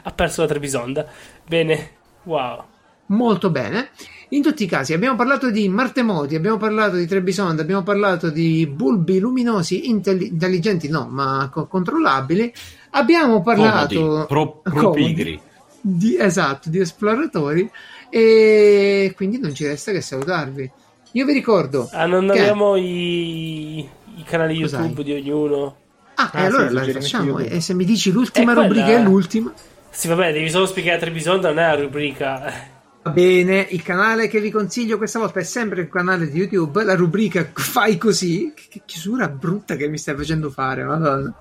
[0.03, 1.07] ha perso la Trebisonda.
[1.47, 1.91] Bene.
[2.25, 2.65] Wow.
[3.07, 3.91] Molto bene.
[4.31, 8.67] In tutti i casi abbiamo parlato di martemoti, abbiamo parlato di Trebisonda, abbiamo parlato di
[8.67, 12.53] bulbi luminosi intelli- intelligenti, no, ma co- controllabili.
[12.91, 15.05] Abbiamo parlato pro, pro Comodi.
[15.05, 15.41] pigri.
[15.81, 17.71] di, esatto, di esploratori
[18.11, 20.71] e quindi non ci resta che salutarvi.
[21.13, 22.41] Io vi ricordo Ah, non Che?
[22.41, 24.81] abbiamo i, i canali Cos'hai?
[24.87, 25.77] YouTube di ognuno.
[26.17, 27.39] Ah, Ah, e allora la facciamo.
[27.39, 29.53] E se mi dici l'ultima È quella- rubrica è l'ultima.
[29.91, 32.75] Sì, vabbè, devi solo spiegare Trebisonda, non è la rubrica.
[33.07, 36.83] Va bene, il canale che vi consiglio questa volta è sempre il canale di YouTube,
[36.83, 38.53] la rubrica Fai così.
[38.53, 41.33] Che, che chiusura brutta che mi stai facendo fare, madonna.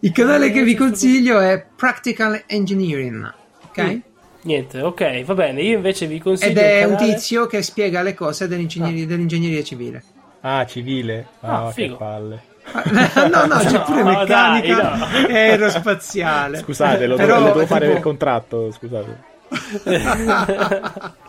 [0.00, 3.32] Il canale che vi consiglio è Practical Engineering,
[3.70, 3.82] ok?
[3.82, 3.98] Mm.
[4.42, 5.62] Niente, ok, va bene.
[5.62, 9.62] Io invece vi consiglio Ed è un canale- tizio che spiega le cose dell'ingegneria, dell'ingegneria
[9.64, 10.02] civile.
[10.42, 11.26] Ah, civile.
[11.40, 12.42] Ah, Ah, che palle.
[13.30, 15.26] no, no, c'è pure No, meccanica dai, no.
[15.28, 16.58] e aerospaziale.
[16.58, 19.30] Scusate, lo, Però, lo devo fare tipo- per contratto, scusate.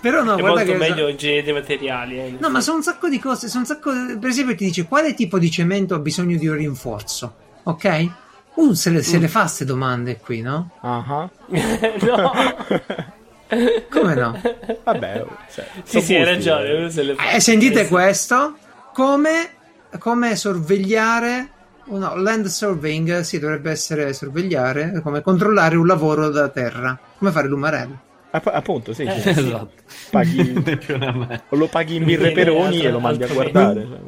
[0.00, 2.18] Però no, è guarda molto che meglio ingegneria dei materiali.
[2.18, 2.36] eh.
[2.40, 5.14] No, ma sono un sacco di cose, sono un sacco per esempio ti dice quale
[5.14, 8.10] tipo di cemento ha bisogno di un rinforzo, ok?
[8.54, 10.70] Uno se le, se le fa queste domande qui, no?
[10.80, 12.32] Ah, no.
[13.90, 14.40] Come no?
[14.82, 15.24] Vabbè,
[15.54, 16.68] cioè, Sì, sì, hai ragione.
[16.68, 16.76] eh.
[16.78, 17.30] uno se le fa.
[17.30, 18.56] Eh, sentite Eh, questo?
[18.92, 19.50] Come,
[19.98, 21.48] come sorvegliare
[21.88, 27.30] oh no, land surveying, sì, dovrebbe essere sorvegliare, come controllare un lavoro da terra, come
[27.30, 28.00] fare l'umarello.
[28.30, 29.28] App- appunto, sì, Eh, sì.
[29.28, 29.70] Esatto.
[30.10, 30.54] Paghi,
[31.50, 33.86] o lo paghi in birre viene peroni e lo mandi a guardare.
[33.86, 33.98] cioè.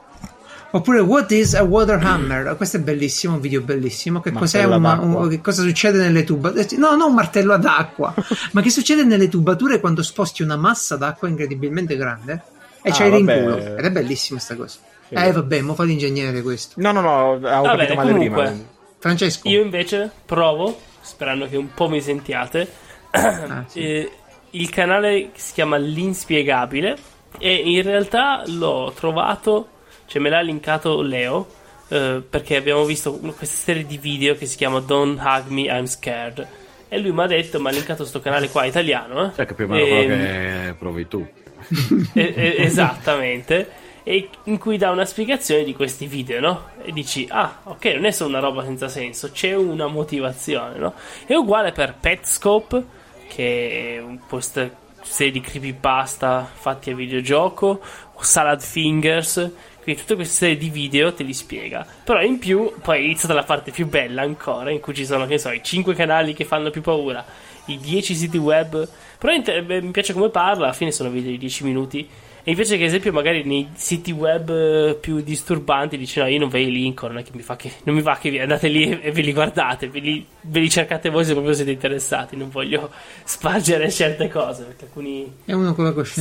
[0.71, 2.57] Oppure What is a water hammer?
[2.57, 4.21] Questo è bellissimo, un video bellissimo.
[4.21, 6.67] Che cos'è Martello un, che cosa succede nelle tubature?
[6.79, 8.13] No, non un martello ad acqua,
[8.53, 12.43] ma che succede nelle tubature quando sposti una massa d'acqua incredibilmente grande
[12.83, 13.57] e Ah, c'hai rinculo.
[13.57, 14.79] Ed è bellissima sta cosa.
[15.09, 15.15] Sì.
[15.15, 16.75] Eh, vabbè, mo fa l'ingegnere questo.
[16.79, 18.43] No, no, no, avevo Va capito bene, male comunque.
[18.45, 18.65] prima.
[18.99, 19.49] Francesco.
[19.49, 22.67] Io invece provo, sperando che un po' mi sentiate,
[23.13, 23.81] Ah, sì.
[23.81, 24.11] eh,
[24.51, 26.97] il canale che si chiama L'Inspiegabile
[27.39, 29.69] e in realtà l'ho trovato,
[30.07, 31.47] cioè me l'ha linkato Leo,
[31.89, 35.85] eh, perché abbiamo visto questa serie di video che si chiama Don't Hug Me, I'm
[35.87, 36.47] Scared.
[36.89, 39.27] E lui mi ha detto, mi ha linkato sto canale qua italiano.
[39.27, 39.31] Eh?
[39.35, 41.27] Cioè che più o meno Ehm, quello che provi tu.
[42.15, 43.69] E- e- esattamente.
[44.05, 46.69] E in cui dà una spiegazione di questi video, no?
[46.83, 50.93] E dici, ah, ok, non è solo una roba senza senso, c'è una motivazione, no?
[51.27, 52.85] È uguale per Petscope,
[53.27, 54.71] che è un post
[55.03, 57.81] serie di creepypasta fatti a videogioco,
[58.21, 59.51] Salad Fingers,
[59.83, 61.87] quindi tutte queste serie di video te li spiega.
[62.05, 65.27] Però in più, poi è iniziata la parte più bella ancora, in cui ci sono,
[65.27, 67.25] che so, i 5 canali che fanno più paura,
[67.67, 68.89] i 10 siti web.
[69.19, 72.09] Però mi piace come parla, alla fine sono video di 10 minuti
[72.45, 76.39] e invece che, ad esempio, magari nei siti web eh, più disturbanti dice: No, io
[76.39, 78.39] non vedo i link, non, è che mi fa che, non mi va che vi
[78.39, 81.71] andate lì e ve li guardate, ve li, ve li cercate voi se proprio siete
[81.71, 82.37] interessati.
[82.37, 82.91] Non voglio
[83.25, 85.33] spargere certe cose perché alcuni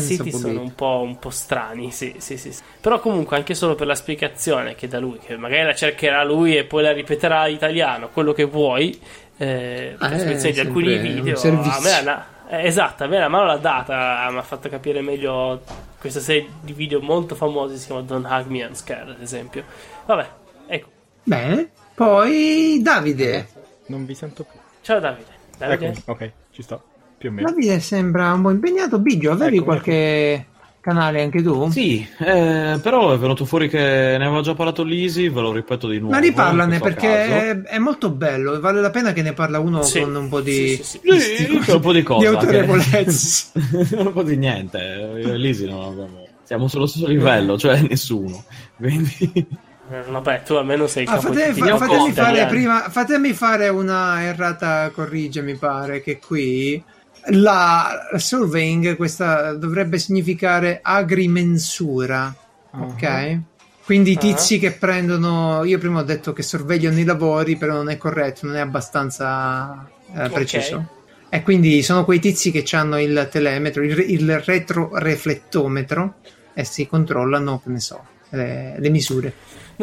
[0.02, 1.92] siti sono un po', un po' strani.
[1.92, 2.62] Sì, sì, sì, sì.
[2.80, 6.56] Però, comunque, anche solo per la spiegazione che da lui, che magari la cercherà lui
[6.56, 8.98] e poi la ripeterà in italiano, quello che vuoi.
[9.36, 13.46] Eh, Ah, spiegazione di alcuni video a me la- eh, esatto, a me la mano
[13.46, 15.62] l'ha data, mi ha fatto capire meglio
[16.04, 19.64] questa serie di video molto famosi, si chiama Don't Hug Me I'm Scared, ad esempio.
[20.06, 20.30] Vabbè,
[20.68, 20.90] ecco.
[21.24, 21.70] Bene.
[21.96, 23.48] Poi Davide.
[23.86, 24.60] Non vi sento più.
[24.82, 25.32] Ciao Davide.
[25.58, 25.86] Davide?
[25.88, 26.84] Ecco, ok, ci sto.
[27.18, 27.50] Più o meno.
[27.50, 29.00] Davide sembra un po' impegnato.
[29.00, 30.48] Biggio, avevi Eccomi qualche
[30.84, 31.70] canale anche tu?
[31.72, 35.88] Sì, eh, però è venuto fuori che ne aveva già parlato Lisi, ve lo ripeto
[35.88, 36.14] di nuovo.
[36.14, 38.60] Ma riparlane questo perché è, è molto bello.
[38.60, 41.20] Vale la pena che ne parla uno Sì, con un po' di, sì, sì, Sì,
[41.20, 42.20] sti- dica un po' di cosa.
[42.20, 43.52] di che- autorevolezza.
[43.98, 44.78] un po' di niente.
[45.24, 46.28] Io e Lisi non abbiamo...
[46.44, 48.44] Siamo sullo stesso livello, cioè nessuno.
[48.76, 49.48] Quindi...
[49.90, 53.70] Eh, Vabbè, tu almeno sei il Ah, fate- di fa- fatemi, fare prima, fatemi fare
[53.70, 56.82] una errata corrigia, mi pare che qui
[57.28, 62.34] la surveying questa dovrebbe significare agrimensura,
[62.72, 63.40] ok?
[63.86, 67.90] Quindi i tizi che prendono, io prima ho detto che sorvegliano i lavori, però non
[67.90, 70.88] è corretto, non è abbastanza eh, preciso.
[71.28, 76.16] E quindi sono quei tizi che hanno il telemetro, il, il retroreflettometro
[76.54, 79.34] e si controllano, che ne so, le- le misure.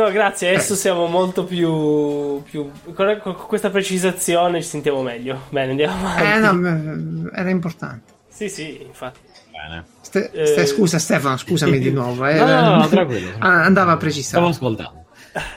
[0.01, 0.55] No, grazie, Eh.
[0.55, 2.70] adesso siamo molto più, più...
[2.94, 5.42] Con questa precisazione ci sentiamo meglio.
[5.51, 6.22] Bene, andiamo avanti.
[6.22, 8.12] Eh no, m- era importante.
[8.28, 9.18] Sì, sì, infatti.
[9.53, 9.84] Bene.
[10.01, 10.64] Ste- Eh.
[10.66, 12.24] scusa Stefano, scusami di nuovo.
[12.26, 12.38] eh.
[12.38, 13.28] No, no, tranquillo.
[13.40, 14.46] Ah, andava Stavo precisato.
[14.46, 14.98] ascoltando.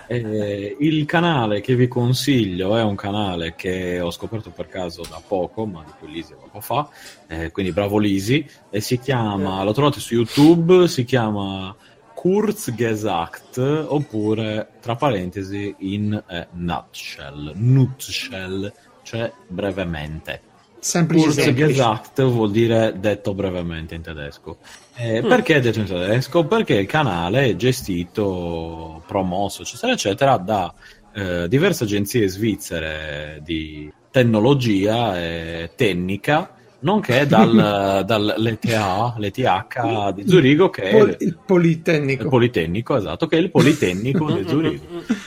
[0.07, 5.19] Eh, il canale che vi consiglio è un canale che ho scoperto per caso da
[5.25, 6.87] poco, ma di cui Lisi poco fa,
[7.27, 11.75] eh, quindi bravo Lisi, e si chiama, lo trovate su YouTube, si chiama
[12.23, 18.71] Kurzgesagt, oppure tra parentesi in eh, nutshell, nutshell,
[19.01, 20.39] cioè brevemente.
[20.79, 21.65] Semplice, semplice.
[21.65, 24.59] Kurzgesagt vuol dire detto brevemente in tedesco.
[24.95, 26.45] Eh, Perché detto in tedesco?
[26.45, 30.73] Perché il canale è gestito, promosso, eccetera, eccetera, da
[31.13, 40.83] eh, diverse agenzie svizzere di tecnologia e tecnica, nonché dal, dall'ETH, l'ETH di Zurigo, che
[40.83, 42.29] è Pol- il, il il Politecnico.
[42.29, 44.83] Politecnico, esatto, che è il Politecnico di Zurigo.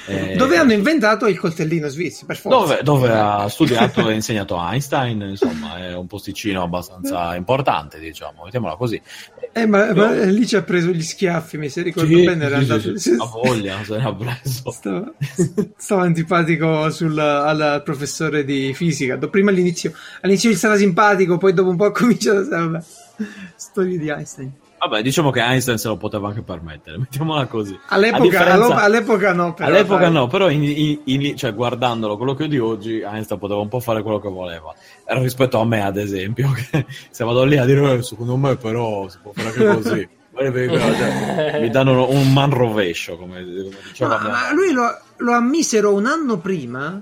[0.06, 2.58] Eh, Dove hanno inventato il coltellino svizzero, per forza.
[2.58, 8.76] dove, dove ha studiato e insegnato Einstein, insomma, è un posticino abbastanza importante, diciamo, mettiamola
[8.76, 9.00] così.
[9.52, 12.56] Eh, ma, ma lì ci ha preso gli schiaffi, mi se ricordo Sì, bene, era
[12.62, 12.98] sì, andato...
[12.98, 14.70] sì, ha voglia, se ne ha preso.
[14.76, 15.12] Stava,
[15.76, 19.16] stava antipatico sul, al professore di fisica.
[19.16, 22.84] Do- Prima all'inizio, all'inizio gli stava simpatico, poi dopo un po' cominciato a vabbè,
[23.54, 24.52] storie di Einstein.
[24.78, 27.78] Vabbè, diciamo che Einstein se lo poteva anche permettere, mettiamola così.
[27.88, 30.12] All'epoca, differenza- all'epoca no, però, all'epoca dai.
[30.12, 33.80] no, però in- in- in- cioè, guardandolo, quello che di oggi, Einstein poteva un po'
[33.80, 34.74] fare quello che voleva.
[35.04, 38.56] Era rispetto a me, ad esempio, che se vado lì a dire, "Eh, secondo me
[38.56, 40.08] però si può fare anche così.
[40.38, 44.84] Cioè, mi danno un man rovescio, come, come diceva No, ma lui lo,
[45.16, 47.00] lo ammisero un anno prima.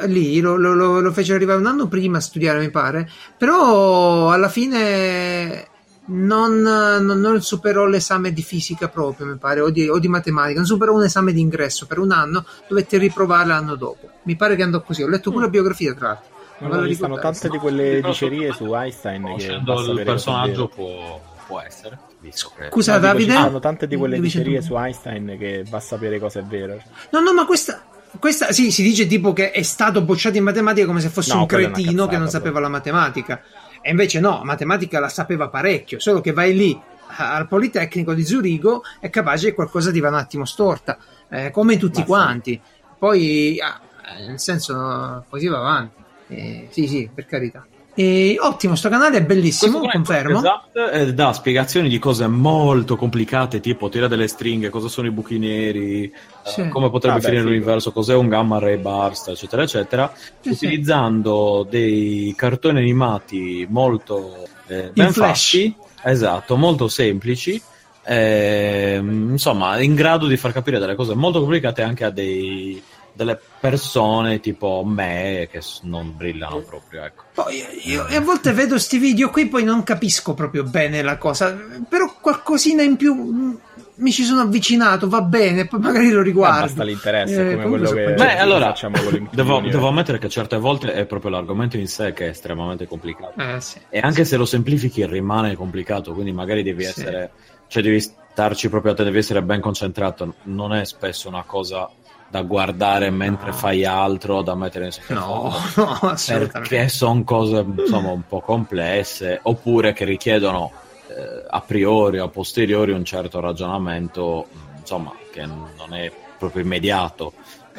[0.00, 3.08] Eh, lì lo, lo, lo, lo fece arrivare un anno prima a studiare, mi pare.
[3.36, 5.68] Però alla fine
[6.06, 10.58] non, non- non superò l'esame di fisica proprio, mi pare, o di, o di matematica.
[10.58, 12.44] Non superò un esame di ingresso per un anno.
[12.68, 14.08] Dovette riprovare l'anno dopo.
[14.24, 15.02] Mi pare che andò così.
[15.02, 16.38] Ho letto pure la biografia, tra l'altro.
[16.60, 20.68] No, no, ci stanno tante di quelle dicerie su Einstein che Conoscendo basta il personaggio
[20.68, 22.68] può, può essere, che...
[22.70, 23.32] Scusa, Davide.
[23.32, 26.78] Ci stanno tante di quelle dicerie su Einstein che va a sapere cosa è vero.
[27.12, 27.82] No, no, ma questa.
[28.18, 31.40] Questa sì, si dice tipo che è stato bocciato in matematica come se fosse No,
[31.40, 33.42] un cretino che non sapeva la matematica.
[33.80, 36.78] E invece no, matematica la sapeva parecchio, solo che vai lì
[37.16, 41.76] al Politecnico di Zurigo è capace che qualcosa ti va un attimo storta, eh, come
[41.76, 42.04] tutti sì.
[42.04, 42.60] quanti.
[42.98, 43.80] Poi, ah,
[44.26, 46.02] nel senso, si va avanti.
[46.28, 47.66] Eh, sì, sì, per carità.
[48.02, 50.38] E, ottimo, sto canale è bellissimo, confermo.
[50.38, 55.38] Esatto, dà spiegazioni di cose molto complicate, tipo tira delle stringhe, cosa sono i buchi
[55.38, 56.12] neri, eh,
[56.42, 56.68] Sì.
[56.70, 57.52] come potrebbe Ah, beh, finire figo.
[57.54, 60.10] l'universo, cos'è un gamma ray burst, eccetera, eccetera,
[60.40, 60.64] Sì, sì.
[60.64, 67.60] utilizzando dei cartoni animati molto eh, ben fatti, esatto, molto semplici,
[68.02, 72.82] eh, insomma, in grado di far capire delle cose molto complicate anche a dei,
[73.24, 77.04] delle persone tipo me che non brillano proprio.
[77.04, 77.24] Ecco.
[77.34, 81.18] Poi io, io a volte vedo sti video qui, poi non capisco proprio bene la
[81.18, 81.54] cosa,
[81.86, 83.58] però qualcosina in più mh,
[83.96, 86.60] mi ci sono avvicinato, va bene, poi magari lo Eh, riguardo.
[86.64, 88.14] basta l'interesse, Eh, come quello che.
[88.14, 89.68] Beh, allora, facciamo con devo, eh.
[89.68, 93.38] devo ammettere che certe volte è proprio l'argomento in sé che è estremamente complicato.
[93.38, 93.78] Eh, sì.
[93.90, 96.88] E anche se lo semplifichi rimane complicato, quindi magari devi Sì.
[96.88, 97.30] essere,
[97.68, 100.34] cioè devi starci proprio a te, devi essere ben concentrato.
[100.44, 101.86] Non è spesso una cosa
[102.30, 105.98] da guardare mentre fai altro, da mettere in No, sottofondo.
[106.02, 106.58] no, assolutamente.
[106.58, 110.70] perché sono cose insomma un po' complesse oppure che richiedono
[111.08, 114.46] eh, a priori o a posteriori un certo ragionamento
[114.78, 117.32] insomma che non è proprio immediato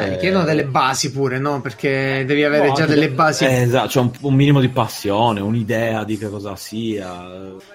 [0.06, 1.61] Eh, richiedono delle basi pure, no?
[1.61, 3.45] Perché devi avere no, già delle de- basi.
[3.45, 7.10] eh, esatto, c'è un, un minimo di passione un'idea di che cosa sia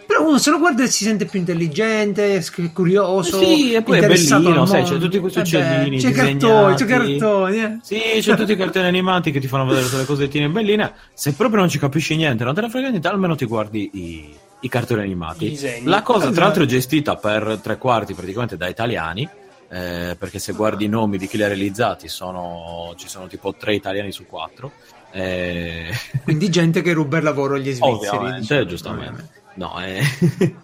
[0.07, 2.43] Però uno se lo guarda e si sente più intelligente,
[2.73, 3.39] curioso.
[3.39, 6.85] Sì, e poi è bellino, sai, c'è tutti questi Eh beh, uccellini C'è cartoni, c'è
[6.86, 7.62] cartoni.
[7.62, 7.78] eh.
[7.82, 10.93] Sì, c'è tutti i cartoni animati che ti fanno vedere tutte le cosettine belline.
[11.15, 14.35] Se proprio non ci capisci niente, non te ne frega niente, almeno ti guardi i,
[14.61, 15.53] i cartoni animati.
[15.53, 15.81] I.
[15.85, 16.35] La cosa, Esatto.
[16.35, 19.28] tra l'altro, è gestita per tre quarti praticamente da italiani.
[19.68, 23.55] Eh, perché se guardi i nomi di chi li ha realizzati, sono, ci sono tipo
[23.55, 24.72] tre italiani su quattro.
[25.12, 25.90] Eh,
[26.22, 28.16] Quindi gente che ruba il lavoro agli svizzeri.
[28.16, 29.28] Ovviamente, diciamo, giustamente.
[29.55, 30.02] No, eh,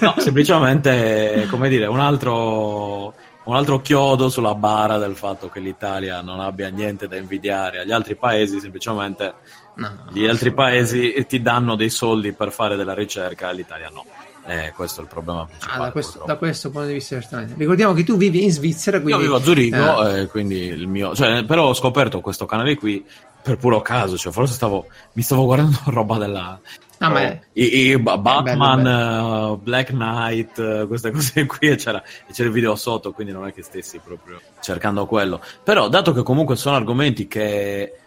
[0.00, 3.14] no, semplicemente, come dire, un altro,
[3.44, 7.92] un altro chiodo sulla bara del fatto che l'Italia non abbia niente da invidiare agli
[7.92, 9.34] altri paesi, semplicemente
[9.76, 14.06] No, gli altri paesi ti danno dei soldi per fare della ricerca, l'Italia no.
[14.46, 15.78] Eh, questo è il problema principale.
[15.80, 17.54] Ah, da, questo, da questo punto di vista, certamente.
[17.56, 19.20] Ricordiamo che tu vivi in Svizzera, quindi.
[19.20, 21.14] Io vivo a Zurigo, eh, eh, quindi il mio.
[21.14, 23.04] Cioè, però ho scoperto questo canale qui
[23.42, 24.16] per puro caso.
[24.16, 24.86] Cioè, forse stavo.
[25.14, 26.60] Mi stavo guardando roba della.
[26.98, 31.76] Ah, è- i, i Ba- Batman, bello, eh, Black Knight, eh, queste cose qui, e
[31.76, 35.40] c'era, e c'era il video sotto, quindi non è che stessi proprio cercando quello.
[35.62, 37.98] Però, dato che comunque sono argomenti che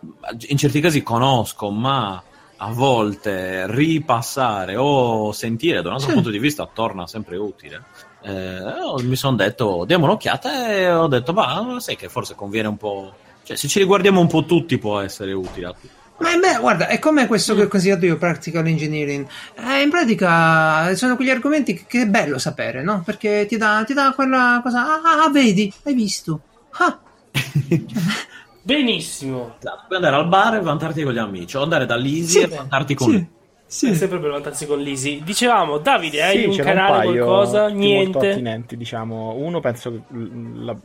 [0.48, 2.24] in certi casi conosco, ma
[2.62, 6.14] a volte ripassare o sentire da un altro Sì.
[6.16, 7.84] punto di vista torna sempre utile.
[8.22, 12.68] Eh, oh, mi sono detto, diamo un'occhiata e ho detto, ma sai che forse conviene
[12.68, 13.14] un po'.
[13.44, 15.90] Cioè, se ci riguardiamo un po' tutti può essere utile a tutti.
[16.20, 19.26] Ma beh, guarda, è come questo che ho consigliato io, Practical Engineering.
[19.56, 23.04] Eh, in pratica sono quegli argomenti che, che è bello sapere, no?
[23.06, 24.82] Perché ti dà, ti dà quella cosa.
[25.02, 26.42] Ah, ah, vedi, hai visto.
[26.72, 27.00] Ah,
[28.74, 29.56] Benissimo.
[29.60, 32.48] Esatto, puoi andare al bar e vantarti con gli amici, o andare dall'Easy Sì, e
[32.48, 33.28] vantarti con sì,
[33.66, 33.90] sì.
[33.90, 35.24] È sempre per vantarsi con l'Easy.
[35.24, 37.62] Dicevamo, Davide, hai Sì, un canale, paio qualcosa?
[37.62, 38.30] molto Niente.
[38.32, 39.34] attinenti, diciamo.
[39.36, 40.02] Uno penso che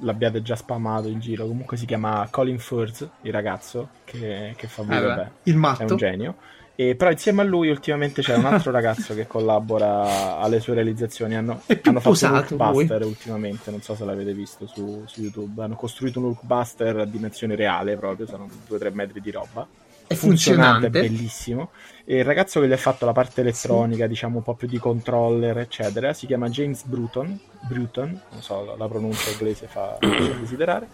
[0.00, 1.46] l'abbiate già spammato in giro.
[1.46, 5.92] Comunque si chiama Colin Firth, il ragazzo che, che fa beh, beh, il è matto.
[5.92, 6.36] un genio.
[6.76, 11.36] E però insieme a lui ultimamente c'è un altro ragazzo che collabora alle sue realizzazioni.
[11.36, 15.62] Hanno, È hanno fatto un Hulkbuster ultimamente, non so se l'avete visto su, su YouTube.
[15.62, 19.66] Hanno costruito un Hulkbuster a dimensione reale proprio, sono 2-3 metri di roba.
[20.06, 20.88] È funzionante, funzionante.
[20.90, 21.70] bellissimo.
[22.06, 24.78] E il ragazzo che gli ha fatto la parte elettronica, diciamo un po' più di
[24.78, 27.38] controller, eccetera, si chiama James Bruton.
[27.66, 30.88] Bruton, non so, la, pronuncia inglese fa, fa desiderare.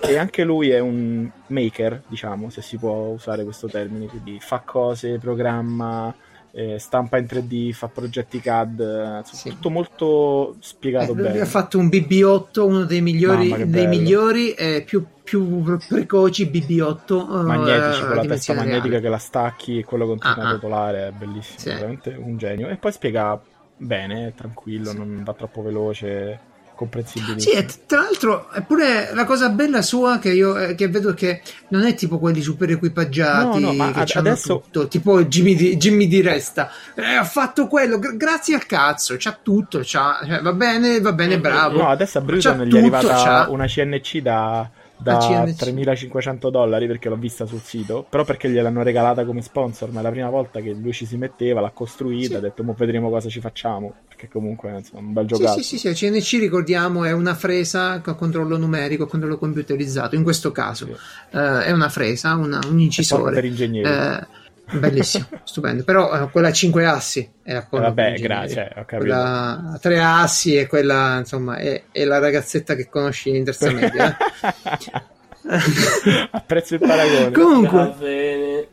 [0.00, 4.60] E anche lui è un maker, diciamo, se si può usare questo termine, quindi fa
[4.64, 6.14] cose, programma,
[6.58, 9.48] eh, stampa in 3D, fa progetti CAD, eh, insomma, Sì.
[9.50, 11.40] tutto molto spiegato Eh, bene.
[11.40, 17.40] ha fatto un BB8, uno dei migliori, dei migliori eh, più, più precoci BB8.
[17.40, 19.00] eh, magnetici con la testa magnetica reale.
[19.02, 20.52] che la stacchi e quello continua Ah, a ah.
[20.52, 21.68] rotolare è bellissimo, Sì.
[21.68, 22.68] veramente un genio.
[22.68, 23.38] E poi spiega
[23.76, 26.40] bene, tranquillo, non va troppo veloce,
[26.76, 27.40] comprensibile.
[27.40, 31.14] Sì, e tra l'altro è pure la cosa bella sua che io eh, che vedo
[31.14, 35.24] che non è tipo quelli super equipaggiati No, no, ma che ad- adesso- tutto, tipo
[35.24, 36.70] Jimmy di, Jimmy di Resta.
[36.94, 41.12] Eh, ha fatto quello, gra- grazie al cazzo, c'ha tutto, c'ha, cioè, va bene, va
[41.12, 41.78] bene, bravo.
[41.78, 45.18] No, adesso a C'ha Bruton gli è tutto, arrivata c'ha- una CNC da, da La
[45.44, 45.56] CNC.
[45.56, 50.02] 3500 dollari perché l'ho vista sul sito, però perché gliel'hanno regalata come sponsor, ma è
[50.02, 52.34] la prima volta che lui ci si metteva, l'ha costruita, Sì.
[52.36, 55.62] ha detto mo vedremo cosa ci facciamo, perché comunque insomma, un bel Sì, giocato.
[55.62, 60.14] sì, sì, sì, CNC ricordiamo è una fresa con controllo numerico, controllo computerizzato.
[60.16, 60.92] In questo caso Sì.
[61.36, 63.34] eh, è una fresa, una- un incisore.
[63.34, 63.86] per ingegneri.
[63.88, 64.26] Eh,
[64.72, 65.84] bellissimo, stupendo.
[65.84, 68.96] Però eh, quella a 5 assi è appunto Eh, vabbè, grazie, ho capito.
[68.98, 73.70] Quella a 3 assi è quella, insomma, è, è la ragazzetta che conosci in terza
[73.72, 74.16] media.
[74.16, 75.14] eh.
[76.30, 77.30] Apprezzo il paragone.
[77.30, 78.68] Va Comunque, bene.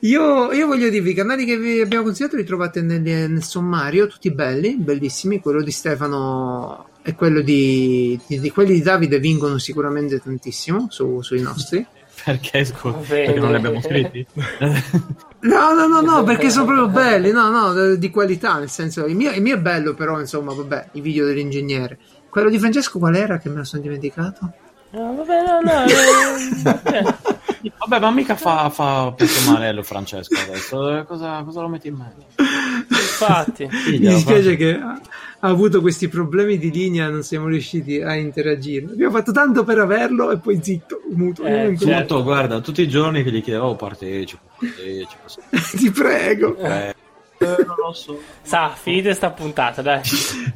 [0.00, 4.06] io, io voglio dirvi, i canali che vi abbiamo consigliato li trovate nel, nel sommario,
[4.06, 5.40] tutti belli, bellissimi.
[5.40, 11.20] Quello di Stefano e quello di, di- di- quelli di Davide vincono sicuramente tantissimo su-
[11.22, 11.86] sui nostri.
[12.24, 13.24] Perché, bene.
[13.24, 14.26] perché non li abbiamo scritti?
[15.42, 19.16] No, no, no, no, perché sono proprio belli, no, no, di qualità, nel senso, il
[19.16, 21.98] mio, il mio è bello, però, insomma, vabbè, i video dell'ingegnere.
[22.28, 24.52] Quello di Francesco qual era che me lo sono dimenticato?
[24.90, 25.84] No, vabbè, no, no.
[25.84, 27.14] eh, eh.
[27.78, 29.14] Vabbè, ma mica fa, fa
[29.46, 30.98] Marello Francesco adesso.
[30.98, 32.24] Eh, Cosa, cosa lo metti in mezzo?
[33.28, 33.68] Infatti.
[33.90, 35.00] Mi dispiace che ha,
[35.40, 38.86] avuto questi problemi di linea, non siamo riusciti a interagire.
[38.86, 41.44] Abbiamo fatto tanto per averlo e poi zitto, muto.
[41.44, 42.22] Eh, io non- certo.
[42.22, 45.40] Guarda, tutti i giorni che gli chiedevo "Oh, partecipo, partecipo.
[45.76, 46.56] Ti prego.
[46.56, 46.94] Eh,
[47.38, 48.20] eh, non lo so.
[48.42, 50.02] Sa, finite sta puntata, dai.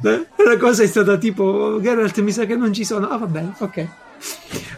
[0.01, 3.07] La cosa è stata tipo, Geralt mi sa che non ci sono.
[3.09, 3.87] Ah, va bene, ok.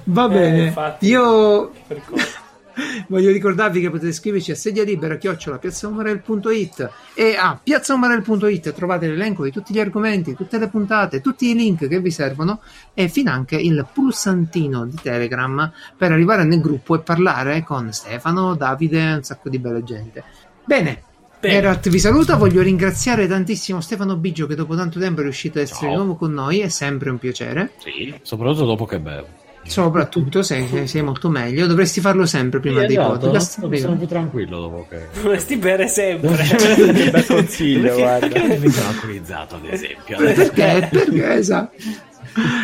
[0.06, 0.66] Va bene.
[0.68, 1.08] infatti.
[1.08, 2.46] Io Per cosa?
[3.08, 9.44] voglio ricordarvi che potete scriverci a sedia libera chiocciola piazzaomarel.it e a piazzaomarel.it trovate l'elenco
[9.44, 12.62] di tutti gli argomenti, tutte le puntate, tutti i link che vi servono
[12.94, 19.00] e finanche il pulsantino di Telegram per arrivare nel gruppo e parlare con Stefano, Davide
[19.00, 20.24] e un sacco di bella gente.
[20.64, 21.04] Bene.
[21.40, 21.54] Bene.
[21.54, 25.66] Geralt vi saluta, voglio ringraziare tantissimo Stefano Biggio che dopo tanto tempo è riuscito ad
[25.66, 25.90] essere Ciao.
[25.90, 27.74] di nuovo con noi, è sempre un piacere.
[27.78, 29.46] Sì, soprattutto dopo che bevo.
[29.68, 33.54] Soprattutto sei, sei- sei molto meglio, dovresti farlo sempre prima dei Esatto, podcast.
[33.56, 33.96] Sono Prego.
[33.96, 35.08] più tranquillo dopo che...
[35.22, 36.36] Dovresti bere sempre.
[36.36, 38.28] che bel consiglio, guarda.
[38.28, 40.18] Perché mi sono alcolizzato, ad esempio?
[40.18, 40.88] Perché?
[40.92, 41.34] Perché?
[41.34, 41.76] Esatto.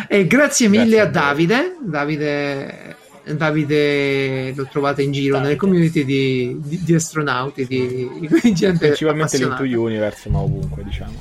[0.08, 1.06] E grazie mille Grazie a.
[1.06, 1.76] Davide.
[1.82, 2.96] Davide.
[3.26, 9.38] Davide lo trovate in giro nelle community di, di- di astronauti, di, di gente Principalmente
[9.38, 11.12] l'Into Universe, ma ovunque, diciamo.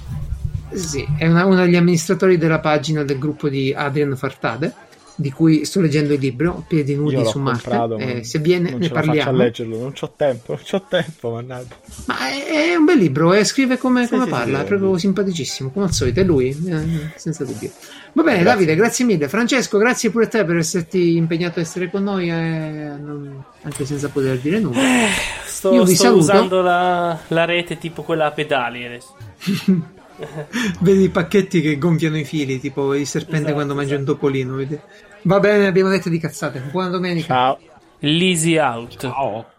[0.73, 4.73] Sì, è una- uno degli amministratori della pagina del gruppo di Adrian Fartade,
[5.15, 7.69] di cui sto leggendo il libro, Piedi nudi su Marte.
[7.69, 9.37] comprato, Eh, se viene non ne ce la faccio a parliamo.
[9.43, 11.75] leggerlo, non c'ho tempo, non c'ho tempo, mannaggia.
[12.07, 14.67] Ma è, è un bel libro e scrive come, Sì, come sì, parla, sì, è
[14.67, 14.99] proprio sì.
[15.01, 17.69] simpaticissimo, come al solito, è lui, eh, senza dubbio.
[18.13, 18.43] Va bene, Grazie.
[18.53, 19.27] Davide, grazie mille.
[19.27, 23.85] Francesco, grazie pure a te per esserti impegnato a essere con noi, eh, non- anche
[23.85, 24.79] senza poter dire nulla.
[25.45, 26.23] Sto, Io vi sto saluto.
[26.23, 29.15] usando la, la rete tipo quella a pedali adesso.
[30.81, 34.13] Vedi i pacchetti che gonfiano i fili, tipo il serpente Esatto, quando mangia un esatto.
[34.13, 34.55] topolino.
[34.55, 34.79] vedi?
[35.23, 36.59] Va bene, abbiamo detto di cazzate.
[36.71, 37.27] Buona domenica.
[37.27, 37.59] Ciao.
[37.99, 38.97] L'easy out.
[38.97, 39.52] Ciao.